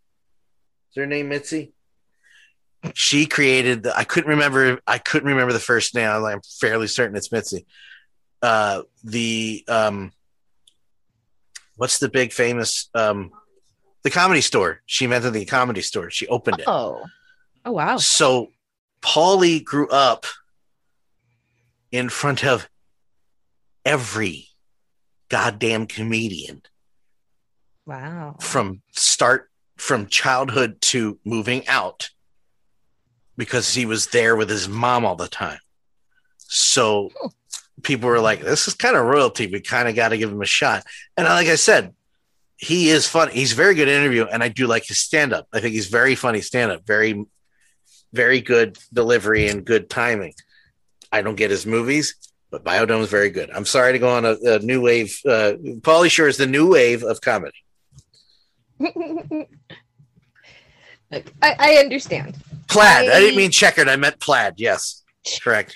is 0.91 0.97
her 0.97 1.07
name 1.07 1.29
Mitzi? 1.29 1.73
She 2.95 3.27
created 3.27 3.83
the. 3.83 3.97
I 3.97 4.05
couldn't 4.05 4.31
remember. 4.31 4.81
I 4.87 4.99
couldn't 4.99 5.29
remember 5.29 5.53
the 5.53 5.59
first 5.59 5.95
name. 5.95 6.09
I'm 6.09 6.41
fairly 6.61 6.87
certain 6.87 7.17
it's 7.17 7.31
Mitzi. 7.31 7.67
Uh, 8.43 8.83
the 9.05 9.65
um, 9.69 10.13
what's 11.77 11.99
the 11.99 12.09
big 12.09 12.33
famous 12.33 12.89
um, 12.95 13.31
the 14.03 14.11
comedy 14.11 14.41
store? 14.41 14.81
She 14.87 15.05
invented 15.05 15.33
the 15.33 15.45
comedy 15.45 15.83
store. 15.83 16.11
She 16.11 16.27
opened 16.29 16.61
it. 16.61 16.65
Oh. 16.67 17.03
Oh 17.65 17.73
wow. 17.73 17.97
So 17.99 18.49
Pauly 19.03 19.63
grew 19.63 19.89
up 19.89 20.27
in 21.93 22.09
front 22.09 22.45
of 22.45 22.69
every 23.85 24.47
goddamn 25.29 25.87
comedian 25.87 26.63
Wow. 27.87 28.37
from 28.41 28.83
start 28.93 29.51
from 29.77 30.07
childhood 30.07 30.81
to 30.81 31.19
moving 31.25 31.67
out 31.67 32.11
because 33.37 33.75
he 33.75 33.87
was 33.87 34.09
there 34.09 34.37
with 34.37 34.51
his 34.51 34.69
mom 34.69 35.05
all 35.07 35.17
the 35.17 35.29
time. 35.29 35.59
So 36.37 37.11
oh. 37.23 37.31
people 37.83 38.09
were 38.09 38.21
like, 38.21 38.43
this 38.43 38.69
is 38.69 38.75
kind 38.75 38.97
of 38.97 39.07
royalty. 39.07 39.47
We 39.47 39.61
kind 39.61 39.89
of 39.89 39.97
got 39.97 40.11
to 40.11 40.19
give 40.19 40.31
him 40.31 40.43
a 40.43 40.47
shot. 40.47 40.85
And 41.17 41.27
like 41.27 41.49
I 41.49 41.55
said, 41.55 41.95
he 42.63 42.91
is 42.91 43.07
funny. 43.07 43.33
He's 43.33 43.53
a 43.53 43.57
very 43.57 43.75
good 43.75 43.89
interview, 43.89 44.27
and 44.27 44.43
I 44.43 44.49
do 44.49 44.67
like 44.67 44.85
his 44.87 44.99
stand 44.99 45.33
up. 45.33 45.47
I 45.53 45.61
think 45.61 45.73
he's 45.73 45.87
very 45.89 46.15
funny 46.15 46.43
stand 46.43 46.71
up, 46.71 46.87
very, 46.87 47.25
very 48.13 48.41
good 48.43 48.79
delivery 48.93 49.49
and 49.49 49.65
good 49.65 49.89
timing. 49.89 50.35
I 51.11 51.23
don't 51.23 51.37
get 51.37 51.51
his 51.51 51.65
movies, 51.65 52.15
but 52.51 52.63
Biodome 52.63 53.01
is 53.01 53.09
very 53.11 53.31
good. 53.31 53.51
I'm 53.51 53.65
sorry 53.65 53.93
to 53.95 53.99
go 53.99 54.11
on 54.11 54.25
a, 54.27 54.37
a 54.45 54.59
new 54.59 54.83
wave. 54.83 55.19
Uh, 55.27 55.53
Pauly 55.81 56.11
Shore 56.11 56.29
is 56.29 56.37
the 56.37 56.47
new 56.47 56.69
wave 56.71 57.03
of 57.03 57.21
comedy. 57.23 57.57
Like, 61.11 61.33
I, 61.43 61.57
I 61.59 61.75
understand. 61.77 62.37
Plaid. 62.69 63.09
I, 63.09 63.17
I- 63.17 63.21
didn't 63.21 63.37
mean 63.37 63.51
checkered. 63.51 63.89
I 63.89 63.97
meant 63.97 64.21
plaid. 64.21 64.55
Yes, 64.59 65.03
correct. 65.43 65.75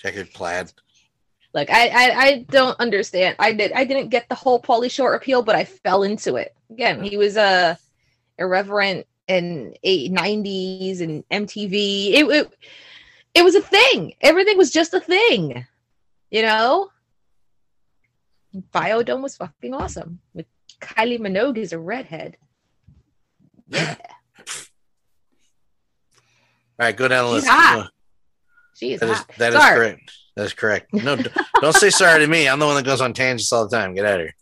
Checkered 0.00 0.32
plaid. 0.32 0.70
Like 1.58 1.70
I, 1.70 1.88
I, 1.88 2.20
I 2.22 2.46
don't 2.50 2.78
understand. 2.78 3.34
I 3.40 3.52
did 3.52 3.72
I 3.72 3.82
didn't 3.82 4.10
get 4.10 4.28
the 4.28 4.36
whole 4.36 4.62
Pauly 4.62 4.88
Shore 4.88 5.14
appeal, 5.14 5.42
but 5.42 5.56
I 5.56 5.64
fell 5.64 6.04
into 6.04 6.36
it. 6.36 6.54
Again, 6.70 7.02
he 7.02 7.16
was 7.16 7.36
a 7.36 7.76
irreverent 8.38 9.08
and 9.26 9.76
eight, 9.82 10.12
90s 10.12 11.00
and 11.00 11.28
MTV. 11.30 12.12
It, 12.12 12.26
it 12.26 12.54
it 13.34 13.42
was 13.42 13.56
a 13.56 13.60
thing. 13.60 14.14
Everything 14.20 14.56
was 14.56 14.70
just 14.70 14.94
a 14.94 15.00
thing. 15.00 15.66
You 16.30 16.42
know? 16.42 16.90
Biodome 18.72 19.22
was 19.22 19.36
fucking 19.36 19.74
awesome. 19.74 20.20
With 20.34 20.46
Kylie 20.80 21.18
Minogue 21.18 21.58
as 21.58 21.72
a 21.72 21.78
redhead. 21.80 22.36
Yeah. 23.66 23.96
All 26.78 26.86
right, 26.86 26.96
go 26.96 27.08
down 27.08 27.34
the 27.34 27.40
She's 27.40 27.48
hot. 27.48 27.90
She 28.76 28.92
is 28.92 29.00
That 29.00 29.08
is 29.10 29.16
hot. 29.16 29.30
that 29.38 29.52
is 29.52 29.60
Sorry. 29.60 29.88
That 29.90 29.98
is 30.44 30.52
correct. 30.54 30.92
No, 30.92 31.16
don't 31.60 31.74
say 31.74 31.90
sorry 31.90 32.20
to 32.20 32.26
me. 32.26 32.48
I'm 32.48 32.58
the 32.58 32.66
one 32.66 32.76
that 32.76 32.84
goes 32.84 33.00
on 33.00 33.12
tangents 33.12 33.52
all 33.52 33.66
the 33.68 33.76
time. 33.76 33.94
Get 33.94 34.04
out 34.06 34.20
of 34.20 34.26
here. 34.26 34.34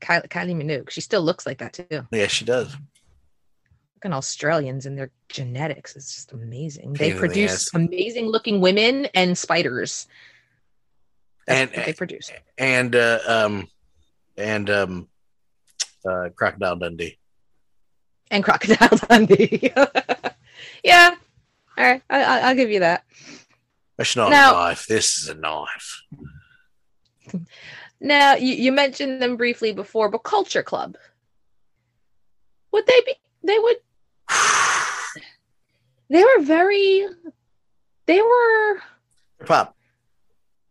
Kylie, 0.00 0.28
Kylie 0.28 0.54
Minogue. 0.56 0.90
She 0.90 1.00
still 1.00 1.22
looks 1.22 1.46
like 1.46 1.58
that 1.58 1.72
too. 1.74 2.06
Yeah, 2.10 2.26
she 2.26 2.44
does. 2.44 2.74
Fucking 3.96 4.12
Australians 4.14 4.86
and 4.86 4.96
their 4.96 5.10
genetics 5.28 5.94
is 5.96 6.12
just 6.12 6.32
amazing. 6.32 6.94
Pain 6.94 6.98
They 6.98 7.10
in 7.10 7.14
the 7.16 7.20
produce 7.20 7.74
amazing 7.74 8.26
looking 8.26 8.60
women 8.60 9.06
and 9.14 9.36
spiders. 9.36 10.06
That's 11.46 11.60
And- 11.60 11.76
what 11.76 11.86
they 11.86 11.92
produce. 11.92 12.30
And 12.58 12.96
uh, 12.96 13.18
um, 13.26 13.68
and 14.36 14.70
um, 14.70 15.08
uh, 16.08 16.30
Crocodile 16.34 16.76
Dundee. 16.76 17.18
And 18.30 18.42
Crocodile 18.42 18.96
Dundee. 19.08 19.72
yeah. 20.84 21.14
All 21.76 21.84
right. 21.84 22.02
I, 22.08 22.22
I, 22.22 22.38
I'll 22.48 22.54
give 22.56 22.70
you 22.70 22.80
that. 22.80 23.04
That's 24.00 24.16
not 24.16 24.30
Now- 24.30 24.52
a 24.52 24.68
knife. 24.68 24.86
This 24.86 25.18
is 25.18 25.28
a 25.28 25.34
knife. 25.34 26.04
Now, 28.00 28.34
you, 28.34 28.54
you 28.54 28.72
mentioned 28.72 29.20
them 29.20 29.36
briefly 29.36 29.74
before, 29.74 30.08
but 30.08 30.22
Culture 30.22 30.62
Club. 30.62 30.96
Would 32.72 32.86
they 32.86 32.98
be? 33.04 33.12
They 33.44 33.58
would. 33.58 33.76
They 36.08 36.24
were 36.24 36.40
very. 36.40 37.06
They 38.06 38.22
were. 38.22 38.82
Pop. 39.44 39.76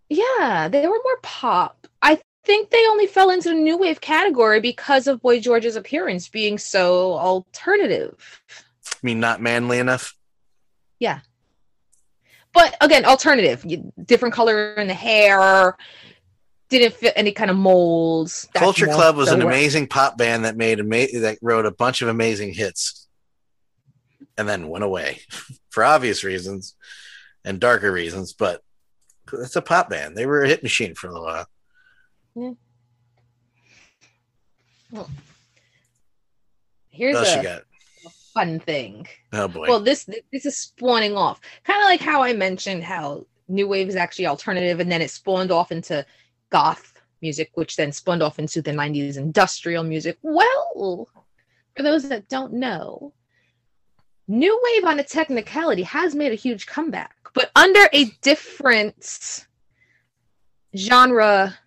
Yeah, 0.09 0.67
they 0.69 0.87
were 0.87 0.99
more 1.03 1.19
pop. 1.21 1.85
I 2.01 2.19
think 2.45 2.71
they 2.71 2.87
only 2.87 3.05
fell 3.05 3.29
into 3.29 3.49
the 3.49 3.55
new 3.55 3.77
wave 3.77 4.01
category 4.01 4.59
because 4.59 5.05
of 5.05 5.21
Boy 5.21 5.39
George's 5.39 5.75
appearance 5.75 6.27
being 6.27 6.57
so 6.57 7.13
alternative. 7.13 8.41
I 8.91 8.95
mean, 9.03 9.19
not 9.19 9.39
manly 9.39 9.77
enough. 9.77 10.17
But 12.53 12.75
again, 12.81 13.05
alternative. 13.05 13.65
Different 14.05 14.33
color 14.33 14.73
in 14.73 14.87
the 14.87 14.93
hair. 14.93 15.77
Didn't 16.69 16.93
fit 16.93 17.13
any 17.15 17.31
kind 17.31 17.49
of 17.49 17.57
molds. 17.57 18.47
Culture 18.53 18.85
Club 18.85 19.15
was 19.15 19.31
an 19.31 19.41
amazing 19.41 19.87
pop 19.87 20.17
band 20.17 20.45
that 20.45 20.55
made 20.55 20.79
ama- 20.79 21.19
that 21.19 21.39
wrote 21.41 21.65
a 21.65 21.71
bunch 21.71 22.01
of 22.01 22.09
amazing 22.09 22.53
hits, 22.53 23.07
and 24.37 24.47
then 24.47 24.69
went 24.69 24.83
away 24.83 25.21
for 25.69 25.83
obvious 25.83 26.23
reasons 26.23 26.75
and 27.43 27.59
darker 27.59 27.91
reasons. 27.91 28.33
But 28.33 28.61
it's 29.33 29.55
a 29.55 29.61
pop 29.61 29.89
band. 29.89 30.15
They 30.15 30.25
were 30.25 30.43
a 30.43 30.47
hit 30.47 30.61
machine 30.61 30.93
for 30.93 31.07
a 31.07 31.11
little 31.11 31.25
while. 31.25 31.47
Well 34.91 35.09
here's 36.99 37.15
What 37.15 37.27
else 37.27 37.35
you 37.37 37.43
got? 37.43 37.61
Fun 38.39 38.59
thing. 38.59 39.07
Oh 39.33 39.47
boy. 39.47 39.67
Well, 39.67 39.79
this 39.79 40.09
this 40.31 40.45
is 40.45 40.57
spawning 40.57 41.15
off, 41.15 41.41
kind 41.63 41.81
of 41.81 41.85
like 41.85 42.01
how 42.01 42.21
I 42.21 42.33
mentioned 42.33 42.83
how 42.83 43.25
new 43.47 43.67
wave 43.67 43.89
is 43.89 43.95
actually 43.95 44.27
alternative, 44.27 44.79
and 44.79 44.91
then 44.91 45.01
it 45.01 45.11
spawned 45.11 45.51
off 45.51 45.71
into 45.71 46.05
goth 46.49 46.93
music, 47.21 47.51
which 47.55 47.75
then 47.75 47.91
spawned 47.91 48.23
off 48.23 48.39
into 48.39 48.61
the 48.61 48.71
'90s 48.71 49.17
industrial 49.17 49.83
music. 49.83 50.17
Well, 50.21 51.07
for 51.75 51.83
those 51.83 52.07
that 52.09 52.29
don't 52.29 52.53
know, 52.53 53.13
new 54.27 54.59
wave 54.63 54.85
on 54.85 54.99
a 54.99 55.03
technicality 55.03 55.83
has 55.83 56.15
made 56.15 56.31
a 56.31 56.35
huge 56.35 56.65
comeback, 56.65 57.15
but 57.33 57.51
under 57.55 57.89
a 57.93 58.05
different 58.21 59.45
genre 60.75 61.57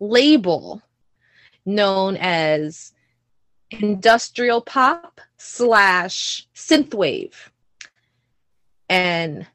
label 0.00 0.82
known 1.64 2.16
as 2.16 2.92
industrial 3.80 4.60
pop 4.60 5.20
slash 5.36 6.46
synthwave. 6.54 7.34
And 8.88 9.46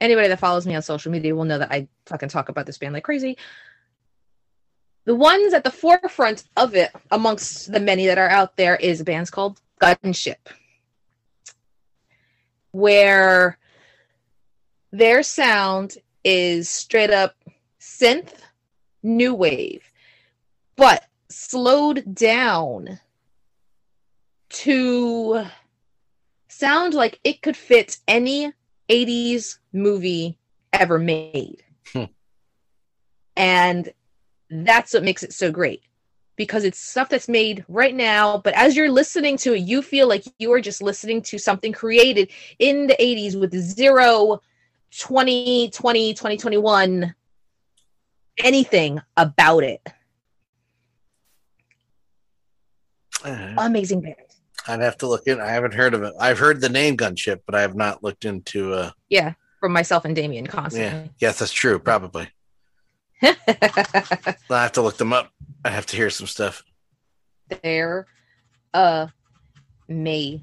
anybody 0.00 0.28
that 0.28 0.38
follows 0.38 0.66
me 0.66 0.74
on 0.74 0.82
social 0.82 1.10
media 1.10 1.34
will 1.34 1.44
know 1.44 1.58
that 1.58 1.72
I 1.72 1.88
fucking 2.06 2.28
talk 2.28 2.48
about 2.48 2.66
this 2.66 2.78
band 2.78 2.94
like 2.94 3.04
crazy. 3.04 3.36
The 5.06 5.14
ones 5.14 5.52
at 5.52 5.64
the 5.64 5.70
forefront 5.70 6.44
of 6.56 6.74
it, 6.74 6.90
amongst 7.10 7.70
the 7.72 7.80
many 7.80 8.06
that 8.06 8.18
are 8.18 8.28
out 8.28 8.56
there, 8.56 8.76
is 8.76 9.00
a 9.00 9.04
bands 9.04 9.30
called 9.30 9.60
Gunship, 9.80 10.36
where 12.70 13.58
their 14.92 15.22
sound 15.22 15.98
is 16.24 16.70
straight 16.70 17.10
up 17.10 17.34
synth 17.80 18.32
new 19.02 19.34
wave, 19.34 19.92
but 20.76 21.04
slowed 21.28 22.14
down 22.14 22.98
to 24.54 25.44
sound 26.48 26.94
like 26.94 27.18
it 27.24 27.42
could 27.42 27.56
fit 27.56 27.98
any 28.06 28.52
80s 28.88 29.58
movie 29.72 30.38
ever 30.72 30.98
made. 30.98 31.62
Hmm. 31.92 32.04
And 33.36 33.92
that's 34.50 34.94
what 34.94 35.02
makes 35.02 35.22
it 35.22 35.32
so 35.32 35.50
great 35.50 35.82
because 36.36 36.64
it's 36.64 36.78
stuff 36.78 37.08
that's 37.08 37.28
made 37.28 37.64
right 37.68 37.94
now, 37.94 38.38
but 38.38 38.54
as 38.54 38.76
you're 38.76 38.90
listening 38.90 39.36
to 39.38 39.54
it, 39.54 39.60
you 39.60 39.82
feel 39.82 40.08
like 40.08 40.24
you 40.38 40.52
are 40.52 40.60
just 40.60 40.82
listening 40.82 41.22
to 41.22 41.38
something 41.38 41.72
created 41.72 42.30
in 42.58 42.86
the 42.86 42.96
80s 43.00 43.38
with 43.38 43.54
zero 43.54 44.40
2020, 44.90 46.14
2021 46.14 47.14
anything 48.38 49.00
about 49.16 49.62
it. 49.62 49.80
Uh, 53.24 53.54
Amazing 53.58 54.02
band. 54.02 54.16
I'd 54.66 54.80
have 54.80 54.96
to 54.98 55.06
look 55.06 55.26
in. 55.26 55.40
I 55.40 55.48
haven't 55.48 55.74
heard 55.74 55.94
of 55.94 56.02
it. 56.02 56.14
I've 56.18 56.38
heard 56.38 56.60
the 56.60 56.68
name 56.68 56.96
Gunship, 56.96 57.40
but 57.46 57.54
I 57.54 57.60
have 57.60 57.74
not 57.74 58.02
looked 58.02 58.24
into. 58.24 58.72
uh 58.72 58.90
Yeah, 59.10 59.34
from 59.60 59.72
myself 59.72 60.04
and 60.04 60.16
Damien 60.16 60.46
Yeah, 60.72 61.06
yes, 61.18 61.38
that's 61.38 61.52
true. 61.52 61.78
Probably. 61.78 62.28
I'll 63.22 63.34
have 64.50 64.72
to 64.72 64.82
look 64.82 64.96
them 64.96 65.12
up. 65.12 65.30
I 65.64 65.70
have 65.70 65.86
to 65.86 65.96
hear 65.96 66.10
some 66.10 66.26
stuff. 66.26 66.62
They're 67.62 68.06
amazing. 69.88 70.40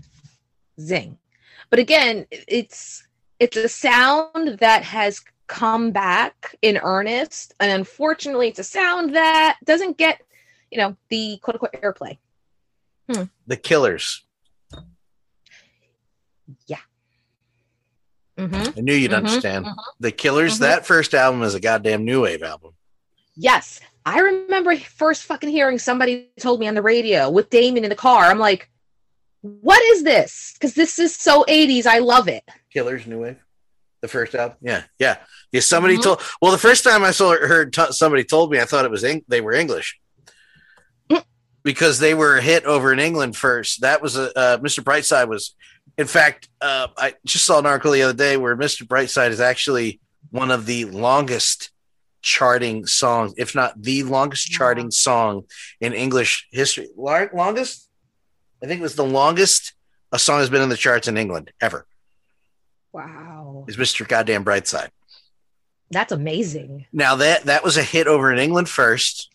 But 1.70 1.80
again, 1.80 2.26
it's 2.32 3.08
it's 3.40 3.58
a 3.58 3.70
sound 3.70 4.60
that 4.60 4.84
has 4.84 5.22
come 5.48 5.92
back 5.92 6.56
in 6.62 6.78
earnest, 6.78 7.54
and 7.60 7.72
unfortunately, 7.72 8.48
it's 8.48 8.60
a 8.60 8.64
sound 8.64 9.16
that 9.16 9.58
doesn't 9.66 9.98
get, 9.98 10.22
you 10.72 10.78
know, 10.78 10.96
the 11.10 11.40
quote 11.42 11.56
unquote 11.56 11.74
airplay. 11.82 12.18
The 13.48 13.58
Killers. 13.58 14.24
Mm-hmm. 18.38 18.78
I 18.78 18.82
knew 18.82 18.94
you'd 18.94 19.12
Mhm, 19.12 19.18
understand. 19.18 19.66
mhm. 19.66 19.76
The 20.00 20.12
Killers. 20.12 20.56
Mhm. 20.56 20.60
That 20.62 20.86
first 20.86 21.14
album 21.14 21.44
is 21.44 21.54
a 21.54 21.60
goddamn 21.60 22.06
new 22.06 22.22
wave 22.24 22.42
album. 22.44 22.74
Yes, 23.36 23.80
I 24.06 24.20
remember 24.20 24.76
first 24.78 25.24
fucking 25.24 25.50
hearing 25.50 25.78
somebody 25.78 26.30
told 26.40 26.60
me 26.60 26.68
on 26.68 26.74
the 26.76 26.82
radio 26.82 27.30
with 27.30 27.50
Damon 27.50 27.84
in 27.84 27.90
the 27.90 27.96
car. 27.96 28.26
I'm 28.26 28.40
like, 28.40 28.70
what 29.42 29.82
is 29.94 30.04
this? 30.04 30.54
Because 30.54 30.74
this 30.74 30.98
is 30.98 31.16
so 31.16 31.46
80s. 31.48 31.86
I 31.86 32.00
love 32.00 32.28
it. 32.28 32.44
Killers, 32.74 33.06
new 33.06 33.20
wave. 33.22 33.38
The 34.02 34.08
first 34.08 34.34
album. 34.34 34.58
Yeah, 34.62 34.84
yeah. 34.98 35.18
Yeah. 35.52 35.62
Somebody 35.62 35.98
Mhm. 35.98 36.04
told. 36.04 36.22
Well, 36.42 36.52
the 36.52 36.58
first 36.58 36.84
time 36.84 37.04
I 37.04 37.12
saw 37.12 37.38
heard 37.38 37.72
t- 37.74 37.92
somebody 37.92 38.24
told 38.24 38.52
me, 38.52 38.60
I 38.60 38.66
thought 38.66 38.86
it 38.86 38.92
was 38.92 39.04
Eng- 39.04 39.24
they 39.28 39.42
were 39.42 39.54
English. 39.54 40.00
Because 41.64 42.00
they 42.00 42.14
were 42.14 42.38
a 42.38 42.42
hit 42.42 42.66
over 42.66 42.92
in 42.92 43.00
England 43.00 43.36
first. 43.36 43.82
That 43.82 44.02
was 44.02 44.18
a 44.18 44.38
uh, 44.38 44.58
Mr. 44.58 44.84
Brightside 44.84 45.28
was, 45.28 45.56
in 45.98 46.08
fact, 46.08 46.50
uh, 46.60 46.88
I 46.98 47.14
just 47.26 47.46
saw 47.46 47.60
an 47.60 47.66
article 47.66 47.92
the 47.92 48.02
other 48.02 48.14
day 48.14 48.38
where 48.38 48.58
Mr. 48.58 48.84
Brightside 48.84 49.30
is 49.30 49.40
actually 49.40 50.00
one 50.32 50.50
of 50.50 50.66
the 50.66 50.86
longest 50.86 51.70
charting 52.22 52.86
songs, 52.86 53.34
if 53.38 53.54
not 53.54 53.82
the 53.82 54.04
longest 54.04 54.48
charting 54.48 54.92
song 54.92 55.44
in 55.80 55.94
English 55.94 56.48
history. 56.52 56.90
Longest, 56.96 57.90
I 58.64 58.68
think 58.68 58.80
it 58.80 58.84
was 58.84 58.96
the 58.96 59.06
longest 59.06 59.74
a 60.12 60.20
song 60.20 60.40
has 60.40 60.50
been 60.50 60.62
in 60.62 60.70
the 60.70 60.78
charts 60.78 61.08
in 61.08 61.18
England 61.18 61.52
ever. 61.62 61.86
Wow. 62.92 63.66
Is 63.68 63.78
Mr. 63.78 64.08
Goddamn 64.08 64.44
Brightside. 64.44 64.90
That's 65.90 66.12
amazing. 66.12 66.86
Now 66.92 67.16
that 67.18 67.44
that 67.44 67.64
was 67.64 67.78
a 67.78 67.84
hit 67.84 68.08
over 68.08 68.32
in 68.32 68.40
England 68.40 68.70
first, 68.70 69.30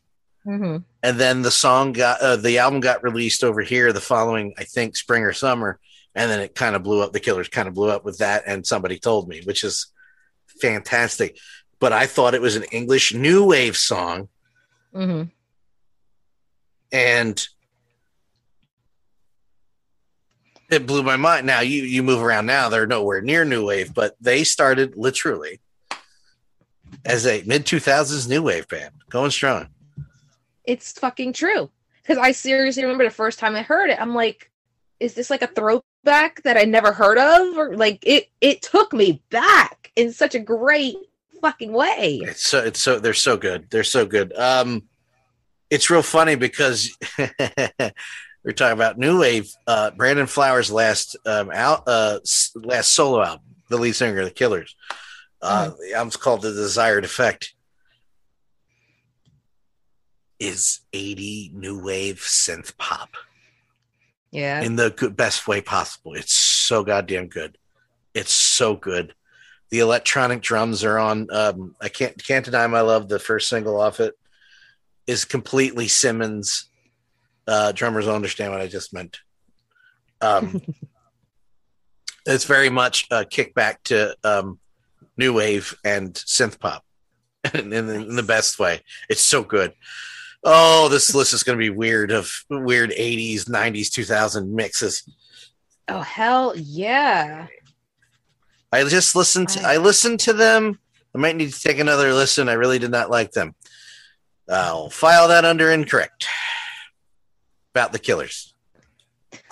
Mm-hmm. 0.47 0.77
and 1.03 1.19
then 1.19 1.43
the 1.43 1.51
song 1.51 1.93
got 1.93 2.21
uh, 2.21 2.37
the 2.37 2.59
album 2.59 2.79
got 2.79 3.03
released 3.03 3.43
over 3.43 3.63
here 3.63 3.93
the 3.93 4.01
following, 4.01 4.55
I 4.57 4.63
think, 4.65 4.97
spring 4.97 5.25
or 5.25 5.33
summer, 5.33 5.81
and 6.15 6.31
then 6.31 6.39
it 6.41 6.55
kind 6.55 6.77
of 6.77 6.85
blew 6.85 7.03
up. 7.03 7.13
The 7.13 7.19
Killers 7.21 7.49
kind 7.49 7.67
of 7.67 7.75
blew 7.75 7.91
up 7.91 8.05
with 8.05 8.19
that, 8.19 8.45
and 8.47 8.65
somebody 8.65 8.99
told 9.01 9.29
me, 9.29 9.41
which 9.43 9.65
is 9.65 9.89
fantastic. 10.61 11.37
But 11.81 11.93
I 11.93 12.07
thought 12.07 12.35
it 12.35 12.41
was 12.41 12.55
an 12.55 12.63
English 12.71 13.13
new 13.13 13.45
wave 13.45 13.77
song, 13.77 14.29
Mm-hmm. 14.95 15.25
and 16.93 17.49
it 20.71 20.87
blew 20.87 21.03
my 21.03 21.17
mind. 21.17 21.47
Now 21.47 21.61
you 21.61 21.83
you 21.83 22.03
move 22.03 22.23
around 22.23 22.47
now, 22.47 22.69
they're 22.69 22.87
nowhere 22.87 23.21
near 23.21 23.45
new 23.45 23.67
wave, 23.67 23.93
but 23.95 24.15
they 24.21 24.45
started 24.45 24.97
literally 24.97 25.61
as 27.05 27.27
a 27.27 27.43
mid 27.47 27.67
two 27.67 27.81
thousands 27.81 28.29
new 28.29 28.43
wave 28.43 28.69
band, 28.69 28.95
going 29.11 29.31
strong. 29.31 29.69
It's 30.67 30.93
fucking 30.93 31.33
true. 31.33 31.71
Because 32.03 32.19
I 32.19 32.33
seriously 32.33 32.83
remember 32.85 33.05
the 33.05 33.11
first 33.11 33.39
time 33.39 33.57
I 33.57 33.63
heard 33.63 33.91
it, 33.91 34.01
I'm 34.01 34.15
like, 34.15 34.51
is 35.01 35.15
this 35.15 35.31
like 35.31 35.43
a 35.43 35.49
throwback 35.49 36.43
that 36.45 36.57
I 36.57 36.63
never 36.63 36.93
heard 36.93 37.19
of? 37.19 37.57
Or 37.57 37.77
like 37.77 37.99
it 38.07 38.31
it 38.41 38.63
took 38.63 38.93
me 38.93 39.23
back 39.31 39.91
in 39.97 40.13
such 40.13 40.35
a 40.35 40.39
great 40.39 40.97
fucking 41.41 41.73
way. 41.73 42.21
It's 42.23 42.47
so 42.47 42.65
it's 42.65 42.81
so 42.81 42.99
they're 42.99 43.15
so 43.15 43.37
good. 43.37 43.69
They're 43.71 43.85
so 43.85 44.07
good. 44.07 44.33
Um 44.37 44.85
it's 45.69 45.91
real 45.91 46.03
funny 46.03 46.37
because 46.37 46.97
we're 47.19 48.53
talking 48.55 48.73
about 48.73 48.99
new 48.99 49.21
wave. 49.21 49.51
Uh 49.67 49.91
Brandon 49.91 50.27
Flowers 50.27 50.71
last 50.71 51.17
um 51.27 51.51
out 51.53 51.83
uh 51.87 52.21
last 52.55 52.93
solo 52.93 53.23
album, 53.23 53.57
the 53.69 53.77
lead 53.77 53.95
singer 53.95 54.21
of 54.21 54.27
the 54.27 54.31
Killers. 54.31 54.75
Uh 55.43 55.71
the 55.79 55.95
album's 55.95 56.17
called 56.17 56.43
The 56.43 56.53
Desired 56.53 57.05
Effect. 57.05 57.53
Is 60.39 60.81
80 60.93 61.53
new 61.55 61.83
wave 61.83 62.17
synth 62.19 62.77
pop 62.77 63.11
Yeah. 64.31 64.61
in 64.63 64.77
the 64.77 64.91
good, 64.91 65.17
best 65.17 65.49
way 65.49 65.61
possible. 65.63 66.15
It's 66.15 66.35
so 66.35 66.85
goddamn 66.85 67.29
good. 67.29 67.57
It's 68.15 68.33
so 68.33 68.77
good. 68.77 69.15
The 69.71 69.79
electronic 69.81 70.43
drums 70.43 70.85
are 70.85 70.99
on. 70.99 71.29
Um, 71.33 71.75
I 71.81 71.89
can't 71.89 72.23
can't 72.23 72.45
deny 72.45 72.67
my 72.67 72.83
love. 72.83 73.09
The 73.09 73.19
first 73.19 73.49
single 73.49 73.81
off 73.81 73.99
it 73.99 74.15
is 75.07 75.25
completely 75.25 75.89
Simmons. 75.89 76.69
Uh, 77.49 77.73
drummers 77.73 78.07
will 78.07 78.15
understand 78.15 78.53
what 78.53 78.61
I 78.61 78.67
just 78.67 78.93
meant. 78.93 79.21
Um, 80.21 80.61
it's 82.27 82.45
very 82.45 82.71
much 82.71 83.07
a 83.11 83.25
kickback 83.25 83.77
to 83.85 84.17
um, 84.25 84.59
new 85.17 85.33
wave 85.33 85.77
and 85.85 86.13
synth 86.15 86.59
pop 86.59 86.85
in, 87.55 87.73
in, 87.73 87.89
in 87.89 88.17
the 88.17 88.23
best 88.23 88.59
way. 88.59 88.81
It's 89.09 89.23
so 89.23 89.43
good. 89.43 89.73
Oh, 90.45 90.89
this 90.89 91.15
list 91.15 91.33
is 91.33 91.43
going 91.43 91.59
to 91.59 91.63
be 91.63 91.71
weird 91.71 92.11
of 92.11 92.31
weird 92.51 92.91
80s, 92.91 93.45
90s, 93.49 93.91
2000 93.91 94.55
mixes. 94.55 95.03
oh 95.89 96.01
hell 96.01 96.53
yeah. 96.57 97.47
I 98.73 98.85
just 98.85 99.15
listened 99.17 99.49
to 99.51 99.63
I 99.63 99.77
listened 99.79 100.21
to 100.21 100.33
them. 100.33 100.79
I 101.15 101.19
might 101.19 101.37
need 101.37 101.53
to 101.53 101.61
take 101.61 101.79
another 101.79 102.13
listen. 102.13 102.49
I 102.49 102.55
really 102.55 102.79
did 102.79 102.91
not 102.91 103.11
like 103.11 103.33
them. 103.33 103.55
I'll 104.49 104.91
file 104.91 105.29
that 105.29 105.45
under 105.45 105.71
incorrect. 105.73 106.27
About 107.75 107.93
the 107.93 107.99
killers. 107.99 108.53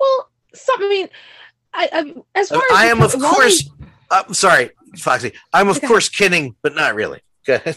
Well, 0.00 0.30
something 0.54 0.86
I 0.86 0.90
mean 0.90 1.08
I, 1.72 1.88
I 1.92 2.14
as 2.40 2.48
far 2.48 2.58
as 2.58 2.64
I 2.72 2.86
am 2.86 3.00
of 3.02 3.12
course 3.12 3.68
I'm 4.10 4.34
sorry, 4.34 4.70
Foxy. 4.98 5.32
I'm 5.52 5.68
of 5.68 5.78
Okay. 5.78 5.86
course 5.86 6.08
kidding, 6.08 6.56
but 6.62 6.74
not 6.74 6.94
really. 6.94 7.20
Go 7.46 7.54
ahead. 7.54 7.76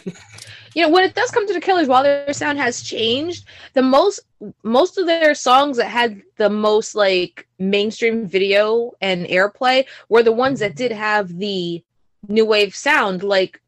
you 0.76 0.82
know 0.84 0.89
when 0.89 1.03
it 1.03 1.13
does 1.15 1.30
come 1.32 1.45
to 1.47 1.53
the 1.53 1.59
killers 1.61 1.88
while 1.88 2.03
their 2.03 2.32
sound 2.34 2.57
has 2.57 2.82
changed 2.82 3.45
the 3.74 3.82
most 3.82 4.22
most 4.63 4.97
of 4.97 5.05
their 5.07 5.34
songs 5.36 5.78
that 5.78 5.88
had 5.88 6.22
the 6.38 6.49
most 6.49 6.95
like 6.95 7.47
mainstream 7.59 8.26
video 8.28 8.91
and 9.01 9.26
airplay 9.28 9.86
were 10.09 10.24
the 10.24 10.32
ones 10.32 10.59
that 10.59 10.76
did 10.76 10.91
have 10.91 11.38
the 11.38 11.84
new 12.28 12.45
wave 12.45 12.76
sound 12.76 13.24
like 13.24 13.61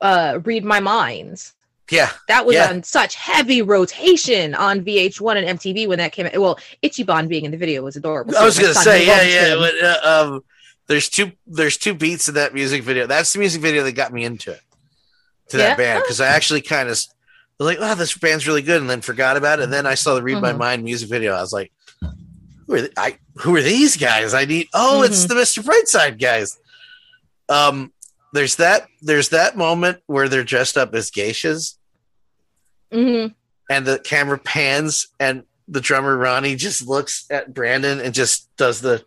uh 0.00 0.38
read 0.44 0.64
my 0.64 0.80
minds 0.80 1.54
Yeah. 1.90 2.10
that 2.28 2.44
was 2.44 2.56
Yeah. 2.56 2.68
on 2.70 2.82
such 2.82 3.14
heavy 3.14 3.62
rotation 3.62 4.54
on 4.54 4.84
vh1 4.84 5.36
and 5.36 5.58
mtv 5.58 5.88
when 5.88 5.98
that 5.98 6.12
came 6.12 6.26
out 6.26 6.36
well 6.36 6.58
ichiban 6.82 7.28
being 7.28 7.44
in 7.44 7.50
the 7.52 7.56
video 7.56 7.82
was 7.82 7.96
adorable 7.96 8.36
I 8.36 8.44
was 8.44 8.58
gonna 8.58 8.74
say, 8.74 9.06
yeah, 9.06 9.22
yeah. 9.22 9.54
but, 9.56 9.74
uh, 9.82 10.24
um, 10.34 10.44
there's 10.88 11.08
two 11.08 11.32
there's 11.46 11.76
two 11.78 11.94
beats 11.94 12.28
in 12.28 12.34
that 12.34 12.54
music 12.54 12.82
video. 12.84 13.06
That's 13.08 13.32
the 13.32 13.40
music 13.40 13.60
video 13.60 13.82
that 13.82 13.92
got 13.92 14.12
me 14.12 14.24
into 14.24 14.52
it 14.52 14.60
to 15.48 15.56
that 15.58 15.76
band 15.76 16.02
because 16.02 16.20
I 16.20 16.26
actually 16.28 16.60
kind 16.62 16.88
of 16.88 16.92
was 16.92 17.08
like, 17.58 17.80
wow, 17.80 17.94
this 17.94 18.16
band's 18.16 18.46
really 18.46 18.62
good, 18.62 18.80
and 18.80 18.90
then 18.90 19.00
forgot 19.00 19.36
about 19.36 19.60
it. 19.60 19.62
And 19.64 19.72
then 19.72 19.86
I 19.86 19.94
saw 19.94 20.14
the 20.14 20.22
Read 20.22 20.40
My 20.40 20.52
Mhm. 20.52 20.58
Mind 20.58 20.84
music 20.84 21.08
video. 21.08 21.32
I 21.34 21.40
was 21.40 21.52
like, 21.52 21.72
who 22.66 22.74
are 22.76 22.88
I? 22.96 23.18
Who 23.36 23.54
are 23.56 23.62
these 23.62 23.96
guys? 23.96 24.34
I 24.34 24.44
need. 24.44 24.68
Oh, 24.74 25.02
it's 25.02 25.24
Mhm. 25.24 25.28
the 25.28 25.34
Mr. 25.36 25.62
Brightside 25.62 26.20
guys. 26.20 26.58
Um, 27.48 27.92
there's 28.32 28.56
that 28.56 28.88
there's 29.02 29.28
that 29.30 29.56
moment 29.56 29.98
where 30.06 30.28
they're 30.28 30.42
dressed 30.44 30.76
up 30.76 30.94
as 30.94 31.10
geishas 31.10 31.74
Mhm. 32.92 33.34
and 33.70 33.86
the 33.86 33.98
camera 34.00 34.38
pans 34.38 35.08
and 35.20 35.44
the 35.68 35.80
drummer 35.80 36.16
Ronnie 36.16 36.56
just 36.56 36.86
looks 36.86 37.24
at 37.30 37.54
Brandon 37.54 38.00
and 38.00 38.14
just 38.14 38.54
does 38.56 38.80
the 38.80 39.04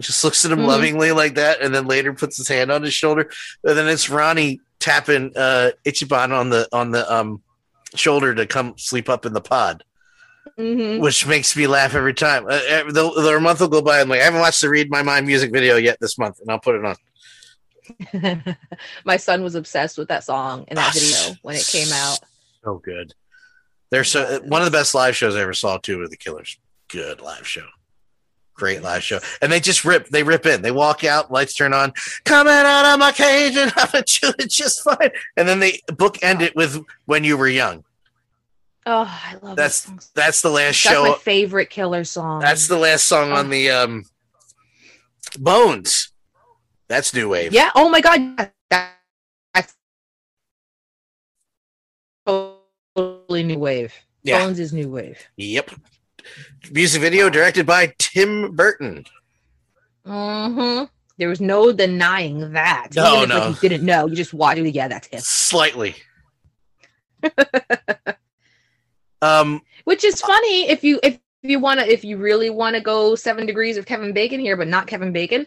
just 0.00 0.24
looks 0.24 0.44
at 0.44 0.50
him 0.52 0.60
Mhm. 0.60 0.66
lovingly 0.66 1.12
like 1.12 1.34
that 1.36 1.60
and 1.60 1.74
then 1.74 1.86
later 1.86 2.12
puts 2.12 2.36
his 2.36 2.48
hand 2.48 2.70
on 2.72 2.82
his 2.82 2.94
shoulder. 2.94 3.30
And 3.64 3.76
then 3.76 3.86
it's 3.88 4.08
Ronnie 4.10 4.60
tapping 4.78 5.32
uh 5.36 5.70
Ichiban 5.84 6.30
on 6.32 6.50
the 6.50 6.68
on 6.72 6.90
the 6.90 7.10
um 7.12 7.42
shoulder 7.94 8.34
to 8.34 8.46
come 8.46 8.74
sleep 8.78 9.08
up 9.08 9.26
in 9.26 9.32
the 9.34 9.40
pod 9.40 9.84
Mhm. 10.58 11.00
which 11.00 11.26
makes 11.26 11.54
me 11.56 11.66
laugh 11.66 11.94
every 11.94 12.14
time. 12.14 12.46
Uh, 12.46 12.50
uh, 12.70 12.84
the, 12.90 13.12
the 13.22 13.40
month 13.40 13.60
will 13.60 13.68
go 13.68 13.82
by. 13.82 14.00
I'm 14.00 14.08
like 14.08 14.20
I 14.20 14.24
haven't 14.24 14.40
watched 14.40 14.60
the 14.62 14.68
Read 14.70 14.90
My 14.90 15.02
Mind 15.02 15.26
music 15.26 15.52
video 15.52 15.76
yet 15.76 15.98
this 16.00 16.18
month 16.18 16.38
and 16.40 16.50
I'll 16.50 16.58
put 16.60 16.74
it 16.76 16.84
on. 16.84 18.56
My 19.04 19.16
son 19.16 19.42
was 19.42 19.54
obsessed 19.54 19.98
with 19.98 20.08
that 20.08 20.24
song 20.24 20.64
and 20.68 20.76
that 20.78 20.88
Ah, 20.88 20.92
video 20.94 21.36
when 21.42 21.56
it 21.56 21.66
came 21.66 21.88
out. 21.92 22.18
so 22.64 22.78
good. 22.78 23.14
They're 23.90 24.04
so 24.04 24.22
uh, 24.22 24.38
one 24.40 24.62
of 24.62 24.66
the 24.66 24.76
best 24.76 24.94
live 24.94 25.16
shows 25.16 25.34
I 25.34 25.40
ever 25.40 25.54
saw 25.54 25.76
too 25.78 25.98
with 25.98 26.10
the 26.10 26.16
Killers. 26.16 26.58
Good 26.88 27.20
live 27.20 27.46
show 27.46 27.66
great 28.60 28.82
live 28.82 29.02
show 29.02 29.18
and 29.40 29.50
they 29.50 29.58
just 29.58 29.84
rip 29.86 30.06
they 30.10 30.22
rip 30.22 30.44
in 30.44 30.60
they 30.62 30.70
walk 30.70 31.02
out 31.02 31.32
lights 31.32 31.54
turn 31.54 31.72
on 31.72 31.92
coming 32.24 32.52
out 32.52 32.84
of 32.92 32.98
my 33.00 33.10
cage 33.10 33.56
and 33.56 33.72
I'm 33.76 34.04
chewing 34.04 34.34
just 34.48 34.82
fine 34.84 35.10
and 35.36 35.48
then 35.48 35.58
they 35.60 35.80
bookend 35.88 36.42
it 36.42 36.54
with 36.54 36.78
when 37.06 37.24
you 37.24 37.36
were 37.38 37.48
young 37.48 37.82
oh 38.86 39.08
i 39.24 39.34
love 39.42 39.56
That's- 39.56 40.10
that's 40.14 40.42
the 40.42 40.50
last 40.50 40.74
show. 40.76 41.04
That's 41.04 41.16
my 41.16 41.22
favorite 41.22 41.70
killer 41.70 42.04
song. 42.04 42.40
that's 42.40 42.68
the 42.68 42.76
last 42.78 43.04
song 43.04 43.32
Oh. 43.32 43.36
on 43.36 43.48
the 43.50 43.70
um 43.70 44.04
Bones 45.38 46.12
that's 46.88 47.14
new 47.14 47.28
wave 47.30 47.52
yeah. 47.54 47.70
Oh 47.74 47.88
my 47.88 48.00
god, 48.02 48.36
that, 48.70 48.94
that's 49.54 49.74
totally 52.26 53.42
new 53.44 53.58
wave. 53.58 53.94
Yeah. 54.22 54.40
Bones 54.40 54.58
is 54.60 54.72
new 54.72 54.88
wave. 54.90 55.18
yep 55.36 55.70
music 56.70 57.00
video 57.00 57.28
directed 57.30 57.66
by 57.66 57.94
Tim 57.98 58.54
Burton 58.56 59.04
hmm 60.06 60.84
There 61.18 61.28
was 61.28 61.40
no 61.40 61.72
denying 61.72 62.52
that. 62.52 62.88
No, 62.96 63.18
Even 63.18 63.30
if 63.30 63.36
no. 63.42 63.48
like, 63.50 63.62
you 63.62 63.68
didn't 63.68 63.86
know, 63.86 64.06
you 64.06 64.16
just 64.16 64.32
watched 64.32 64.58
it. 64.60 64.74
Yeah, 64.74 64.88
that's 64.88 65.06
him. 65.08 65.20
slightly 65.22 65.94
um 69.22 69.60
Which 69.84 70.04
is 70.04 70.20
funny 70.20 70.68
if 70.70 70.82
you 70.84 70.98
if 71.02 71.18
you 71.42 71.58
want 71.58 71.80
to 71.80 71.90
if 71.90 72.04
you 72.04 72.16
really 72.16 72.50
want 72.50 72.76
to 72.76 72.80
go 72.82 73.14
seven 73.14 73.46
degrees 73.46 73.76
of 73.76 73.86
Kevin 73.86 74.12
Bacon 74.12 74.40
here, 74.40 74.56
but 74.56 74.68
not 74.68 74.86
Kevin 74.86 75.12
Bacon. 75.12 75.46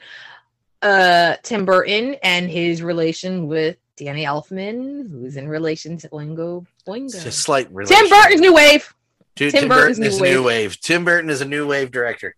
Uh, 0.81 1.35
Tim 1.43 1.63
Burton 1.65 2.15
and 2.23 2.49
his 2.49 2.81
relation 2.83 3.47
with 3.47 3.77
Danny 3.95 4.25
Elfman, 4.25 5.09
who's 5.09 5.37
in 5.37 5.47
relation 5.47 5.97
to 5.99 6.09
Oingo 6.09 6.65
It's 6.65 6.83
Boingo. 7.15 7.25
a 7.25 7.31
slight 7.31 7.67
Tim. 7.85 8.09
Burton's 8.09 8.41
new 8.41 8.53
wave. 8.53 8.93
Dude, 9.35 9.51
Tim 9.51 9.61
Tim, 9.61 9.69
Burton's 9.69 9.97
Burton 9.99 10.13
is 10.13 10.21
new 10.21 10.43
wave. 10.43 10.79
Tim 10.79 11.05
Burton 11.05 11.29
is 11.29 11.41
a 11.41 11.45
new 11.45 11.65
wave 11.67 11.91
director. 11.91 12.35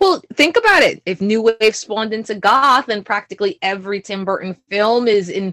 Well, 0.00 0.22
think 0.34 0.56
about 0.56 0.82
it. 0.82 1.02
If 1.04 1.20
New 1.20 1.42
Wave 1.42 1.76
spawned 1.76 2.14
into 2.14 2.34
goth, 2.34 2.88
and 2.88 3.04
practically 3.04 3.58
every 3.60 4.00
Tim 4.00 4.24
Burton 4.24 4.56
film 4.70 5.06
is 5.06 5.28
in 5.28 5.52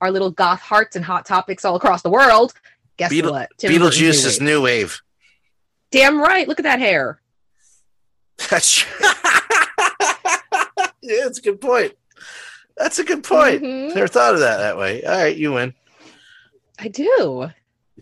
our 0.00 0.10
little 0.12 0.30
goth 0.30 0.60
hearts 0.60 0.94
and 0.96 1.04
hot 1.04 1.26
topics 1.26 1.64
all 1.64 1.74
across 1.74 2.02
the 2.02 2.08
world, 2.10 2.54
guess 2.96 3.10
Beetle- 3.10 3.32
what? 3.32 3.50
Tim 3.58 3.72
Beetlejuice 3.72 4.00
New 4.22 4.28
is 4.28 4.40
new 4.40 4.62
wave. 4.62 5.00
Damn 5.90 6.20
right. 6.20 6.46
Look 6.46 6.60
at 6.60 6.64
that 6.64 6.78
hair. 6.78 7.20
That's 8.48 8.84
yeah, 11.02 11.24
that's 11.24 11.38
a 11.38 11.42
good 11.42 11.60
point. 11.60 11.94
That's 12.76 12.98
a 12.98 13.04
good 13.04 13.22
point. 13.24 13.62
Mhm. 13.62 13.94
Never 13.94 14.08
thought 14.08 14.34
of 14.34 14.40
that 14.40 14.58
that 14.58 14.76
way. 14.78 15.02
All 15.04 15.16
right, 15.16 15.36
you 15.36 15.52
win. 15.52 15.74
I 16.78 16.88
do. 16.88 17.50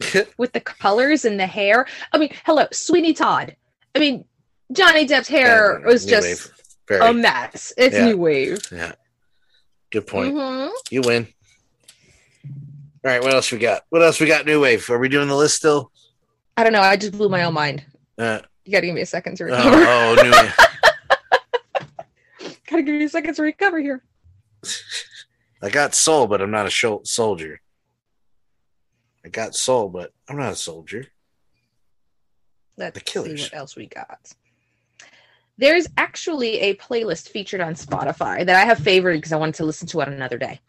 With 0.38 0.52
the 0.52 0.60
colors 0.60 1.24
and 1.24 1.38
the 1.38 1.46
hair. 1.46 1.86
I 2.12 2.18
mean, 2.18 2.30
hello, 2.44 2.66
Sweeney 2.72 3.12
Todd. 3.12 3.56
I 3.94 3.98
mean, 3.98 4.24
Johnny 4.72 5.06
Depp's 5.06 5.28
hair 5.28 5.80
Yeah, 5.80 5.86
was 5.86 6.06
just. 6.06 6.50
Very 6.88 7.06
a 7.08 7.12
mess. 7.12 7.72
It's 7.76 7.94
Yeah. 7.94 8.06
new 8.06 8.16
wave. 8.18 8.60
yeah. 8.72 8.92
Good 9.90 10.06
point. 10.06 10.34
Mhm. 10.34 10.70
You 10.90 11.02
win. 11.02 11.28
All 13.04 13.10
right, 13.10 13.22
what 13.22 13.34
else 13.34 13.50
we 13.52 13.58
got? 13.58 13.82
What 13.90 14.02
else 14.02 14.20
we 14.20 14.26
got? 14.26 14.46
New 14.46 14.60
wave. 14.60 14.88
Are 14.90 14.98
we 14.98 15.08
doing 15.08 15.28
the 15.28 15.36
list 15.36 15.56
still? 15.56 15.90
I 16.56 16.64
don't 16.64 16.72
know. 16.72 16.80
I 16.80 16.96
just 16.96 17.12
blew 17.12 17.28
my 17.28 17.44
own 17.44 17.54
mind. 17.54 17.84
Uh, 18.18 18.40
You 18.64 18.72
gotta 18.72 18.86
give 18.86 18.94
me 18.94 19.00
a 19.00 19.06
second 19.06 19.36
to 19.38 19.44
oh, 19.44 19.46
recover. 19.46 19.84
oh, 19.86 20.14
new 20.22 20.30
wave. 20.30 20.54
gotta 22.68 22.82
give 22.82 22.94
me 22.94 23.04
a 23.04 23.08
second 23.08 23.34
to 23.34 23.42
recover 23.42 23.78
here. 23.80 24.02
I 25.62 25.70
got 25.70 25.94
soul, 25.94 26.26
but 26.26 26.40
I'm 26.42 26.50
not 26.50 26.66
a 26.66 26.70
sho- 26.70 27.02
soldier. 27.04 27.60
I 29.24 29.28
got 29.28 29.54
soul, 29.54 29.88
but 29.88 30.12
I'm 30.28 30.36
not 30.36 30.52
a 30.52 30.56
soldier. 30.56 31.06
Let's 32.76 32.94
The 32.94 33.00
see 33.00 33.04
Killers. 33.04 33.42
what 33.42 33.54
else 33.54 33.76
we 33.76 33.86
got. 33.86 34.32
There's 35.58 35.86
actually 35.96 36.58
a 36.60 36.74
playlist 36.76 37.28
featured 37.28 37.60
on 37.60 37.74
Spotify 37.74 38.44
that 38.44 38.56
I 38.56 38.64
have 38.64 38.78
favored 38.78 39.16
because 39.18 39.32
I 39.32 39.36
wanted 39.36 39.56
to 39.56 39.64
listen 39.64 39.86
to 39.88 40.00
it 40.00 40.08
another 40.08 40.38
day. 40.38 40.60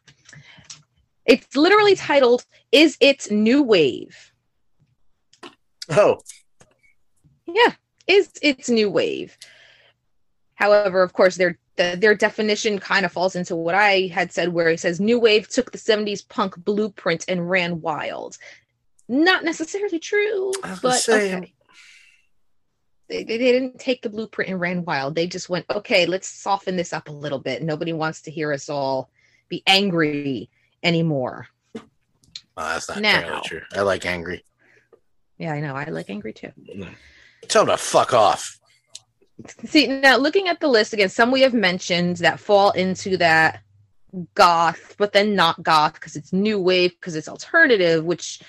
It's 1.26 1.56
literally 1.56 1.96
titled 1.96 2.46
"Is 2.72 2.98
It 3.00 3.32
New 3.32 3.64
Wave?" 3.64 4.32
Oh, 5.90 6.20
Yeah, 7.48 7.74
is 8.08 8.30
it's 8.42 8.70
new 8.70 8.90
wave. 8.90 9.38
However, 10.56 11.02
of 11.02 11.14
course, 11.14 11.36
their 11.36 11.58
the, 11.76 11.98
their 12.00 12.14
definition 12.16 12.78
kind 12.80 13.06
of 13.06 13.12
falls 13.12 13.36
into 13.36 13.56
what 13.56 13.76
I 13.76 14.08
had 14.14 14.32
said, 14.32 14.50
where 14.50 14.70
it 14.70 14.80
says 14.80 15.00
new 15.00 15.20
wave 15.20 15.48
took 15.50 15.72
the 15.72 15.78
'70s 15.78 16.28
punk 16.28 16.56
blueprint 16.58 17.26
and 17.28 17.50
ran 17.50 17.82
wild. 17.82 18.38
Not 19.10 19.44
necessarily 19.44 20.00
true, 20.00 20.52
I 20.64 20.70
was 20.72 20.80
gonna 20.80 20.94
but 20.94 21.00
say- 21.00 21.36
okay. 21.36 21.54
They, 23.10 23.24
they 23.26 23.38
didn't 23.38 23.80
take 23.80 24.02
the 24.02 24.10
blueprint 24.10 24.50
and 24.50 24.60
ran 24.62 24.86
wild. 24.86 25.14
They 25.14 25.28
just 25.28 25.50
went, 25.50 25.66
okay, 25.70 26.06
let's 26.06 26.28
soften 26.28 26.78
this 26.78 26.94
up 26.94 27.10
a 27.10 27.12
little 27.12 27.38
bit. 27.38 27.62
Nobody 27.62 27.92
wants 27.92 28.22
to 28.24 28.32
hear 28.32 28.54
us 28.54 28.70
all 28.70 29.10
be 29.50 29.62
angry 29.68 30.50
anymore. 30.84 31.48
oh, 31.76 31.82
that's 32.56 32.88
not 32.90 33.02
Now. 33.02 33.42
true. 33.44 33.62
I 33.74 33.82
like 33.82 34.06
angry. 34.06 34.44
Yeah, 35.38 35.52
I 35.52 35.60
know. 35.60 35.76
I 35.76 35.84
like 35.86 36.10
angry 36.10 36.32
too. 36.34 36.52
Tell 37.50 37.66
them 37.66 37.76
to 37.76 37.84
fuck 37.84 38.14
off. 38.14 38.58
See, 39.66 39.88
now 39.88 40.18
looking 40.18 40.48
at 40.48 40.60
the 40.60 40.68
list 40.68 40.94
again, 40.94 41.10
some 41.10 41.32
we 41.32 41.42
have 41.42 41.54
mentioned 41.54 42.18
that 42.18 42.40
fall 42.40 42.72
into 42.72 43.18
that 43.18 43.62
goth, 44.36 44.96
but 44.98 45.12
then 45.14 45.36
not 45.36 45.62
goth 45.64 45.94
because 45.96 46.16
it's 46.16 46.32
new 46.32 46.60
wave, 46.60 46.92
because 46.92 47.16
it's 47.16 47.28
alternative, 47.28 48.04
which 48.06 48.42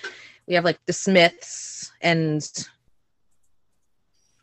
we 0.47 0.53
have 0.55 0.63
like 0.63 0.79
the 0.85 0.93
Smiths 0.93 1.91
and 2.01 2.47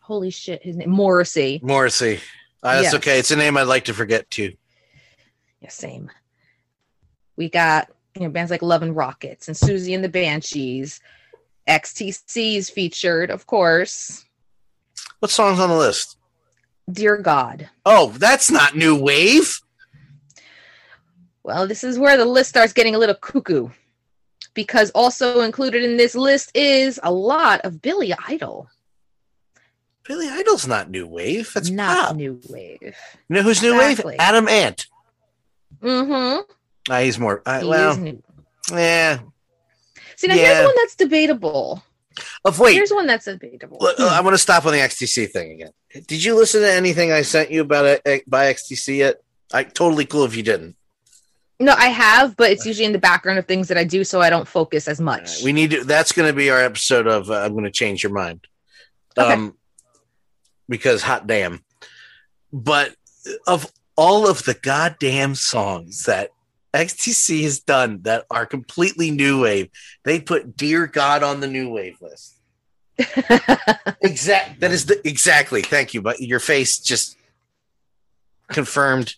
holy 0.01 0.31
shit, 0.31 0.63
his 0.63 0.77
name 0.77 0.91
Morrissey. 0.91 1.61
Morrissey. 1.63 2.19
Uh, 2.63 2.75
that's 2.75 2.85
Yes. 2.85 2.95
okay. 2.95 3.19
It's 3.19 3.31
a 3.31 3.37
name 3.37 3.57
I'd 3.57 3.63
like 3.63 3.85
to 3.87 3.95
forget 3.95 4.29
too. 4.31 4.53
Yeah, 5.61 5.69
same. 5.69 6.11
We 7.37 7.49
got 7.49 7.89
you 8.15 8.23
know 8.23 8.29
bands 8.29 8.51
like 8.51 8.63
Love 8.63 8.83
and 8.83 8.95
Rockets 8.97 9.49
and 9.49 9.57
Siouxsie 9.57 9.95
and 9.95 10.05
the 10.05 10.09
Banshees. 10.09 11.01
XTC's 11.69 12.69
featured, 12.71 13.31
of 13.31 13.47
course. 13.47 14.25
What 15.21 15.31
song's 15.31 15.61
on 15.61 15.69
the 15.71 15.77
list? 15.77 16.17
Dear 16.93 17.17
God. 17.17 17.71
Oh, 17.87 18.11
that's 18.19 18.51
not 18.51 18.77
new 18.77 19.01
wave. 19.01 19.59
Well, 21.43 21.67
this 21.67 21.83
is 21.83 21.99
where 21.99 22.17
the 22.17 22.25
list 22.25 22.51
starts 22.51 22.73
getting 22.73 22.95
a 22.95 22.99
little 22.99 23.15
cuckoo. 23.15 23.69
Because 24.55 24.91
also 24.91 25.41
included 25.41 25.83
in 25.83 25.97
this 25.97 26.15
list 26.15 26.51
is 26.55 27.01
a 27.03 27.11
lot 27.11 27.63
of 27.63 27.81
Billy 27.81 28.13
Idol. 28.29 28.69
Billy 30.05 30.29
Idol's 30.29 30.67
not 30.67 30.91
new 30.91 31.07
wave. 31.07 31.51
That's 31.55 31.71
not 31.71 32.09
pop. 32.09 32.17
new 32.17 32.39
wave. 32.51 32.79
You 32.83 32.93
know 33.37 33.43
who's 33.43 33.63
new 33.63 33.75
Exactly. 33.81 34.13
wave? 34.13 34.21
Adam 34.21 34.49
Ant. 34.49 34.87
Mm-hmm. 35.81 36.41
Ah, 36.91 37.01
he's 37.01 37.19
more. 37.19 37.41
Uh, 37.47 37.61
He 37.61 37.67
well, 37.67 37.97
yeah. 38.73 39.21
See 40.17 40.27
now 40.27 40.35
Yeah. 40.35 40.55
here's 40.55 40.67
one 40.67 40.75
that's 40.77 40.97
debatable. 40.97 41.83
Of 42.45 42.59
wait, 42.59 42.75
Here's 42.75 42.91
one 42.91 43.07
that's 43.07 43.25
debatable. 43.25 43.79
Uh, 43.81 43.95
I 44.13 44.21
want 44.21 44.35
to 44.35 44.39
stop 44.39 44.67
on 44.67 44.73
the 44.73 44.79
XTC 44.81 45.31
thing 45.31 45.53
again. 45.53 45.71
Did 45.93 46.25
you 46.25 46.37
listen 46.37 46.63
to 46.63 46.73
anything 46.73 47.13
I 47.13 47.23
sent 47.23 47.51
you 47.51 47.61
about 47.61 48.01
it 48.05 48.29
by 48.29 48.53
XTC 48.53 48.99
yet? 48.99 49.17
I 49.53 49.65
totally 49.65 50.07
cool 50.07 50.25
if 50.25 50.35
you 50.35 50.43
didn't. 50.43 50.77
No, 51.61 51.75
I 51.75 51.89
have, 51.89 52.37
but 52.37 52.51
it's 52.51 52.67
usually 52.67 52.87
in 52.87 52.93
the 52.93 52.99
background 52.99 53.39
of 53.39 53.47
things 53.47 53.69
that 53.69 53.79
I 53.79 53.85
do, 53.85 54.03
so 54.03 54.21
I 54.21 54.31
don't 54.31 54.49
focus 54.49 54.89
as 54.89 55.01
much. 55.01 55.43
We 55.45 55.53
need 55.53 55.71
to. 55.71 55.85
That's 55.85 56.11
going 56.11 56.29
to 56.29 56.37
be 56.37 56.51
our 56.51 56.61
episode 56.61 57.07
of. 57.07 57.31
Uh, 57.31 57.35
I'm 57.35 57.53
going 57.53 57.65
to 57.65 57.71
change 57.71 58.03
your 58.03 58.13
mind. 58.13 58.47
Okay. 59.17 59.33
Um, 59.33 59.57
because 60.69 61.03
hot 61.03 61.27
damn. 61.27 61.63
But 62.53 62.97
of 63.47 63.71
all 63.97 64.29
of 64.29 64.45
the 64.45 64.55
goddamn 64.55 65.35
songs 65.35 66.05
that 66.05 66.31
XTC 66.75 67.43
has 67.43 67.61
done 67.61 68.03
that 68.03 68.25
are 68.31 68.47
completely 68.47 69.11
new 69.11 69.43
wave, 69.43 69.69
they 70.05 70.21
put 70.21 70.57
"Dear 70.57 70.87
God" 70.87 71.23
on 71.23 71.41
the 71.41 71.47
new 71.47 71.71
wave 71.71 71.99
list. 72.01 72.41
Exact. 74.03 74.61
That 74.61 74.73
is 74.73 74.87
the 74.87 75.01
exactly. 75.07 75.63
Thank 75.63 75.95
you. 75.95 76.03
But 76.03 76.21
your 76.21 76.41
face 76.41 76.79
just 76.79 77.17
confirmed 78.49 79.15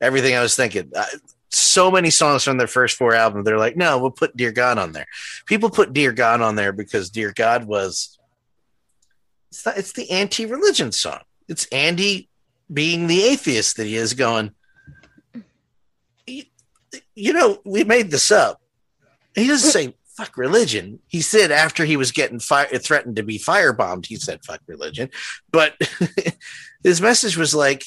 everything 0.00 0.34
I 0.34 0.40
was 0.40 0.56
thinking. 0.56 0.90
Uh, 0.94 1.04
so 1.50 1.90
many 1.90 2.10
songs 2.10 2.44
from 2.44 2.58
their 2.58 2.66
first 2.66 2.96
four 2.96 3.14
albums. 3.14 3.44
They're 3.44 3.58
like, 3.58 3.76
no, 3.76 3.98
we'll 3.98 4.10
put 4.10 4.36
"Dear 4.36 4.52
God" 4.52 4.78
on 4.78 4.92
there. 4.92 5.06
People 5.46 5.70
put 5.70 5.92
"Dear 5.92 6.12
God" 6.12 6.40
on 6.40 6.56
there 6.56 6.72
because 6.72 7.10
"Dear 7.10 7.32
God" 7.34 7.64
was. 7.64 8.18
It's 9.50 9.66
not. 9.66 9.78
It's 9.78 9.92
the 9.92 10.10
anti-religion 10.10 10.92
song. 10.92 11.20
It's 11.48 11.66
Andy 11.66 12.28
being 12.72 13.06
the 13.06 13.22
atheist 13.22 13.76
that 13.76 13.86
he 13.86 13.96
is, 13.96 14.14
going. 14.14 14.52
You, 16.26 16.44
you 17.14 17.32
know, 17.32 17.58
we 17.64 17.84
made 17.84 18.10
this 18.10 18.30
up. 18.30 18.60
He 19.34 19.46
doesn't 19.46 19.70
say 19.72 19.94
fuck 20.16 20.36
religion. 20.36 21.00
He 21.08 21.20
said 21.20 21.50
after 21.50 21.84
he 21.84 21.96
was 21.96 22.12
getting 22.12 22.38
fire, 22.38 22.66
threatened 22.78 23.16
to 23.16 23.22
be 23.22 23.38
firebombed, 23.38 24.06
he 24.06 24.16
said 24.16 24.44
fuck 24.44 24.60
religion. 24.66 25.10
But 25.50 25.74
his 26.84 27.00
message 27.00 27.36
was 27.36 27.54
like, 27.54 27.84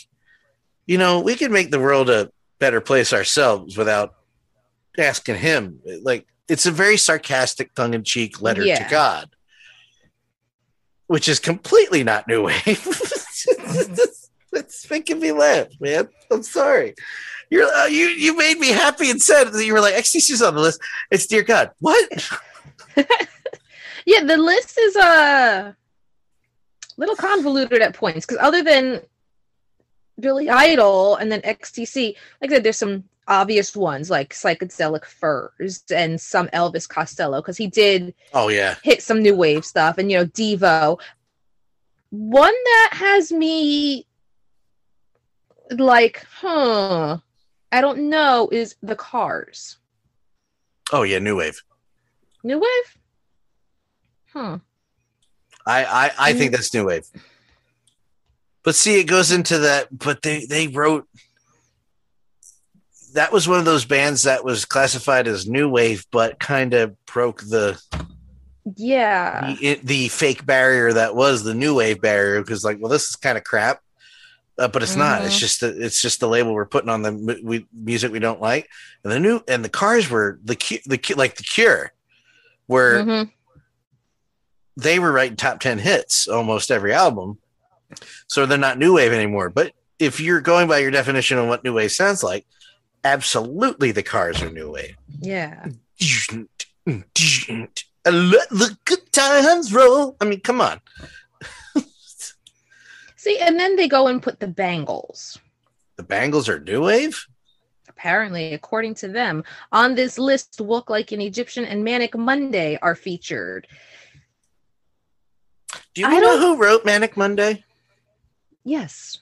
you 0.85 0.97
know, 0.97 1.19
we 1.19 1.35
can 1.35 1.51
make 1.51 1.71
the 1.71 1.79
world 1.79 2.09
a 2.09 2.29
better 2.59 2.81
place 2.81 3.13
ourselves 3.13 3.77
without 3.77 4.15
asking 4.97 5.35
him. 5.35 5.79
Like, 6.01 6.27
it's 6.47 6.65
a 6.65 6.71
very 6.71 6.97
sarcastic, 6.97 7.73
tongue 7.75 7.93
in 7.93 8.03
cheek 8.03 8.41
letter 8.41 8.63
Yeah. 8.63 8.83
to 8.83 8.89
God, 8.89 9.29
which 11.07 11.27
is 11.27 11.39
completely 11.39 12.03
not 12.03 12.27
new 12.27 12.43
wave. 12.43 12.61
it's 14.53 14.89
making 14.89 15.19
me 15.19 15.31
laugh, 15.31 15.67
man. 15.79 16.07
I'm 16.31 16.43
sorry. 16.43 16.95
You're 17.49 17.71
uh, 17.73 17.85
you 17.85 18.07
you 18.07 18.35
made 18.35 18.59
me 18.59 18.69
happy 18.69 19.09
and 19.09 19.21
said 19.21 19.45
that 19.45 19.65
you 19.65 19.73
were 19.73 19.79
like 19.79 19.93
XTC's 19.95 20.41
on 20.41 20.55
the 20.55 20.61
list. 20.61 20.81
It's 21.11 21.27
dear 21.27 21.43
God. 21.43 21.71
What? 21.79 22.09
yeah, 24.05 24.23
the 24.23 24.37
list 24.37 24.77
is 24.77 24.95
a 24.97 25.75
little 26.97 27.15
convoluted 27.15 27.81
at 27.81 27.93
points 27.93 28.25
because 28.25 28.41
other 28.43 28.63
than 28.63 29.01
Billy 30.19 30.49
Idol 30.49 31.15
and 31.15 31.31
then 31.31 31.41
XTC, 31.41 32.15
like 32.41 32.51
I 32.51 32.55
said, 32.55 32.63
there's 32.63 32.77
some 32.79 33.05
obvious 33.29 33.75
ones 33.75 34.09
like 34.09 34.33
Psychedelic 34.33 35.05
Furs 35.05 35.83
and 35.93 36.19
some 36.19 36.47
Elvis 36.47 36.87
Costello 36.87 37.41
because 37.41 37.57
he 37.57 37.67
did 37.67 38.13
Oh 38.33 38.47
yeah. 38.47 38.75
hit 38.83 39.01
some 39.01 39.21
new 39.21 39.35
wave 39.35 39.63
stuff 39.65 39.97
and 39.97 40.11
you 40.11 40.17
know 40.17 40.25
Devo. 40.25 40.99
One 42.09 42.53
that 42.53 42.89
has 42.93 43.31
me 43.31 44.05
like, 45.71 46.25
huh, 46.39 47.17
I 47.71 47.81
don't 47.81 48.09
know, 48.09 48.49
is 48.51 48.75
the 48.81 48.95
Cars. 48.95 49.77
Oh 50.91 51.03
yeah. 51.03 51.19
New 51.19 51.35
wave. 51.35 51.61
New 52.43 52.59
wave? 52.59 52.97
Huh. 54.31 54.59
I 55.65 55.83
I, 55.85 56.11
I 56.29 56.33
think 56.33 56.51
that's 56.53 56.73
new 56.73 56.85
wave. 56.85 57.05
But 58.63 58.75
see, 58.75 58.99
it 58.99 59.05
goes 59.05 59.31
into 59.31 59.59
that. 59.59 59.87
But 59.97 60.21
they 60.21 60.45
they 60.45 60.67
wrote. 60.67 61.07
That 63.13 63.31
was 63.31 63.47
one 63.47 63.59
of 63.59 63.65
those 63.65 63.85
bands 63.85 64.23
that 64.23 64.43
was 64.43 64.65
classified 64.65 65.27
as 65.27 65.47
new 65.47 65.69
wave, 65.69 66.05
but 66.11 66.39
kind 66.39 66.73
of 66.73 66.95
broke 67.05 67.41
the 67.41 67.81
Yeah. 68.75 69.55
the, 69.59 69.79
the 69.83 70.07
fake 70.09 70.45
barrier 70.45 70.93
that 70.93 71.15
was 71.15 71.43
the 71.43 71.53
new 71.55 71.75
wave 71.75 71.99
barrier 72.01 72.41
because 72.41 72.63
like 72.63 72.77
well 72.79 72.91
this 72.91 73.09
is 73.09 73.15
kind 73.15 73.37
of 73.37 73.43
crap 73.43 73.81
uh, 74.59 74.67
but 74.67 74.81
it's 74.83 74.95
not 74.95 75.23
it's 75.23 75.35
Mhm. 75.35 75.39
just 75.39 75.59
the, 75.61 75.85
it's 75.85 76.01
just 76.01 76.19
the 76.19 76.27
label 76.27 76.53
we're 76.53 76.65
putting 76.65 76.89
on 76.89 77.01
the 77.03 77.11
mu- 77.11 77.39
we, 77.43 77.67
music 77.73 78.11
we 78.11 78.19
don't 78.19 78.41
like 78.41 78.67
and 79.03 79.11
the 79.13 79.19
new 79.19 79.41
and 79.47 79.63
the 79.63 79.69
cars 79.69 80.09
were 80.09 80.39
the 80.43 80.55
Cu- 80.55 80.79
the 80.85 80.97
Cu- 80.97 81.15
like 81.15 81.35
the 81.35 81.43
cure 81.43 81.91
where 82.65 83.03
Mhm. 83.03 83.31
they 84.75 84.99
were 84.99 85.11
writing 85.11 85.35
top 85.37 85.59
10 85.59 85.79
hits 85.79 86.27
almost 86.27 86.71
every 86.71 86.93
album 86.93 87.37
so 88.27 88.45
they're 88.45 88.57
not 88.57 88.77
new 88.77 88.93
wave 88.95 89.13
anymore 89.13 89.49
but 89.49 89.73
if 89.99 90.19
you're 90.19 90.41
going 90.41 90.67
by 90.67 90.77
your 90.79 90.91
definition 90.91 91.37
of 91.37 91.47
what 91.47 91.63
new 91.63 91.73
wave 91.73 91.91
sounds 91.91 92.21
like 92.23 92.45
absolutely 93.03 93.91
the 93.91 94.03
cars 94.03 94.41
are 94.41 94.49
new 94.49 94.71
wave 94.71 94.95
Yeah. 95.21 95.65
Let 98.05 98.49
the 98.49 98.77
good 98.85 99.11
times 99.11 99.73
roll. 99.73 100.15
I 100.21 100.25
mean, 100.25 100.39
come 100.39 100.61
on. 100.61 100.79
See, 103.27 103.39
and 103.39 103.59
then 103.59 103.75
they 103.75 103.89
go 103.89 104.07
and 104.07 104.23
put 104.23 104.39
the 104.39 104.47
Bangles. 104.47 105.37
The 105.97 106.03
Bangles 106.03 106.47
are 106.47 106.61
new 106.61 106.83
wave. 106.85 107.27
Apparently, 107.89 108.53
according 108.53 108.95
to 108.95 109.09
them, 109.09 109.43
on 109.73 109.95
this 109.95 110.17
list, 110.17 110.61
Walk 110.61 110.89
Like 110.89 111.11
an 111.11 111.19
Egyptian 111.19 111.65
and 111.65 111.83
Manic 111.83 112.15
Monday 112.17 112.79
are 112.81 112.95
featured. 112.95 113.67
Do 115.93 115.99
you 116.01 116.07
I 116.07 116.11
know 116.13 116.21
don't- 116.21 116.39
who 116.39 116.55
wrote 116.55 116.85
Manic 116.85 117.17
Monday? 117.17 117.65
Yes. 118.63 119.17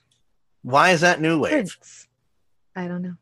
Why 0.62 0.90
is 0.90 1.00
that 1.00 1.20
new 1.20 1.40
wave? 1.40 1.50
Prince. 1.50 2.06
I 2.76 2.86
don't 2.86 3.02
know. 3.02 3.16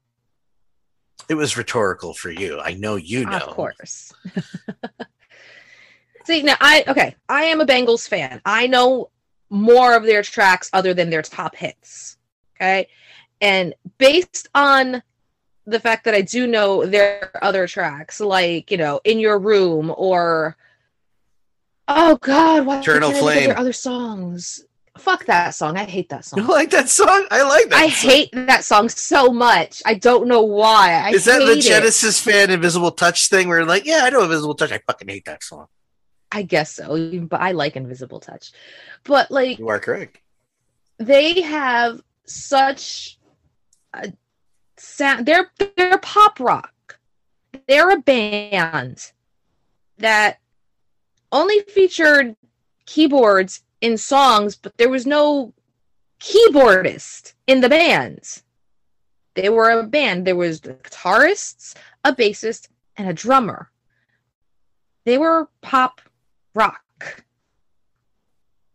It 1.30 1.34
was 1.34 1.56
rhetorical 1.56 2.12
for 2.12 2.30
you. 2.30 2.60
I 2.60 2.74
know 2.74 2.96
you 2.96 3.24
know. 3.24 3.38
Of 3.38 3.42
course. 3.54 4.12
See 6.26 6.42
now, 6.42 6.56
I 6.60 6.84
okay. 6.88 7.16
I 7.28 7.44
am 7.44 7.62
a 7.62 7.66
Bangles 7.66 8.06
fan. 8.06 8.42
I 8.44 8.66
know 8.66 9.08
more 9.54 9.94
of 9.96 10.02
their 10.02 10.22
tracks 10.22 10.68
other 10.72 10.92
than 10.92 11.10
their 11.10 11.22
top 11.22 11.54
hits. 11.54 12.18
Okay, 12.56 12.88
and 13.40 13.74
based 13.98 14.48
on 14.54 15.02
the 15.66 15.80
fact 15.80 16.04
that 16.04 16.14
I 16.14 16.20
do 16.20 16.46
know 16.46 16.84
their 16.84 17.30
other 17.42 17.66
tracks, 17.66 18.20
like 18.20 18.70
you 18.70 18.76
know, 18.76 19.00
"In 19.04 19.18
Your 19.18 19.38
Room" 19.38 19.94
or 19.96 20.56
oh 21.88 22.16
god, 22.16 22.66
what 22.66 22.80
Eternal 22.80 23.12
Flame. 23.12 23.48
Their 23.48 23.58
other 23.58 23.72
songs. 23.72 24.64
Fuck 24.96 25.24
that 25.26 25.56
song. 25.56 25.76
I 25.76 25.84
hate 25.84 26.08
that 26.10 26.24
song. 26.24 26.38
You 26.38 26.46
like 26.46 26.70
that 26.70 26.88
song? 26.88 27.26
I 27.32 27.42
like 27.42 27.68
that. 27.70 27.82
I 27.82 27.88
song. 27.88 28.10
hate 28.10 28.30
that 28.32 28.62
song 28.62 28.88
so 28.88 29.32
much. 29.32 29.82
I 29.84 29.94
don't 29.94 30.28
know 30.28 30.42
why. 30.42 30.92
I 30.92 31.10
Is 31.10 31.24
that 31.24 31.40
the 31.40 31.46
hate 31.46 31.58
it. 31.58 31.62
Genesis 31.62 32.20
fan 32.20 32.48
Invisible 32.48 32.92
Touch 32.92 33.26
thing 33.26 33.48
where 33.48 33.64
like, 33.64 33.86
yeah, 33.86 34.02
I 34.04 34.10
know 34.10 34.22
Invisible 34.22 34.54
Touch. 34.54 34.70
I 34.70 34.78
fucking 34.78 35.08
hate 35.08 35.24
that 35.24 35.42
song. 35.42 35.66
I 36.34 36.42
guess 36.42 36.72
so, 36.72 37.20
but 37.20 37.40
I 37.40 37.52
like 37.52 37.76
Invisible 37.76 38.18
Touch. 38.18 38.50
But 39.04 39.30
like 39.30 39.58
You 39.58 39.68
are 39.68 39.78
correct. 39.78 40.18
they 40.98 41.42
have 41.42 42.02
such 42.26 43.18
a 43.92 44.12
sound. 44.76 45.26
They're 45.26 45.50
they're 45.76 45.98
pop 45.98 46.40
rock. 46.40 46.98
They're 47.68 47.90
a 47.90 48.00
band 48.00 49.12
that 49.98 50.38
only 51.30 51.60
featured 51.60 52.34
keyboards 52.84 53.62
in 53.80 53.96
songs, 53.96 54.56
but 54.56 54.76
there 54.76 54.88
was 54.90 55.06
no 55.06 55.52
keyboardist 56.20 57.34
in 57.46 57.60
the 57.60 57.68
band. 57.68 58.42
They 59.34 59.48
were 59.50 59.70
a 59.70 59.84
band. 59.84 60.26
There 60.26 60.36
was 60.36 60.60
the 60.60 60.74
guitarists, 60.74 61.74
a 62.02 62.12
bassist, 62.12 62.68
and 62.96 63.08
a 63.08 63.12
drummer. 63.12 63.70
They 65.04 65.18
were 65.18 65.48
pop 65.60 66.00
rock. 66.54 66.80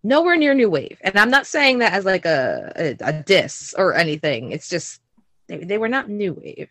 Nowhere 0.04 0.38
near 0.38 0.54
new 0.54 0.70
wave. 0.70 0.98
And 1.02 1.18
I'm 1.18 1.30
not 1.30 1.46
saying 1.46 1.80
that 1.80 1.94
as 1.94 2.06
like 2.06 2.26
a, 2.26 2.72
a, 2.76 2.98
a 3.02 3.14
diss 3.24 3.74
or 3.78 3.96
anything. 3.96 4.52
It's 4.52 4.70
just 4.70 5.02
they, 5.48 5.58
they 5.58 5.78
were 5.78 5.90
not 5.90 6.10
new 6.10 6.34
wave. 6.34 6.70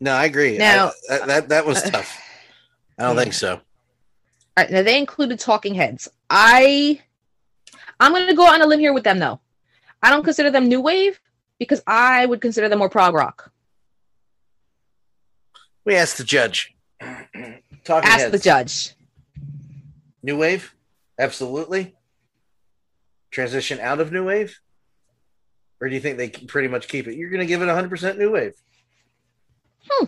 No, 0.00 0.12
I 0.12 0.24
agree. 0.26 0.58
Now- 0.58 0.88
I- 1.10 1.18
that, 1.18 1.26
that 1.26 1.48
that 1.48 1.66
was 1.66 1.78
Uh, 1.82 1.90
tough. 1.90 2.20
I 2.98 3.04
don't 3.04 3.16
think 3.16 3.32
so. 3.32 3.54
All 3.54 3.60
right, 4.64 4.70
now 4.70 4.82
they 4.82 4.98
included 4.98 5.38
Talking 5.40 5.74
Heads. 5.74 6.08
I 6.28 7.00
I'm 7.98 8.12
gonna 8.12 8.34
go 8.34 8.46
on 8.46 8.60
a 8.60 8.66
limb 8.66 8.80
here 8.80 8.92
with 8.92 9.04
them 9.04 9.18
though. 9.18 9.40
I 10.02 10.10
don't 10.10 10.24
consider 10.24 10.50
them 10.50 10.68
new 10.68 10.80
wave 10.80 11.18
because 11.58 11.82
I 11.86 12.26
would 12.26 12.40
consider 12.42 12.68
them 12.68 12.80
more 12.80 12.90
prog 12.90 13.14
rock. 13.14 13.50
We 15.86 15.94
asked 15.96 16.18
the 16.18 16.24
judge. 16.24 16.74
Talking 17.84 18.08
Ask 18.08 18.20
heads. 18.20 18.32
the 18.32 18.38
judge. 18.38 18.94
New 20.22 20.38
wave, 20.38 20.74
absolutely. 21.18 21.94
Transition 23.30 23.80
out 23.80 24.00
of 24.00 24.12
new 24.12 24.24
wave, 24.24 24.60
or 25.80 25.88
do 25.88 25.94
you 25.94 26.00
think 26.00 26.18
they 26.18 26.28
pretty 26.28 26.68
much 26.68 26.86
keep 26.86 27.08
it? 27.08 27.16
You're 27.16 27.30
going 27.30 27.40
to 27.40 27.46
give 27.46 27.62
it 27.62 27.66
100 27.66 27.88
percent 27.88 28.18
new 28.18 28.30
wave. 28.32 28.52
Hmm. 29.88 30.06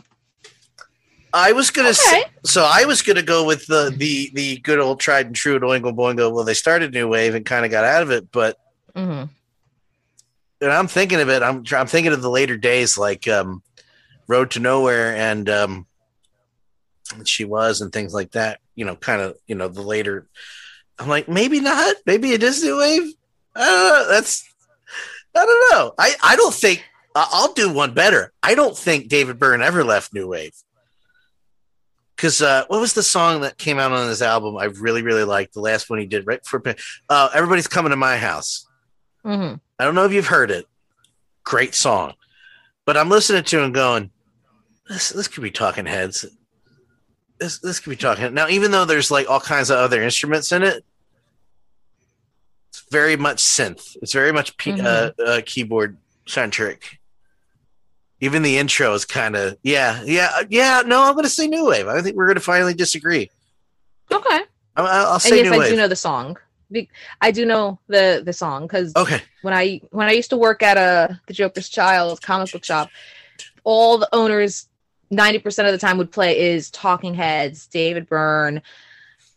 I 1.32 1.50
was 1.52 1.70
going 1.72 1.88
to 1.88 1.94
say, 1.94 2.24
so 2.44 2.64
I 2.64 2.84
was 2.84 3.02
going 3.02 3.16
to 3.16 3.22
go 3.22 3.44
with 3.44 3.66
the 3.66 3.92
the 3.96 4.30
the 4.34 4.58
good 4.58 4.78
old 4.78 5.00
tried 5.00 5.26
and 5.26 5.34
true 5.34 5.58
Oingo 5.58 5.92
Boingo. 5.92 6.32
Well, 6.32 6.44
they 6.44 6.54
started 6.54 6.92
new 6.92 7.08
wave 7.08 7.34
and 7.34 7.44
kind 7.44 7.64
of 7.64 7.70
got 7.72 7.84
out 7.84 8.02
of 8.02 8.10
it, 8.10 8.30
but 8.30 8.56
hmm 8.94 9.24
and 10.60 10.72
I'm 10.72 10.88
thinking 10.88 11.20
of 11.20 11.28
it. 11.28 11.42
I'm 11.42 11.64
I'm 11.72 11.86
thinking 11.86 12.12
of 12.12 12.22
the 12.22 12.30
later 12.30 12.56
days 12.56 12.96
like 12.96 13.28
um, 13.28 13.62
Road 14.26 14.50
to 14.52 14.60
Nowhere 14.60 15.14
and 15.14 15.48
um, 15.48 15.86
she 17.24 17.44
was 17.44 17.80
and 17.80 17.92
things 17.92 18.14
like 18.14 18.32
that. 18.32 18.60
You 18.74 18.84
know, 18.84 18.96
kind 18.96 19.20
of 19.20 19.36
you 19.46 19.54
know 19.54 19.68
the 19.68 19.82
later. 19.82 20.26
I'm 20.98 21.08
like 21.08 21.28
maybe 21.28 21.60
not. 21.60 21.96
Maybe 22.06 22.34
a 22.34 22.38
Disney 22.38 22.72
wave. 22.72 23.12
I 23.54 23.64
don't 23.64 23.88
know. 23.88 24.08
That's 24.08 24.44
I 25.36 25.44
don't 25.44 25.72
know. 25.72 25.92
I 25.98 26.14
I 26.22 26.36
don't 26.36 26.54
think 26.54 26.84
I'll 27.14 27.52
do 27.52 27.72
one 27.72 27.94
better. 27.94 28.32
I 28.42 28.54
don't 28.54 28.76
think 28.76 29.08
David 29.08 29.38
Byrne 29.38 29.62
ever 29.62 29.84
left 29.84 30.12
new 30.12 30.26
wave. 30.28 30.54
Because 32.16 32.40
uh, 32.42 32.64
what 32.68 32.80
was 32.80 32.92
the 32.92 33.02
song 33.02 33.40
that 33.40 33.58
came 33.58 33.78
out 33.78 33.90
on 33.92 34.08
his 34.08 34.22
album? 34.22 34.56
I 34.56 34.64
really 34.66 35.02
really 35.02 35.24
liked 35.24 35.54
the 35.54 35.60
last 35.60 35.90
one 35.90 35.98
he 35.98 36.06
did 36.06 36.26
right 36.26 36.44
for. 36.44 36.62
Uh, 37.08 37.28
Everybody's 37.34 37.68
coming 37.68 37.90
to 37.90 37.96
my 37.96 38.16
house. 38.16 38.66
hmm 39.22 39.54
I 39.78 39.84
don't 39.84 39.96
know 39.96 40.04
if 40.04 40.12
you've 40.12 40.28
heard 40.28 40.50
it. 40.52 40.66
Great 41.42 41.74
song. 41.74 42.14
But 42.86 42.96
I'm 42.96 43.08
listening 43.08 43.42
to 43.44 43.62
him 43.62 43.72
going, 43.72 44.10
this 44.88 45.08
this 45.10 45.26
could 45.28 45.42
be 45.42 45.50
talking 45.50 45.86
heads. 45.86 46.24
This 47.44 47.58
this 47.58 47.78
could 47.78 47.90
be 47.90 47.96
talking. 47.96 48.32
Now, 48.32 48.48
even 48.48 48.70
though 48.70 48.86
there's 48.86 49.10
like 49.10 49.28
all 49.28 49.38
kinds 49.38 49.68
of 49.68 49.76
other 49.76 50.02
instruments 50.02 50.50
in 50.50 50.62
it, 50.62 50.82
it's 52.70 52.80
very 52.90 53.16
much 53.16 53.36
synth. 53.36 53.98
It's 54.00 54.14
very 54.14 54.32
much 54.32 54.56
P- 54.56 54.80
uh, 54.80 55.10
uh, 55.22 55.42
keyboard 55.44 55.98
centric. 56.26 57.00
Even 58.20 58.40
the 58.40 58.56
intro 58.56 58.94
is 58.94 59.04
kind 59.04 59.36
of 59.36 59.58
yeah, 59.62 60.02
yeah, 60.06 60.30
yeah. 60.48 60.82
No, 60.86 61.02
I'm 61.02 61.12
going 61.12 61.24
to 61.24 61.28
say 61.28 61.46
new 61.46 61.66
wave. 61.66 61.86
I 61.86 62.00
think 62.00 62.16
we're 62.16 62.24
going 62.24 62.36
to 62.36 62.40
finally 62.40 62.72
disagree. 62.72 63.30
Okay. 64.10 64.40
I'll, 64.76 64.86
I'll 64.86 65.14
And 65.16 65.24
yes, 65.24 65.44
new 65.44 65.52
I 65.52 65.58
wave. 65.58 65.70
do 65.70 65.76
know 65.76 65.88
the 65.88 65.96
song. 65.96 66.38
I 67.20 67.30
do 67.30 67.44
know 67.44 67.78
the 67.88 68.22
the 68.24 68.32
song 68.32 68.62
because 68.62 68.96
okay, 68.96 69.20
when 69.42 69.52
I 69.52 69.82
when 69.90 70.08
I 70.08 70.12
used 70.12 70.30
to 70.30 70.38
work 70.38 70.62
at 70.62 70.78
a 70.78 71.20
the 71.26 71.34
Joker's 71.34 71.68
Child 71.68 72.22
comic 72.22 72.52
book 72.52 72.64
shop, 72.64 72.88
all 73.64 73.98
the 73.98 74.08
owners 74.14 74.66
ninety 75.10 75.38
percent 75.38 75.66
of 75.68 75.72
the 75.72 75.78
time 75.78 75.98
would 75.98 76.10
play 76.12 76.38
is 76.38 76.70
Talking 76.70 77.14
Heads, 77.14 77.66
David 77.66 78.08
Byrne, 78.08 78.62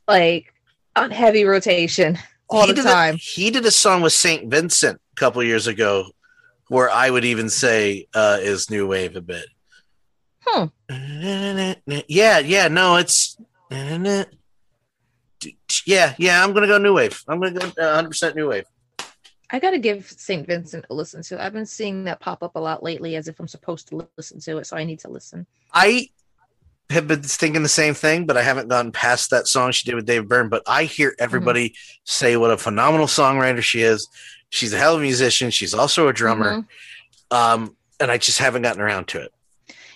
like 0.07 0.53
on 0.95 1.11
heavy 1.11 1.43
rotation 1.45 2.17
all 2.49 2.61
He 2.61 2.67
the 2.67 2.75
did 2.75 2.85
a- 2.85 2.89
time. 2.89 3.17
he 3.19 3.51
did 3.51 3.65
a 3.65 3.71
song 3.71 4.01
with 4.01 4.13
Saint 4.13 4.49
Vincent 4.49 4.99
a 5.11 5.15
couple 5.15 5.43
years 5.43 5.67
ago, 5.67 6.05
where 6.69 6.89
I 6.89 7.09
would 7.09 7.25
even 7.25 7.49
say 7.49 8.07
uh, 8.13 8.37
is 8.41 8.69
new 8.69 8.87
wave 8.87 9.15
a 9.15 9.21
bit. 9.21 9.45
Hmm. 10.45 10.65
Yeah, 12.07 12.39
yeah, 12.39 12.67
no, 12.69 12.95
it's 12.95 13.35
yeah, 15.85 16.13
yeah. 16.17 16.43
I'm 16.43 16.53
gonna 16.53 16.67
go 16.67 16.77
new 16.77 16.93
wave. 16.93 17.21
I'm 17.27 17.39
gonna 17.39 17.51
go 17.59 17.67
100 17.75 18.07
percent 18.07 18.35
new 18.35 18.47
wave. 18.49 18.65
I 19.49 19.59
gotta 19.59 19.79
give 19.79 20.09
Saint 20.09 20.45
Vincent 20.45 20.85
a 20.89 20.93
listen 20.93 21.21
to. 21.23 21.43
I've 21.43 21.53
been 21.53 21.65
seeing 21.65 22.03
that 22.03 22.19
pop 22.19 22.43
up 22.43 22.55
a 22.55 22.59
lot 22.59 22.83
lately, 22.83 23.15
as 23.15 23.27
if 23.27 23.39
I'm 23.39 23.47
supposed 23.47 23.87
to 23.89 24.07
listen 24.17 24.39
to 24.41 24.57
it, 24.57 24.67
so 24.67 24.75
I 24.75 24.83
need 24.83 24.99
to 24.99 25.09
listen. 25.09 25.45
I 25.73 26.09
have 26.89 27.07
been 27.07 27.21
thinking 27.21 27.63
the 27.63 27.69
same 27.69 27.93
thing, 27.93 28.25
but 28.25 28.37
I 28.37 28.43
haven't 28.43 28.67
gotten 28.69 28.91
past 28.91 29.29
that 29.31 29.47
song 29.47 29.71
she 29.71 29.85
did 29.85 29.95
with 29.95 30.05
David 30.05 30.27
Byrne. 30.27 30.49
But 30.49 30.63
I 30.67 30.83
hear 30.83 31.15
everybody 31.19 31.75
say 32.03 32.37
what 32.37 32.51
a 32.51 32.57
phenomenal 32.57 33.07
songwriter 33.07 33.61
she 33.61 33.81
is. 33.81 34.07
She's 34.49 34.73
a 34.73 34.77
hell 34.77 34.95
of 34.95 34.99
a 34.99 35.03
musician. 35.03 35.49
She's 35.49 35.73
also 35.73 36.07
a 36.07 36.13
drummer. 36.13 36.59
Mhm. 36.59 36.67
Um, 37.35 37.77
and 37.99 38.11
I 38.11 38.17
just 38.17 38.39
haven't 38.39 38.61
gotten 38.61 38.81
around 38.81 39.07
to 39.09 39.21
it. 39.21 39.33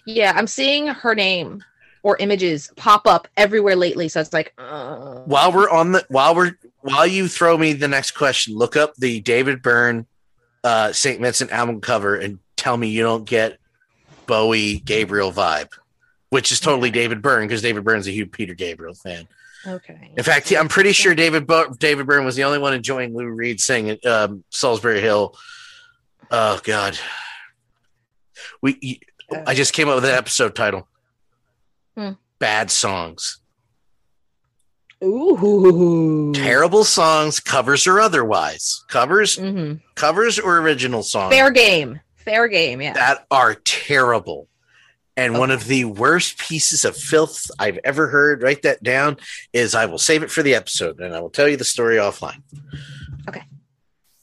Yeah, 0.06 0.34
I'm 0.36 0.48
seeing 0.48 0.88
her 0.88 1.16
name 1.16 1.64
or 2.04 2.18
images 2.18 2.72
pop 2.76 3.06
up 3.06 3.28
everywhere 3.38 3.76
lately, 3.76 4.08
so 4.08 4.20
it's 4.20 4.34
like, 4.34 4.54
uh, 4.58 5.20
while 5.26 5.52
we're 5.52 5.70
on 5.70 5.92
the 5.92 6.06
while 6.10 6.36
we're 6.36 6.58
while 6.80 7.06
you 7.06 7.28
throw 7.28 7.58
me 7.58 7.74
the 7.74 7.88
next 7.88 8.12
question, 8.12 8.56
look 8.56 8.76
up 8.76 8.96
the 8.96 9.20
David 9.22 9.62
Byrne 9.62 10.08
uh 10.64 10.92
St. 10.92 11.22
Vincent 11.22 11.52
album 11.52 11.82
cover 11.82 12.16
and 12.16 12.40
tell 12.56 12.76
me 12.78 12.90
you 12.90 13.04
don't 13.04 13.26
get 13.26 13.58
Bowie 14.26 14.80
Gabriel 14.80 15.32
vibe, 15.32 15.70
which 16.30 16.52
is 16.52 16.60
totally. 16.60 16.92
David 16.92 17.22
Byrne 17.22 17.48
because 17.48 17.62
David 17.62 17.84
Byrne's 17.84 18.08
a 18.08 18.12
huge 18.12 18.32
Peter 18.32 18.54
Gabriel 18.54 18.94
fan. 18.96 19.28
okay. 19.68 20.12
In 20.18 20.24
fact, 20.24 20.52
I'm 20.52 20.68
pretty 20.70 20.92
sure 20.94 21.14
David 21.14 21.46
Bo- 21.46 21.74
David 21.78 22.08
Byrne 22.08 22.26
was 22.26 22.36
the 22.36 22.44
only 22.46 22.58
one 22.60 22.74
enjoying 22.74 23.16
Lou 23.16 23.28
Reed 23.28 23.60
singing 23.60 23.98
um, 24.06 24.44
Solsbury 24.52 25.02
Hill. 25.02 25.36
Oh 26.32 26.60
God, 26.64 26.98
we 28.62 29.02
I 29.46 29.54
just 29.54 29.74
came 29.74 29.88
up 29.90 29.96
with 29.96 30.06
an 30.06 30.16
episode 30.16 30.56
title. 30.56 30.88
Hmm. 31.98 32.12
Bad 32.40 32.72
songs. 32.72 33.40
Ooh. 35.04 36.32
terrible 36.36 36.84
songs, 36.84 37.40
covers 37.40 37.88
or 37.88 38.00
otherwise, 38.00 38.84
covers, 38.88 39.36
hmm 39.36 39.74
covers 39.96 40.38
or 40.40 40.58
original 40.60 41.02
songs 41.04 41.34
Fair 41.34 41.50
game. 41.52 42.00
Fair 42.18 42.48
game. 42.48 42.82
Yeah. 42.82 42.94
that 42.94 43.26
are 43.32 43.56
terrible. 43.56 44.48
And 45.18 45.38
one 45.38 45.52
of 45.52 45.66
the 45.66 45.86
worst 45.86 46.38
pieces 46.40 46.86
of 46.86 46.96
filth 46.96 47.50
I've 47.60 47.80
ever 47.84 48.08
heard, 48.08 48.42
write 48.44 48.62
that 48.62 48.82
down, 48.82 49.18
is 49.54 49.76
I 49.76 49.86
will 49.88 49.98
save 49.98 50.24
it 50.24 50.32
for 50.32 50.42
the 50.42 50.56
episode 50.56 51.00
and 51.00 51.14
I 51.16 51.20
will 51.20 51.30
tell 51.30 51.48
you 51.48 51.58
the 51.58 51.66
story 51.66 51.98
offline. 51.98 52.42
Okay. 53.28 53.42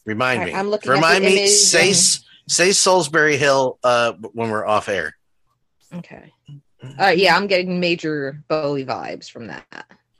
Remind 0.06 0.38
All 0.40 0.44
right, 0.46 0.52
me. 0.54 0.58
I'm 0.58 0.70
looking 0.70 0.90
Remind 0.92 1.24
me, 1.24 1.46
say, 1.48 1.88
and- 1.88 1.96
say 1.96 2.70
Solsbury 2.70 3.36
Hill 3.36 3.78
uh, 3.84 4.12
when 4.32 4.50
we're 4.50 4.66
off 4.66 4.88
air. 4.88 5.16
Okay. 5.92 6.32
Uh, 7.00 7.08
yeah, 7.08 7.36
I'm 7.36 7.46
getting 7.46 7.80
major 7.80 8.42
Bowie 8.48 8.84
vibes 8.84 9.30
from 9.30 9.48
that. 9.48 9.64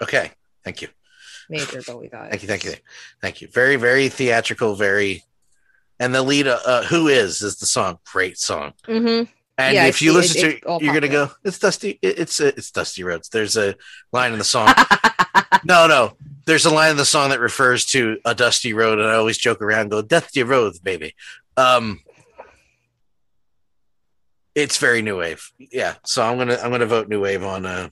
Okay. 0.03 0.31
Thank 0.65 0.83
you. 0.83 0.89
Major 1.49 1.83
Bowie 1.87 2.09
vibes. 2.09 2.31
Thank 2.31 2.43
you. 2.43 2.49
Thank 2.49 2.65
you. 2.65 2.75
Thank 3.21 3.41
you. 3.43 3.49
Very, 3.49 3.77
very 3.77 4.09
theatrical, 4.09 4.75
very. 4.75 5.23
And 6.01 6.15
the 6.15 6.23
lead, 6.23 6.47
uh, 6.47 6.59
uh, 6.65 6.83
Who 6.85 7.09
Is, 7.09 7.43
is 7.43 7.57
the 7.57 7.67
song. 7.67 7.99
Great 8.13 8.39
song. 8.39 8.73
Mm-hmm. 8.87 9.31
And 9.59 9.75
Yeah, 9.75 9.87
if 9.87 10.01
you 10.01 10.13
listen 10.13 10.39
It- 10.45 10.63
to 10.63 10.75
it 10.75 10.83
you're 10.83 10.95
gonna 10.95 11.09
go, 11.09 11.31
it's 11.45 11.59
dusty. 11.59 11.99
it- 12.03 12.19
It's 12.21 12.41
uh, 12.41 12.53
it's 12.57 12.71
Dusty 12.71 13.03
Roads. 13.03 13.29
There's 13.29 13.57
a 13.57 13.75
line 14.13 14.33
in 14.33 14.39
the 14.39 14.45
song. 14.45 14.73
no, 15.65 15.87
no. 15.89 16.13
There's 16.47 16.65
a 16.65 16.71
line 16.71 16.93
in 16.93 16.97
the 16.97 17.05
song 17.05 17.31
that 17.31 17.41
refers 17.41 17.85
to 17.87 18.19
a 18.25 18.35
dusty 18.35 18.73
road, 18.73 18.99
and 19.01 19.09
I 19.09 19.15
always 19.17 19.37
joke 19.37 19.61
around, 19.61 19.89
go 19.91 20.01
Dusty 20.01 20.43
Roads, 20.45 20.79
baby. 20.79 21.15
Um, 21.57 22.01
it's 24.59 24.79
very 24.79 25.03
new 25.03 25.19
wave. 25.19 25.53
Yeah, 25.59 25.95
so 26.05 26.23
I'm 26.23 26.37
gonna 26.37 26.59
I'm 26.63 26.71
gonna 26.71 26.87
vote 26.87 27.09
new 27.09 27.21
wave 27.21 27.45
on 27.45 27.65
uh 27.65 27.89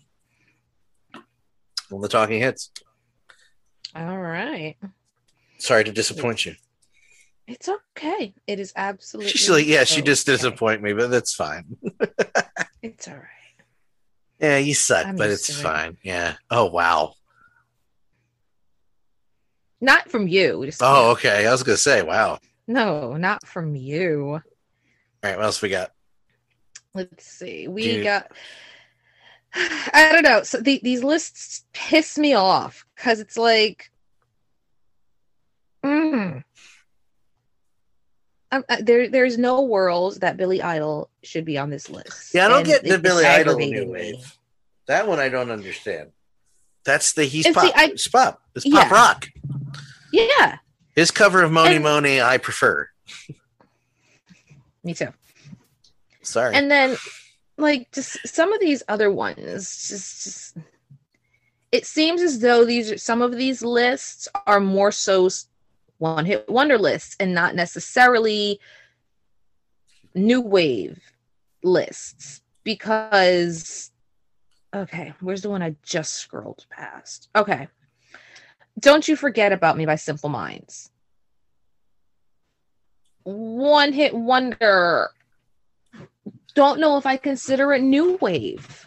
on 1.93 2.01
the 2.01 2.09
Talking 2.09 2.41
Heads. 2.41 2.71
All 3.95 4.19
right. 4.19 4.77
Sorry 5.59 5.85
to 5.85 5.93
disappoint 5.93 6.45
you. 6.45 6.55
It's 7.47 7.69
okay. 7.69 8.35
It 8.47 8.59
is 8.59 8.73
absolutely. 8.75 9.31
She's 9.31 9.49
like, 9.49 9.67
yeah, 9.67 9.85
she 9.85 10.03
just 10.03 10.29
okay. 10.29 10.37
disappoint 10.37 10.83
me, 10.83 10.93
but 10.93 11.11
that's 11.11 11.35
fine. 11.35 11.77
It's 12.83 13.09
all 13.09 13.15
right. 13.15 13.23
Yeah, 14.39 14.59
you 14.59 14.73
suck, 14.75 15.07
I'm 15.07 15.17
but 15.17 15.29
it's 15.31 15.47
to 15.49 15.53
it. 15.55 15.63
fine. 15.63 15.97
Yeah. 16.05 16.35
Oh 16.51 16.67
wow. 16.67 17.15
Not 19.81 20.09
from 20.09 20.29
you. 20.29 20.63
Just 20.67 20.81
Oh, 20.85 21.11
okay. 21.13 21.47
I 21.47 21.51
was 21.51 21.65
gonna 21.65 21.79
say, 21.79 22.03
wow. 22.03 22.39
No, 22.69 23.17
not 23.17 23.45
from 23.45 23.75
you. 23.75 24.35
All 24.35 24.43
right. 25.25 25.37
what 25.37 25.47
else 25.47 25.63
we 25.63 25.69
got? 25.69 25.91
Let's 26.97 27.27
see. 27.27 27.69
We 27.69 27.83
Dude. 27.83 28.05
got. 28.05 28.33
I 29.55 30.11
don't 30.13 30.23
know. 30.23 30.43
So 30.43 30.61
the, 30.61 30.81
these 30.83 31.05
lists 31.05 31.65
piss 31.73 32.19
me 32.19 32.35
off 32.35 32.85
because 32.97 33.21
it's 33.21 33.37
like, 33.37 33.91
mm. 35.85 36.43
Um, 38.53 38.65
uh, 38.69 38.77
there, 38.81 39.09
there's 39.09 39.37
no 39.39 39.63
world 39.63 40.21
that 40.21 40.37
Billy 40.37 40.63
Idol 40.63 41.11
should 41.23 41.45
be 41.45 41.59
on 41.59 41.69
this 41.69 41.91
list. 41.91 42.33
Yeah, 42.33 42.47
I 42.47 42.49
don't 42.49 42.59
And 42.59 42.67
get 42.67 42.85
the 42.85 42.99
Billy 42.99 43.25
Idol 43.25 43.57
new 43.59 43.85
me. 43.85 43.87
wave. 43.87 44.37
That 44.87 45.09
one 45.09 45.19
I 45.19 45.29
don't 45.29 45.51
understand. 45.51 46.11
That's 46.85 47.13
the 47.15 47.25
he's 47.25 47.45
And 47.47 47.55
pop. 47.57 47.65
see, 47.65 47.73
I- 47.75 47.87
it's 47.87 48.07
pop. 48.07 48.41
It's 48.55 48.65
pop 48.69 48.85
Yeah. 48.89 48.95
rock. 48.95 49.29
Yeah, 50.13 50.59
His 50.95 51.11
cover 51.11 51.43
of 51.43 51.51
Mony 51.51 51.75
And- 51.77 51.85
Mony 51.85 52.21
I 52.23 52.39
prefer. 52.39 52.89
me 54.85 54.95
too. 54.95 55.13
Sorry. 56.27 56.55
And 56.55 56.71
then, 56.71 56.97
like, 57.57 57.93
just 57.93 58.19
some 58.27 58.53
of 58.53 58.61
these 58.61 58.83
other 58.89 59.11
ones, 59.11 59.89
just, 59.89 60.25
just 60.25 60.59
it 61.73 61.87
seems 61.87 62.23
as 62.23 62.39
though 62.41 62.65
these 62.65 63.03
some 63.03 63.23
of 63.23 63.37
these 63.37 63.63
lists 63.63 64.29
are 64.47 64.61
more 64.61 64.93
so 64.93 65.29
one 65.99 66.25
hit 66.25 66.49
wonder 66.49 66.79
lists 66.79 67.17
and 67.21 67.35
not 67.35 67.55
necessarily 67.55 68.61
new 70.15 70.41
wave 70.41 70.99
lists 71.63 72.41
because 72.65 73.91
okay 74.75 75.13
where's 75.21 75.43
the 75.43 75.51
one 75.51 75.63
i 75.63 75.75
just 75.83 76.15
scrolled 76.15 76.67
past? 76.71 77.29
Okay. 77.35 77.69
Don't 78.79 79.09
you 79.09 79.17
forget 79.17 79.53
about 79.53 79.77
me 79.77 79.87
by 79.87 79.97
simple 79.97 80.29
minds. 80.29 80.91
One 83.25 83.93
hit 83.93 84.15
wonder 84.15 85.11
don't 86.57 86.81
know 86.81 86.97
if 86.99 87.07
i 87.07 87.17
consider 87.17 87.73
it 87.73 87.83
new 87.83 88.17
wave 88.21 88.83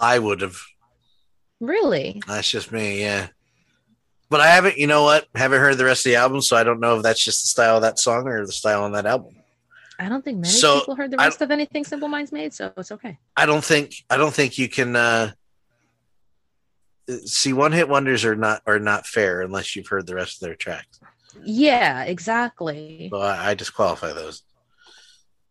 I 0.00 0.18
would 0.20 0.40
have. 0.42 0.56
really 1.60 2.22
That's 2.28 2.48
just 2.48 2.70
me, 2.70 3.00
yeah. 3.00 3.28
But 4.30 4.40
I 4.40 4.46
haven't, 4.46 4.78
you 4.78 4.86
know 4.86 5.02
what? 5.02 5.26
Haven't 5.34 5.58
heard 5.58 5.76
the 5.76 5.84
rest 5.86 6.06
of 6.06 6.10
the 6.10 6.16
album, 6.16 6.40
so 6.40 6.56
I 6.56 6.62
don't 6.62 6.78
know 6.78 6.98
if 6.98 7.02
that's 7.02 7.24
just 7.24 7.42
the 7.42 7.48
style 7.48 7.74
of 7.76 7.82
that 7.82 7.98
song 7.98 8.28
or 8.28 8.46
the 8.46 8.52
style 8.52 8.84
on 8.84 8.92
that 8.92 9.06
album. 9.06 9.34
i 9.98 10.08
don't 10.08 10.24
think 10.24 10.38
many 10.38 10.52
So, 10.52 10.78
people 10.78 10.94
heard 10.94 11.10
the 11.10 11.16
rest 11.16 11.42
of 11.42 11.50
anything 11.50 11.84
simple 11.84 12.06
minds 12.06 12.30
made 12.30 12.54
so 12.54 12.72
it's 12.76 12.92
okay 12.92 13.18
I 13.36 13.44
don't 13.46 13.64
think 13.64 13.94
I 14.08 14.16
don't 14.16 14.32
think 14.32 14.56
you 14.56 14.68
can 14.68 14.94
uh 14.94 15.32
see 17.24 17.52
one 17.52 17.72
hit 17.72 17.88
wonders 17.88 18.24
are 18.24 18.36
not 18.36 18.62
are 18.66 18.78
not 18.78 19.04
fair 19.06 19.42
unless 19.42 19.74
you've 19.74 19.88
heard 19.88 20.06
the 20.06 20.14
rest 20.14 20.36
of 20.36 20.46
their 20.46 20.54
tracks. 20.54 21.00
yeah 21.42 22.04
exactly 22.04 23.08
So 23.12 23.18
I, 23.20 23.50
I 23.50 23.54
disqualify 23.54 24.12
those. 24.12 24.42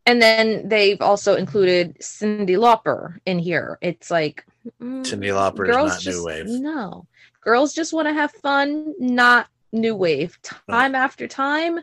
And 0.07 0.21
then 0.21 0.69
they've 0.69 1.01
also 1.01 1.35
included 1.35 1.97
Cyndi 1.99 2.57
Lauper 2.57 3.19
in 3.25 3.39
here. 3.39 3.77
It's 3.81 4.09
like 4.09 4.45
mm, 4.81 5.03
Cyndi 5.05 5.33
Lauper 5.33 5.67
is 5.67 5.75
girls 5.75 5.89
not 5.91 6.05
new 6.05 6.11
just- 6.13 6.25
wave. 6.25 6.45
No, 6.47 7.05
girls 7.41 7.73
just 7.73 7.91
want 7.91 8.07
to 8.07 8.13
have 8.13 8.31
fun, 8.31 8.95
not 8.99 9.47
new 9.73 9.95
wave. 9.95 10.39
Time 10.41 10.95
after 10.95 11.27
time, 11.27 11.81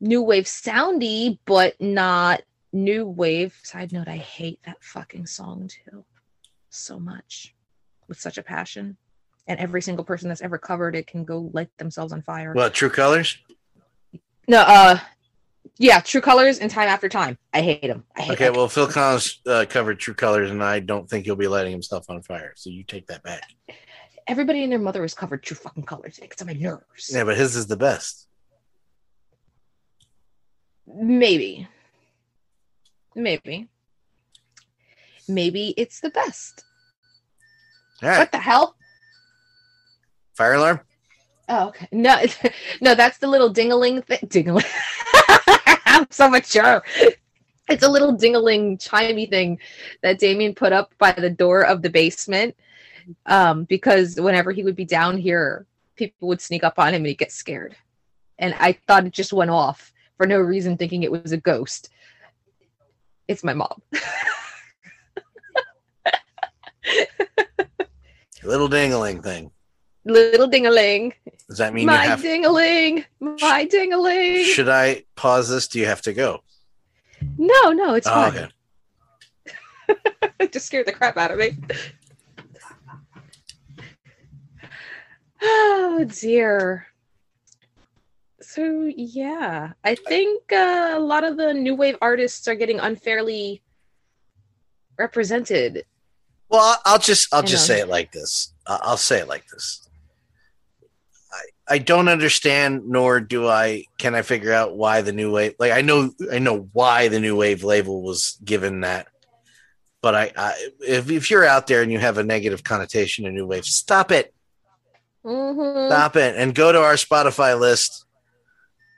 new 0.00 0.20
wave 0.20 0.46
soundy, 0.46 1.38
but 1.46 1.80
not 1.80 2.42
new 2.72 3.06
wave. 3.06 3.56
Side 3.62 3.92
note: 3.92 4.08
I 4.08 4.16
hate 4.16 4.58
that 4.66 4.82
fucking 4.82 5.26
song 5.26 5.68
too, 5.68 6.04
so 6.70 6.98
much, 6.98 7.54
with 8.08 8.18
such 8.18 8.36
a 8.36 8.42
passion. 8.42 8.96
And 9.46 9.60
every 9.60 9.82
single 9.82 10.04
person 10.04 10.28
that's 10.28 10.42
ever 10.42 10.58
covered 10.58 10.96
it 10.96 11.06
can 11.06 11.24
go 11.24 11.50
light 11.52 11.70
themselves 11.78 12.12
on 12.12 12.22
fire. 12.22 12.52
What 12.52 12.74
True 12.74 12.90
Colors? 12.90 13.38
No, 14.48 14.58
uh, 14.60 14.98
yeah, 15.78 16.00
True 16.00 16.20
Colors 16.20 16.58
and 16.58 16.70
Time 16.70 16.88
After 16.88 17.08
Time. 17.08 17.38
I 17.52 17.60
hate 17.62 17.82
them. 17.82 18.04
I 18.16 18.22
hate 18.22 18.28
him. 18.28 18.34
Okay, 18.34 18.50
well 18.50 18.68
Phil 18.68 18.86
Collins 18.88 19.40
uh, 19.46 19.64
covered 19.68 19.98
True 19.98 20.14
Colors, 20.14 20.50
and 20.50 20.62
I 20.62 20.80
don't 20.80 21.08
think 21.08 21.24
he'll 21.24 21.36
be 21.36 21.48
lighting 21.48 21.72
himself 21.72 22.04
on 22.08 22.22
fire. 22.22 22.52
So 22.56 22.70
you 22.70 22.84
take 22.84 23.06
that 23.08 23.22
back. 23.22 23.42
everybody 24.26 24.62
and 24.62 24.70
their 24.72 24.78
mother 24.78 25.02
has 25.02 25.14
covered 25.14 25.42
true 25.42 25.56
fucking 25.56 25.84
colors. 25.84 26.18
It 26.18 26.30
gets 26.30 26.40
on 26.42 26.46
my 26.48 26.52
nerves. 26.54 27.10
Yeah, 27.12 27.24
but 27.24 27.36
his 27.36 27.56
is 27.56 27.66
the 27.66 27.76
best. 27.76 28.28
Maybe. 30.86 31.68
Maybe. 33.14 33.68
Maybe 35.28 35.74
it's 35.76 36.00
the 36.00 36.10
best. 36.10 36.64
Right, 38.02 38.18
What 38.18 38.32
the 38.32 38.38
hell? 38.38 38.74
fire 40.34 40.54
alarm. 40.54 40.80
Oh, 41.48 41.68
okay. 41.68 41.88
No, 41.92 42.22
no, 42.80 42.94
that's 42.94 43.18
the 43.18 43.26
little 43.26 43.52
dingaling 43.52 44.04
thing. 44.04 44.20
Dingaling. 44.26 44.64
I'm 45.86 46.06
so 46.10 46.28
mature. 46.28 46.82
It's 47.68 47.82
a 47.82 47.88
little 47.88 48.16
dingaling 48.16 48.78
chimey 48.78 49.28
thing 49.28 49.58
that 50.02 50.18
Damien 50.18 50.54
put 50.54 50.72
up 50.72 50.94
by 50.98 51.12
the 51.12 51.30
door 51.30 51.64
of 51.64 51.82
the 51.82 51.90
basement. 51.90 52.56
Um, 53.26 53.64
because 53.64 54.20
whenever 54.20 54.52
he 54.52 54.62
would 54.62 54.76
be 54.76 54.84
down 54.84 55.18
here, 55.18 55.66
people 55.96 56.28
would 56.28 56.40
sneak 56.40 56.64
up 56.64 56.78
on 56.78 56.88
him 56.88 57.02
and 57.02 57.06
he'd 57.06 57.18
get 57.18 57.32
scared. 57.32 57.76
And 58.38 58.54
I 58.58 58.72
thought 58.72 59.06
it 59.06 59.12
just 59.12 59.32
went 59.32 59.50
off 59.50 59.92
for 60.16 60.26
no 60.26 60.38
reason, 60.38 60.76
thinking 60.76 61.02
it 61.02 61.10
was 61.10 61.32
a 61.32 61.36
ghost. 61.36 61.90
It's 63.28 63.44
my 63.44 63.54
mom. 63.54 63.82
Little 68.42 68.68
dingling 68.68 69.22
thing. 69.22 69.50
Little 70.04 70.48
dingaling. 70.48 71.12
Does 71.48 71.58
that 71.58 71.72
mean 71.74 71.84
you 71.88 71.94
have... 71.94 72.18
My 72.22 72.28
dingaling. 72.28 73.04
My 73.20 73.66
dingaling. 73.66 74.44
Should 74.44 74.68
I 74.68 75.04
pause 75.16 75.48
this? 75.48 75.68
Do 75.68 75.78
you 75.78 75.86
have 75.86 76.02
to 76.02 76.12
go? 76.12 76.42
No, 77.38 77.70
no, 77.70 77.94
it's 77.94 78.06
Oh, 78.06 78.10
fine. 78.30 78.48
okay. 80.38 80.48
just 80.52 80.66
scared 80.66 80.86
the 80.86 80.92
crap 80.92 81.16
out 81.16 81.30
of 81.30 81.38
me. 81.38 81.56
Oh 85.44 86.04
dear. 86.08 86.86
So 88.40 88.90
yeah, 88.96 89.72
I 89.82 89.94
think 89.96 90.52
uh, 90.52 90.92
a 90.94 91.00
lot 91.00 91.24
of 91.24 91.36
the 91.36 91.52
new 91.52 91.74
wave 91.74 91.96
artists 92.00 92.46
are 92.46 92.54
getting 92.54 92.78
unfairly 92.78 93.62
represented. 94.98 95.84
Well, 96.48 96.78
I'll- 96.84 96.98
just 96.98 97.32
I'll 97.34 97.42
just 97.42 97.68
know. 97.68 97.74
say 97.74 97.80
it 97.80 97.88
like 97.88 98.12
this. 98.12 98.52
I'll 98.66 98.96
say 98.96 99.18
it 99.20 99.26
like 99.28 99.46
this. 99.48 99.88
I 101.68 101.78
don't 101.78 102.08
understand, 102.08 102.88
nor 102.88 103.20
do 103.20 103.48
I 103.48 103.84
can 103.98 104.14
I 104.14 104.22
figure 104.22 104.52
out 104.52 104.76
why 104.76 105.00
the 105.00 105.12
new 105.12 105.32
wave. 105.32 105.54
Like 105.58 105.72
I 105.72 105.80
know 105.80 106.10
I 106.30 106.38
know 106.38 106.68
why 106.72 107.08
the 107.08 107.20
new 107.20 107.36
wave 107.36 107.64
label 107.64 108.02
was 108.02 108.36
given 108.44 108.80
that, 108.80 109.06
but 110.02 110.14
I, 110.14 110.32
I 110.36 110.68
if 110.80 111.10
if 111.10 111.30
you're 111.30 111.46
out 111.46 111.66
there 111.66 111.82
and 111.82 111.90
you 111.90 111.98
have 111.98 112.18
a 112.18 112.24
negative 112.24 112.62
connotation 112.64 113.24
to 113.24 113.30
new 113.30 113.46
wave, 113.46 113.64
stop 113.64 114.10
it, 114.10 114.34
Mhm. 115.24 115.88
stop 115.88 116.16
it, 116.16 116.34
and 116.36 116.54
go 116.54 116.72
to 116.72 116.80
our 116.82 116.94
Spotify 116.94 117.58
list 117.58 118.04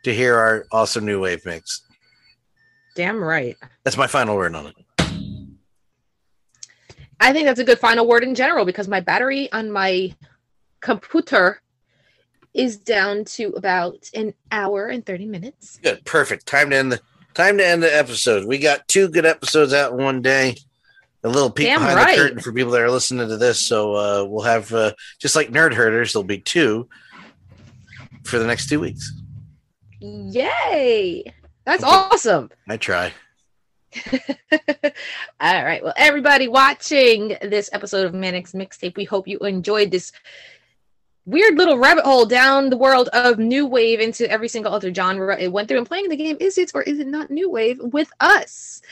to 0.04 0.14
hear 0.14 0.36
our 0.36 0.66
awesome 0.72 1.04
new 1.04 1.20
wave 1.20 1.44
mix. 1.46 1.82
Damn 2.96 3.22
right. 3.22 3.56
That's 3.84 3.96
my 3.96 4.06
final 4.06 4.36
word 4.36 4.54
on 4.54 4.66
it. 4.68 4.74
I 7.20 7.32
think 7.32 7.46
that's 7.46 7.60
a 7.60 7.64
good 7.64 7.78
final 7.78 8.06
word 8.06 8.24
in 8.24 8.34
general 8.34 8.64
because 8.64 8.88
my 8.88 9.00
battery 9.00 9.50
on 9.52 9.70
my 9.70 10.14
computer 10.80 11.60
is 12.54 12.76
down 12.76 13.24
to 13.24 13.48
about 13.56 14.08
an 14.14 14.32
hour 14.50 14.86
and 14.86 15.04
30 15.04 15.26
minutes. 15.26 15.78
Good, 15.82 16.04
perfect. 16.04 16.46
Time 16.46 16.70
to 16.70 16.76
end 16.76 16.92
the 16.92 17.00
time 17.34 17.58
to 17.58 17.66
end 17.66 17.82
the 17.82 17.94
episode. 17.94 18.46
We 18.46 18.58
got 18.58 18.86
two 18.88 19.08
good 19.08 19.26
episodes 19.26 19.72
out 19.72 19.92
in 19.92 19.98
one 19.98 20.22
day. 20.22 20.56
A 21.24 21.28
little 21.28 21.50
peek 21.50 21.66
Damn 21.66 21.80
behind 21.80 21.96
right. 21.96 22.16
the 22.16 22.22
curtain 22.22 22.40
for 22.40 22.52
people 22.52 22.72
that 22.72 22.82
are 22.82 22.90
listening 22.90 23.26
to 23.28 23.38
this. 23.38 23.58
So 23.58 23.94
uh, 23.94 24.24
we'll 24.28 24.42
have 24.44 24.72
uh, 24.74 24.92
just 25.18 25.34
like 25.34 25.48
Nerd 25.48 25.72
Herders, 25.72 26.12
there'll 26.12 26.22
be 26.22 26.38
two 26.38 26.86
for 28.24 28.38
the 28.38 28.46
next 28.46 28.68
two 28.68 28.78
weeks. 28.78 29.10
Yay! 30.00 31.24
That's 31.64 31.82
awesome. 31.82 32.50
I 32.68 32.76
try. 32.76 33.12
All 35.40 35.64
right. 35.64 35.82
Well, 35.82 35.94
everybody 35.96 36.46
watching 36.46 37.36
this 37.40 37.70
episode 37.72 38.04
of 38.04 38.12
Manic's 38.12 38.52
Mixtape, 38.52 38.96
we 38.96 39.04
hope 39.04 39.26
you 39.26 39.38
enjoyed 39.38 39.90
this 39.90 40.12
weird 41.26 41.56
little 41.56 41.78
rabbit 41.78 42.04
hole 42.04 42.26
down 42.26 42.70
the 42.70 42.76
world 42.76 43.08
of 43.12 43.38
new 43.38 43.66
wave 43.66 44.00
into 44.00 44.30
every 44.30 44.48
single 44.48 44.72
other 44.72 44.92
genre 44.92 45.38
it 45.38 45.52
went 45.52 45.68
through 45.68 45.78
and 45.78 45.86
playing 45.86 46.08
the 46.08 46.16
game. 46.16 46.36
Is 46.40 46.58
it 46.58 46.72
or 46.74 46.82
is 46.82 46.98
it 46.98 47.06
not 47.06 47.30
new 47.30 47.50
wave 47.50 47.78
with 47.80 48.10
us? 48.20 48.82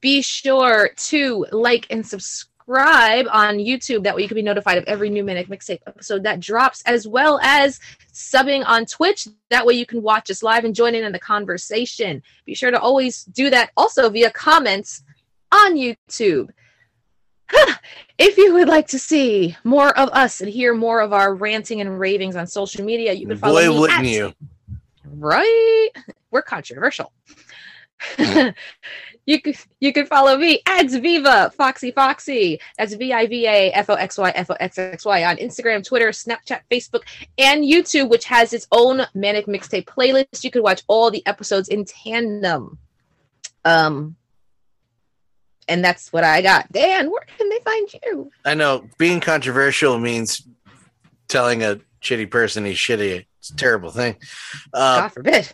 Be 0.00 0.22
sure 0.22 0.90
to 0.96 1.46
like 1.52 1.86
and 1.90 2.06
subscribe 2.06 3.26
on 3.30 3.58
YouTube. 3.58 4.02
That 4.04 4.16
way 4.16 4.22
you 4.22 4.28
can 4.28 4.34
be 4.34 4.42
notified 4.42 4.78
of 4.78 4.84
every 4.84 5.10
new 5.10 5.24
Manic 5.24 5.48
Mixtape 5.48 5.80
episode 5.86 6.22
that 6.22 6.40
drops, 6.40 6.82
as 6.86 7.06
well 7.06 7.38
as 7.42 7.80
subbing 8.12 8.64
on 8.66 8.86
Twitch. 8.86 9.28
That 9.50 9.66
way 9.66 9.74
you 9.74 9.86
can 9.86 10.02
watch 10.02 10.30
us 10.30 10.42
live 10.42 10.64
and 10.64 10.74
join 10.74 10.94
in 10.94 11.04
in 11.04 11.12
the 11.12 11.18
conversation. 11.18 12.22
Be 12.46 12.54
sure 12.54 12.70
to 12.70 12.80
always 12.80 13.24
do 13.24 13.50
that 13.50 13.70
also 13.76 14.08
via 14.08 14.30
comments 14.30 15.02
on 15.52 15.74
YouTube. 15.76 16.50
if 18.18 18.36
you 18.36 18.54
would 18.54 18.68
like 18.68 18.88
to 18.88 18.98
see 18.98 19.56
more 19.64 19.96
of 19.98 20.08
us 20.10 20.40
and 20.40 20.50
hear 20.50 20.74
more 20.74 21.00
of 21.00 21.12
our 21.12 21.34
ranting 21.34 21.80
and 21.80 21.98
ravings 21.98 22.36
on 22.36 22.46
social 22.46 22.84
media, 22.84 23.12
you 23.12 23.26
can 23.26 23.36
follow 23.36 23.60
Boy, 23.60 23.72
me 23.72 23.80
wouldn't 23.80 24.00
at- 24.00 24.06
you? 24.06 24.34
Right? 25.04 25.90
We're 26.30 26.42
controversial. 26.42 27.12
you 28.18 29.40
can 29.40 29.54
you 29.80 29.92
can 29.92 30.06
follow 30.06 30.36
me 30.36 30.60
at 30.66 30.90
Viva 30.90 31.50
Foxy 31.56 31.92
Foxxy. 31.92 32.58
That's 32.76 32.94
V 32.94 33.12
I 33.12 33.26
V 33.26 33.46
A 33.46 33.72
F 33.72 33.88
O 33.88 33.94
X 33.94 34.18
Y 34.18 34.30
F 34.30 34.50
O 34.50 34.56
X 34.58 34.78
X 34.78 35.04
Y 35.04 35.24
on 35.24 35.36
Instagram, 35.36 35.86
Twitter, 35.86 36.08
Snapchat, 36.08 36.60
Facebook, 36.70 37.02
and 37.38 37.64
YouTube, 37.64 38.08
which 38.08 38.24
has 38.24 38.52
its 38.52 38.66
own 38.72 39.02
manic 39.14 39.46
mixtape 39.46 39.86
playlist. 39.86 40.44
You 40.44 40.50
can 40.50 40.62
watch 40.62 40.82
all 40.88 41.10
the 41.10 41.24
episodes 41.26 41.68
in 41.68 41.84
tandem. 41.84 42.78
Um, 43.64 44.16
and 45.68 45.84
that's 45.84 46.12
what 46.12 46.24
I 46.24 46.42
got. 46.42 46.70
Dan, 46.72 47.10
where 47.10 47.26
can 47.38 47.48
they 47.48 47.58
find 47.60 47.88
you? 48.04 48.30
I 48.44 48.54
know 48.54 48.88
being 48.98 49.20
controversial 49.20 49.98
means 49.98 50.42
telling 51.28 51.62
a 51.62 51.80
shitty 52.02 52.30
person 52.30 52.64
he's 52.64 52.76
shitty. 52.76 53.24
It's 53.38 53.50
a 53.50 53.56
terrible 53.56 53.90
thing. 53.90 54.16
Uh, 54.72 55.00
God 55.00 55.08
forbid. 55.08 55.52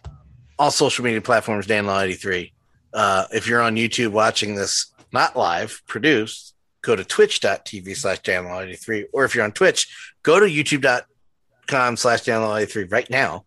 all 0.59 0.71
social 0.71 1.05
media 1.05 1.21
platforms, 1.21 1.67
Dan 1.67 1.87
Law 1.87 2.01
83. 2.01 2.53
Uh, 2.93 3.25
if 3.33 3.47
you're 3.47 3.61
on 3.63 3.77
YouTube 3.77 4.11
watching 4.13 4.55
this 4.55 4.93
not 5.13 5.37
live, 5.37 5.83
produced, 5.87 6.55
go 6.83 6.95
to 6.97 7.05
twitch.tv 7.05 7.97
slash 7.97 8.19
Dan 8.21 8.45
Law 8.45 8.61
83. 8.61 9.07
Or 9.13 9.25
if 9.25 9.35
you're 9.35 9.45
on 9.45 9.53
Twitch, 9.53 10.15
go 10.23 10.39
to 10.41 10.47
youtube.com 10.47 11.97
slash 11.97 12.23
Dan 12.23 12.43
Law 12.43 12.57
83 12.57 12.85
right 12.85 13.11
now. 13.11 13.45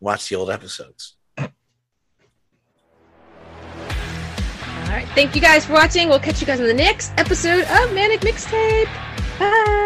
Watch 0.00 0.28
the 0.28 0.36
old 0.36 0.50
episodes. 0.50 1.16
Thank 5.14 5.34
you 5.34 5.40
guys 5.40 5.64
for 5.66 5.74
watching. 5.74 6.08
We'll 6.08 6.18
catch 6.18 6.40
you 6.40 6.46
guys 6.46 6.60
in 6.60 6.66
the 6.66 6.74
next 6.74 7.12
episode 7.18 7.64
of 7.64 7.92
Manic 7.94 8.20
Mixtape. 8.20 8.88
Bye. 9.38 9.83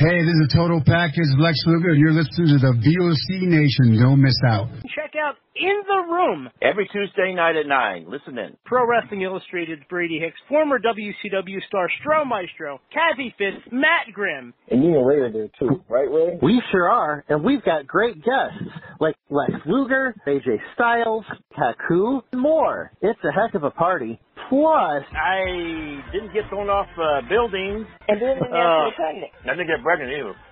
Hey, 0.00 0.24
this 0.24 0.32
is 0.32 0.48
a 0.48 0.56
Total 0.56 0.80
Package 0.80 1.28
Lex 1.36 1.60
Luger, 1.66 1.90
and 1.90 2.00
you're 2.00 2.16
listening 2.16 2.56
to 2.56 2.58
the 2.58 2.72
VOC 2.72 3.44
Nation. 3.52 4.00
Don't 4.00 4.22
miss 4.22 4.40
out. 4.48 4.72
Check 4.96 5.12
out 5.20 5.36
In 5.60 5.82
the 5.86 6.12
Room 6.12 6.48
every 6.62 6.88
Tuesday 6.92 7.34
night 7.34 7.56
at 7.56 7.66
9. 7.66 8.06
Listen 8.08 8.38
in. 8.38 8.56
Pro 8.64 8.86
Wrestling 8.86 9.22
Illustrated's 9.22 9.82
Brady 9.90 10.18
Hicks, 10.18 10.38
former 10.48 10.78
WCW 10.78 11.58
star 11.66 11.88
Stro 12.00 12.26
Maestro, 12.26 12.80
Kathy 12.92 13.34
Fitz, 13.36 13.58
Matt 13.70 14.12
Grimm. 14.14 14.54
And 14.70 14.82
you 14.82 14.96
and 14.96 15.06
Ray 15.06 15.16
are 15.16 15.30
there 15.32 15.48
too, 15.58 15.82
right, 15.88 16.10
Ray? 16.10 16.38
We 16.40 16.62
sure 16.72 16.88
are, 16.90 17.24
and 17.28 17.44
we've 17.44 17.62
got 17.64 17.86
great 17.86 18.16
guests 18.16 18.72
like 19.00 19.16
Lex 19.28 19.52
Luger, 19.66 20.14
AJ 20.26 20.56
Styles, 20.74 21.24
Kaku, 21.56 22.22
and 22.32 22.40
more. 22.40 22.92
It's 23.02 23.20
a 23.24 23.32
heck 23.32 23.54
of 23.54 23.64
a 23.64 23.70
party. 23.70 24.18
Plus, 24.48 25.04
I 25.14 26.00
didn't 26.12 26.32
get 26.32 26.48
thrown 26.48 26.68
off 26.70 26.88
uh, 26.98 27.20
buildings. 27.28 27.86
And 28.08 28.20
then 28.20 28.40
when 28.40 28.50
Uh, 28.52 28.90
pregnant. 28.96 29.30
I 29.44 29.50
didn't 29.50 29.68
get 29.68 29.82
pregnant 29.84 30.10
either. 30.12 30.34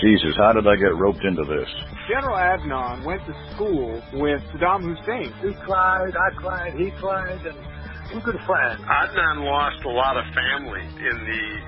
Jesus, 0.00 0.36
how 0.36 0.52
did 0.52 0.66
I 0.66 0.76
get 0.76 0.94
roped 0.96 1.24
into 1.24 1.42
this? 1.44 1.68
General 2.08 2.36
Adnan 2.36 3.04
went 3.04 3.24
to 3.26 3.34
school 3.54 4.00
with 4.14 4.40
Saddam 4.54 4.82
Hussein. 4.82 5.32
He 5.42 5.54
cried, 5.64 6.14
I 6.14 6.34
cried, 6.36 6.74
he 6.74 6.90
cried, 6.92 7.44
and 7.44 7.58
we're 8.14 8.20
good 8.20 8.40
friends. 8.46 8.80
Adnan 8.82 9.44
lost 9.44 9.84
a 9.84 9.90
lot 9.90 10.16
of 10.16 10.24
family 10.34 10.82
in 10.82 11.16
the 11.26 11.67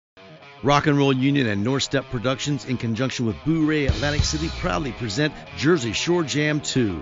Rock 0.63 0.85
and 0.85 0.95
Roll 0.95 1.11
Union 1.11 1.47
and 1.47 1.63
North 1.63 1.81
Step 1.81 2.05
Productions, 2.11 2.65
in 2.65 2.77
conjunction 2.77 3.25
with 3.25 3.35
Bourré 3.37 3.89
Atlantic 3.89 4.23
City, 4.23 4.47
proudly 4.59 4.91
present 4.91 5.33
Jersey 5.57 5.91
Shore 5.91 6.23
Jam 6.23 6.61
2. 6.61 7.01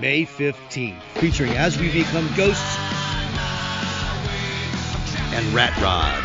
May 0.00 0.26
15th, 0.26 1.00
featuring 1.14 1.52
As 1.52 1.78
We 1.78 1.92
Become 1.92 2.28
Ghosts 2.34 2.76
and 5.32 5.54
Rat 5.54 5.80
Rod. 5.80 6.24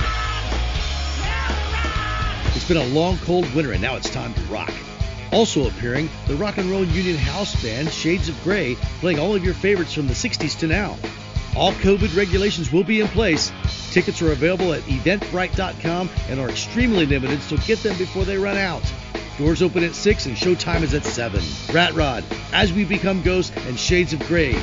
It's 2.55 2.67
been 2.67 2.77
a 2.77 2.87
long, 2.87 3.19
cold 3.19 3.53
winter, 3.53 3.73
and 3.73 3.81
now 3.81 3.95
it's 3.95 4.09
time 4.09 4.33
to 4.33 4.41
rock. 4.43 4.73
Also 5.31 5.67
appearing, 5.67 6.09
the 6.25 6.35
Rock 6.37 6.57
and 6.57 6.71
Roll 6.71 6.83
Union 6.85 7.17
house 7.17 7.61
band 7.61 7.91
Shades 7.91 8.29
of 8.29 8.43
Grey, 8.43 8.73
playing 8.99 9.19
all 9.19 9.35
of 9.35 9.45
your 9.45 9.53
favorites 9.53 9.93
from 9.93 10.07
the 10.07 10.15
60s 10.15 10.57
to 10.59 10.67
now. 10.67 10.97
All 11.57 11.71
COVID 11.73 12.15
regulations 12.15 12.71
will 12.71 12.83
be 12.83 13.01
in 13.01 13.07
place. 13.07 13.51
Tickets 13.91 14.21
are 14.21 14.31
available 14.31 14.73
at 14.73 14.83
eventbrite.com 14.83 16.07
and 16.29 16.39
are 16.39 16.49
extremely 16.49 17.07
limited, 17.07 17.41
so 17.41 17.57
get 17.57 17.79
them 17.79 17.97
before 17.97 18.25
they 18.25 18.37
run 18.37 18.57
out. 18.57 18.83
Doors 19.39 19.63
open 19.63 19.83
at 19.83 19.95
6 19.95 20.25
and 20.27 20.37
showtime 20.37 20.83
is 20.83 20.93
at 20.93 21.03
7. 21.03 21.41
Rat 21.73 21.95
Rod, 21.95 22.23
As 22.53 22.71
We 22.71 22.85
Become 22.85 23.23
Ghosts, 23.23 23.55
and 23.65 23.79
Shades 23.79 24.13
of 24.13 24.19
Grey. 24.27 24.55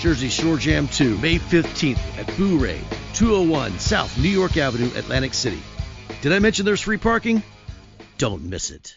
Jersey 0.00 0.30
Shore 0.30 0.56
Jam 0.56 0.88
2, 0.88 1.18
May 1.18 1.38
15th 1.38 1.98
at 2.18 2.26
Bourré, 2.28 2.78
201 3.12 3.78
South 3.78 4.16
New 4.16 4.30
York 4.30 4.56
Avenue, 4.56 4.90
Atlantic 4.96 5.34
City. 5.34 5.62
Did 6.22 6.32
I 6.32 6.38
mention 6.38 6.64
there's 6.64 6.80
free 6.80 6.96
parking? 6.96 7.42
Don't 8.16 8.44
miss 8.44 8.70
it. 8.70 8.96